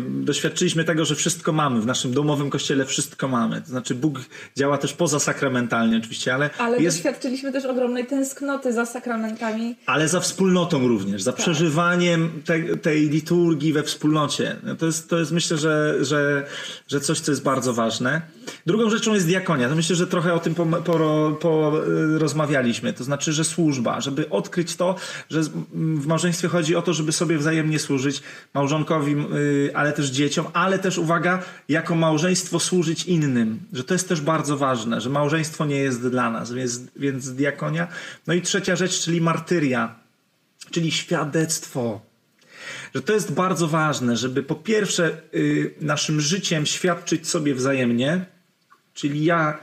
doświadczyliśmy 0.09 0.83
tego, 0.83 1.05
że 1.05 1.15
wszystko 1.15 1.51
mamy. 1.51 1.81
W 1.81 1.85
naszym 1.85 2.13
domowym 2.13 2.49
kościele 2.49 2.85
wszystko 2.85 3.27
mamy. 3.27 3.61
To 3.61 3.67
znaczy 3.67 3.95
Bóg 3.95 4.19
działa 4.57 4.77
też 4.77 4.93
poza 4.93 5.19
sakramentalnie 5.19 5.97
oczywiście, 5.97 6.33
ale, 6.33 6.49
Ale 6.57 6.81
jest, 6.81 6.97
doświadczyliśmy 6.97 7.51
też 7.51 7.65
ogromnej 7.65 8.05
tęsknoty 8.05 8.73
za 8.73 8.85
sakramentami. 8.85 9.75
ale 9.85 10.07
za 10.07 10.19
wspólnotą 10.19 10.87
również, 10.87 11.21
za 11.21 11.33
przeżywaniem 11.33 12.41
te, 12.45 12.77
tej 12.77 13.09
liturgii 13.09 13.73
we 13.73 13.83
wspólnocie. 13.83 14.55
No 14.63 14.75
To 14.75 14.85
jest, 14.85 15.09
to 15.09 15.19
jest 15.19 15.31
myślę, 15.31 15.57
że, 15.57 15.95
że, 16.05 16.47
że 16.87 16.99
coś, 16.99 17.19
co 17.19 17.31
jest 17.31 17.43
bardzo 17.43 17.73
ważne. 17.73 18.21
Drugą 18.65 18.89
rzeczą 18.89 19.13
jest 19.13 19.25
diakonia. 19.25 19.69
To 19.69 19.75
myślę, 19.75 19.95
że 19.95 20.07
trochę 20.07 20.33
o 20.33 20.39
tym 20.39 20.55
po, 20.55 20.65
po, 20.65 21.37
po, 21.41 21.73
y. 21.87 22.93
To 22.97 23.03
znaczy, 23.03 23.33
że 23.33 23.43
służba, 23.43 24.01
żeby 24.01 24.29
odkryć 24.29 24.75
to, 24.75 24.95
że 25.29 25.41
w 25.73 26.07
małżeństwie 26.07 26.47
chodzi 26.47 26.75
o 26.75 26.81
to, 26.81 26.93
żeby 26.93 27.11
sobie 27.11 27.37
wzajemnie 27.37 27.79
służyć 27.79 28.21
małżonkowi, 28.53 29.15
ale 29.73 29.93
też 29.93 30.09
dzieciom, 30.09 30.45
ale 30.53 30.79
też 30.79 30.97
uwaga, 30.97 31.43
jako 31.69 31.95
małżeństwo 31.95 32.59
służyć 32.59 33.05
innym. 33.05 33.59
Że 33.73 33.83
to 33.83 33.93
jest 33.93 34.09
też 34.09 34.21
bardzo 34.21 34.57
ważne, 34.57 35.01
że 35.01 35.09
małżeństwo 35.09 35.65
nie 35.65 35.77
jest 35.77 36.09
dla 36.09 36.29
nas, 36.31 36.53
więc, 36.53 36.79
więc 36.95 37.33
diakonia. 37.33 37.87
No 38.27 38.33
i 38.33 38.41
trzecia 38.41 38.75
rzecz, 38.75 38.99
czyli 38.99 39.21
martyria 39.21 40.07
czyli 40.71 40.91
świadectwo. 40.91 42.01
Że 42.95 43.01
to 43.01 43.13
jest 43.13 43.31
bardzo 43.31 43.67
ważne, 43.67 44.17
żeby 44.17 44.43
po 44.43 44.55
pierwsze 44.55 45.21
y, 45.33 45.73
naszym 45.81 46.21
życiem 46.21 46.65
świadczyć 46.65 47.29
sobie 47.29 47.55
wzajemnie, 47.55 48.25
czyli 48.93 49.25
ja 49.25 49.57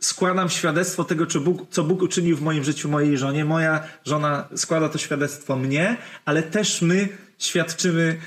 składam 0.00 0.50
świadectwo 0.50 1.04
tego, 1.04 1.26
co 1.26 1.40
Bóg, 1.40 1.66
co 1.70 1.84
Bóg 1.84 2.02
uczynił 2.02 2.36
w 2.36 2.42
moim 2.42 2.64
życiu 2.64 2.88
mojej 2.88 3.18
żonie, 3.18 3.44
moja 3.44 3.84
żona 4.04 4.48
składa 4.56 4.88
to 4.88 4.98
świadectwo 4.98 5.56
mnie, 5.56 5.96
ale 6.24 6.42
też 6.42 6.82
my 6.82 7.08
świadczymy 7.38 8.02
y, 8.02 8.18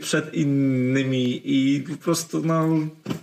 przed 0.00 0.34
innymi 0.34 1.42
i 1.44 1.80
po 1.80 1.96
prostu 1.96 2.42
no, 2.44 2.68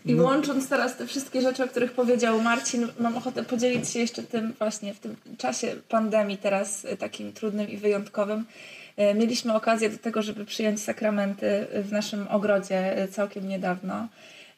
I 0.05 0.13
no 0.13 0.23
łącząc 0.23 0.69
teraz 0.69 0.97
te 0.97 1.07
wszystkie 1.07 1.41
rzeczy, 1.41 1.63
o 1.63 1.67
których 1.67 1.91
powiedział 1.91 2.41
Marcin, 2.41 2.87
mam 2.99 3.17
ochotę 3.17 3.43
podzielić 3.43 3.89
się 3.89 3.99
jeszcze 3.99 4.23
tym 4.23 4.53
właśnie 4.59 4.93
w 4.93 4.99
tym 4.99 5.15
czasie 5.37 5.75
pandemii 5.89 6.37
teraz 6.37 6.85
y, 6.85 6.97
takim 6.97 7.33
trudnym 7.33 7.69
i 7.69 7.77
wyjątkowym. 7.77 8.45
y, 8.99 9.13
Mieliśmy 9.13 9.53
okazję 9.53 9.89
do 9.89 9.97
tego, 9.97 10.21
żeby 10.21 10.45
przyjąć 10.45 10.81
sakramenty 10.81 11.67
w 11.83 11.91
naszym 11.91 12.27
ogrodzie 12.27 13.03
y, 13.03 13.07
całkiem 13.07 13.47
niedawno. 13.47 14.07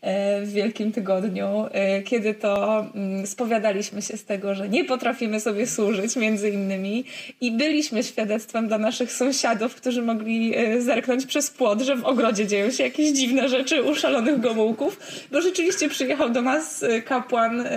Y, 0.04 0.46
W 0.46 0.52
Wielkim 0.54 0.92
Tygodniu, 0.92 1.66
y, 2.00 2.04
kiedy 2.04 2.34
to 2.34 2.86
mm, 2.96 3.28
spowiadaliśmy 3.28 4.02
się 4.02 4.18
z 4.18 4.26
tego, 4.26 4.56
że 4.56 4.70
nie 4.70 4.86
potrafimy 4.86 5.40
sobie 5.40 5.68
służyć, 5.68 6.16
między 6.16 6.50
innymi, 6.50 7.06
i 7.42 7.52
byliśmy 7.52 8.04
świadectwem 8.04 8.68
dla 8.68 8.78
naszych 8.78 9.12
sąsiadów, 9.12 9.76
którzy 9.76 10.02
mogli 10.02 10.58
y, 10.60 10.82
zerknąć 10.82 11.26
przez 11.26 11.50
płot, 11.50 11.82
że 11.82 11.96
w 11.96 12.06
ogrodzie 12.06 12.48
dzieją 12.48 12.72
się 12.72 12.84
jakieś 12.84 13.12
dziwne 13.12 13.50
rzeczy 13.50 13.84
u 13.84 13.96
szalonych 13.96 14.40
gomułków, 14.40 15.00
bo 15.32 15.42
rzeczywiście 15.42 15.90
przyjechał 15.90 16.30
do 16.30 16.42
nas 16.42 16.86
kapłan 17.06 17.68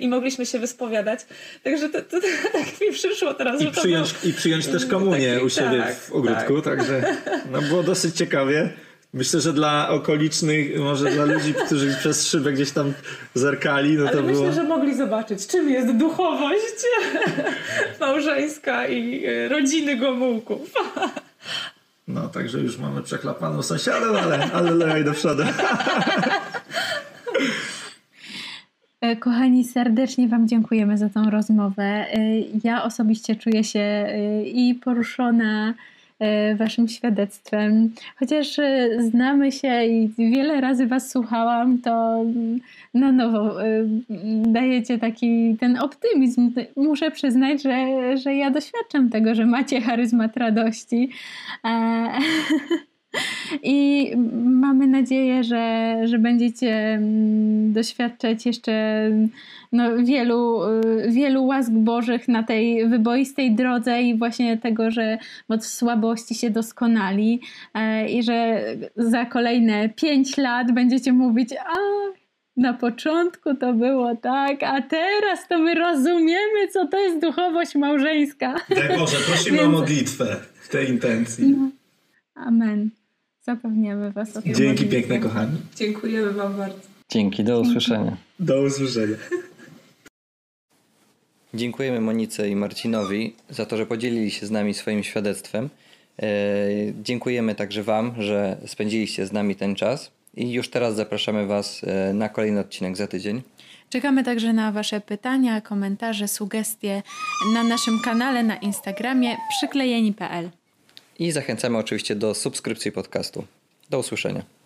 i 0.00 0.08
mogliśmy 0.08 0.46
się 0.46 0.58
wyspowiadać. 0.58 1.20
Także 1.64 1.88
to, 1.88 2.02
to, 2.02 2.20
to 2.20 2.26
tak 2.52 2.80
mi 2.80 2.92
przyszło 2.92 3.34
teraz, 3.34 3.60
I 3.60 3.64
że 3.64 3.70
to 3.70 3.80
przyjąć, 3.80 4.12
był- 4.12 4.30
I 4.30 4.34
przyjąć 4.34 4.66
też 4.66 4.86
komunię 4.86 5.32
taki- 5.34 5.44
u 5.46 5.50
siebie 5.50 5.78
tak, 5.78 5.96
w 5.96 6.12
ogródku, 6.12 6.62
także 6.62 7.16
no 7.52 7.62
było 7.62 7.82
dosyć 7.82 8.16
ciekawie. 8.16 8.70
Myślę, 9.12 9.40
że 9.40 9.52
dla 9.52 9.88
okolicznych, 9.88 10.78
może 10.78 11.10
dla 11.10 11.24
ludzi, 11.24 11.54
którzy 11.66 11.96
przez 11.98 12.26
szybę 12.26 12.52
gdzieś 12.52 12.70
tam 12.70 12.92
zerkali, 13.34 13.96
no 13.96 14.02
Ale 14.08 14.16
to 14.16 14.22
myślę, 14.22 14.40
było... 14.40 14.52
że 14.52 14.64
mogli 14.64 14.94
zobaczyć, 14.96 15.46
czym 15.46 15.70
jest 15.70 15.96
duchowość 15.96 16.76
małżeńska 18.00 18.88
i 18.88 19.26
y, 19.26 19.48
rodziny 19.48 19.96
Gomułków. 19.96 20.60
No, 22.08 22.28
także 22.28 22.58
już 22.58 22.78
mamy 22.78 23.02
przeklapaną 23.02 23.62
sąsiadę, 23.62 24.20
ale, 24.22 24.52
ale 24.52 24.70
lej 24.70 25.04
do 25.04 25.12
przodu. 25.12 25.42
E, 29.00 29.16
Kochani, 29.16 29.64
serdecznie 29.64 30.28
Wam 30.28 30.48
dziękujemy 30.48 30.98
za 30.98 31.08
tą 31.08 31.30
rozmowę. 31.30 31.82
E, 31.82 32.06
Ja 32.64 32.82
osobiście 32.84 33.36
czuję 33.36 33.64
się 33.64 33.80
e, 33.80 34.42
i 34.42 34.74
poruszona 34.74 35.68
e, 35.68 35.74
Waszym 36.56 36.88
świadectwem. 36.88 37.90
Chociaż 38.16 38.58
e, 38.58 38.88
znamy 39.02 39.52
się 39.52 39.84
i 39.84 40.10
wiele 40.18 40.60
razy 40.60 40.86
Was 40.86 41.10
słuchałam, 41.10 41.78
to 41.78 42.24
na 42.94 43.12
nowo 43.12 43.64
e, 43.64 43.66
dajecie 44.42 44.98
taki 44.98 45.56
ten 45.60 45.78
optymizm. 45.78 46.52
Muszę 46.76 47.10
przyznać, 47.10 47.62
że, 47.62 48.16
że 48.18 48.34
ja 48.34 48.50
doświadczam 48.50 49.10
tego, 49.10 49.34
że 49.34 49.46
macie 49.46 49.80
charyzmat 49.80 50.36
radości. 50.36 51.10
E, 51.64 52.08
I 53.62 54.10
mamy 54.44 54.86
nadzieję, 54.86 55.44
że, 55.44 55.96
że 56.04 56.18
będziecie 56.18 56.94
mm, 56.94 57.72
doświadczać 57.72 58.46
jeszcze 58.46 59.04
no, 59.72 59.96
wielu, 60.04 60.62
y, 60.64 61.10
wielu 61.10 61.46
łask 61.46 61.70
Bożych 61.70 62.28
na 62.28 62.42
tej 62.42 62.88
wyboistej 62.88 63.54
drodze 63.54 64.02
i 64.02 64.18
właśnie 64.18 64.58
tego, 64.58 64.90
że 64.90 65.18
od 65.48 65.64
słabości 65.64 66.34
się 66.34 66.50
doskonali 66.50 67.40
e, 67.74 68.08
i 68.08 68.22
że 68.22 68.64
za 68.96 69.24
kolejne 69.24 69.88
pięć 69.88 70.36
lat 70.36 70.72
będziecie 70.72 71.12
mówić, 71.12 71.52
a 71.52 71.74
na 72.56 72.72
początku 72.74 73.54
to 73.54 73.72
było 73.72 74.16
tak, 74.16 74.62
a 74.62 74.82
teraz 74.82 75.48
to 75.48 75.58
my 75.58 75.74
rozumiemy, 75.74 76.68
co 76.72 76.86
to 76.86 76.98
jest 77.00 77.20
duchowość 77.20 77.74
małżeńska. 77.74 78.54
Daj 78.70 78.98
Boże, 78.98 79.16
prosimy 79.26 79.56
Więc- 79.58 79.68
o 79.68 79.72
modlitwę 79.72 80.36
w 80.54 80.68
tej 80.68 80.90
intencji. 80.90 81.54
Amen. 82.34 82.90
Zapewniamy 83.42 84.12
Was 84.12 84.36
o 84.36 84.42
tym. 84.42 84.54
Dzięki 84.54 84.82
modlitwie. 84.84 84.96
piękne, 85.08 85.18
kochani. 85.18 85.52
Dziękujemy 85.76 86.32
Wam 86.32 86.56
bardzo. 86.56 86.78
Dzięki, 87.08 87.44
do 87.44 87.60
usłyszenia. 87.60 88.16
Do 88.40 88.62
usłyszenia. 88.62 89.16
Dziękujemy 91.54 92.00
Monice 92.00 92.48
i 92.48 92.56
Marcinowi 92.56 93.34
za 93.50 93.66
to, 93.66 93.76
że 93.76 93.86
podzielili 93.86 94.30
się 94.30 94.46
z 94.46 94.50
nami 94.50 94.74
swoim 94.74 95.04
świadectwem. 95.04 95.68
E, 96.22 96.26
Dziękujemy 97.02 97.54
także 97.54 97.82
Wam, 97.82 98.14
że 98.18 98.56
spędziliście 98.66 99.26
z 99.26 99.32
nami 99.32 99.56
ten 99.56 99.74
czas 99.74 100.10
i 100.36 100.52
już 100.52 100.70
teraz 100.70 100.94
zapraszamy 100.94 101.46
Was 101.46 101.84
e, 101.84 102.14
na 102.14 102.28
kolejny 102.28 102.60
odcinek 102.60 102.96
za 102.96 103.06
tydzień. 103.06 103.42
Czekamy 103.90 104.24
także 104.24 104.52
na 104.52 104.72
Wasze 104.72 105.00
pytania, 105.00 105.60
komentarze, 105.60 106.28
sugestie 106.28 107.02
na 107.54 107.62
naszym 107.62 108.00
kanale 108.04 108.42
na 108.42 108.56
Instagramie 108.56 109.36
przyklejeni.pl. 109.58 110.50
I 111.18 111.32
zachęcamy 111.32 111.78
oczywiście 111.78 112.16
do 112.16 112.34
subskrypcji 112.34 112.92
podcastu. 112.92 113.44
Do 113.90 113.98
usłyszenia. 113.98 114.59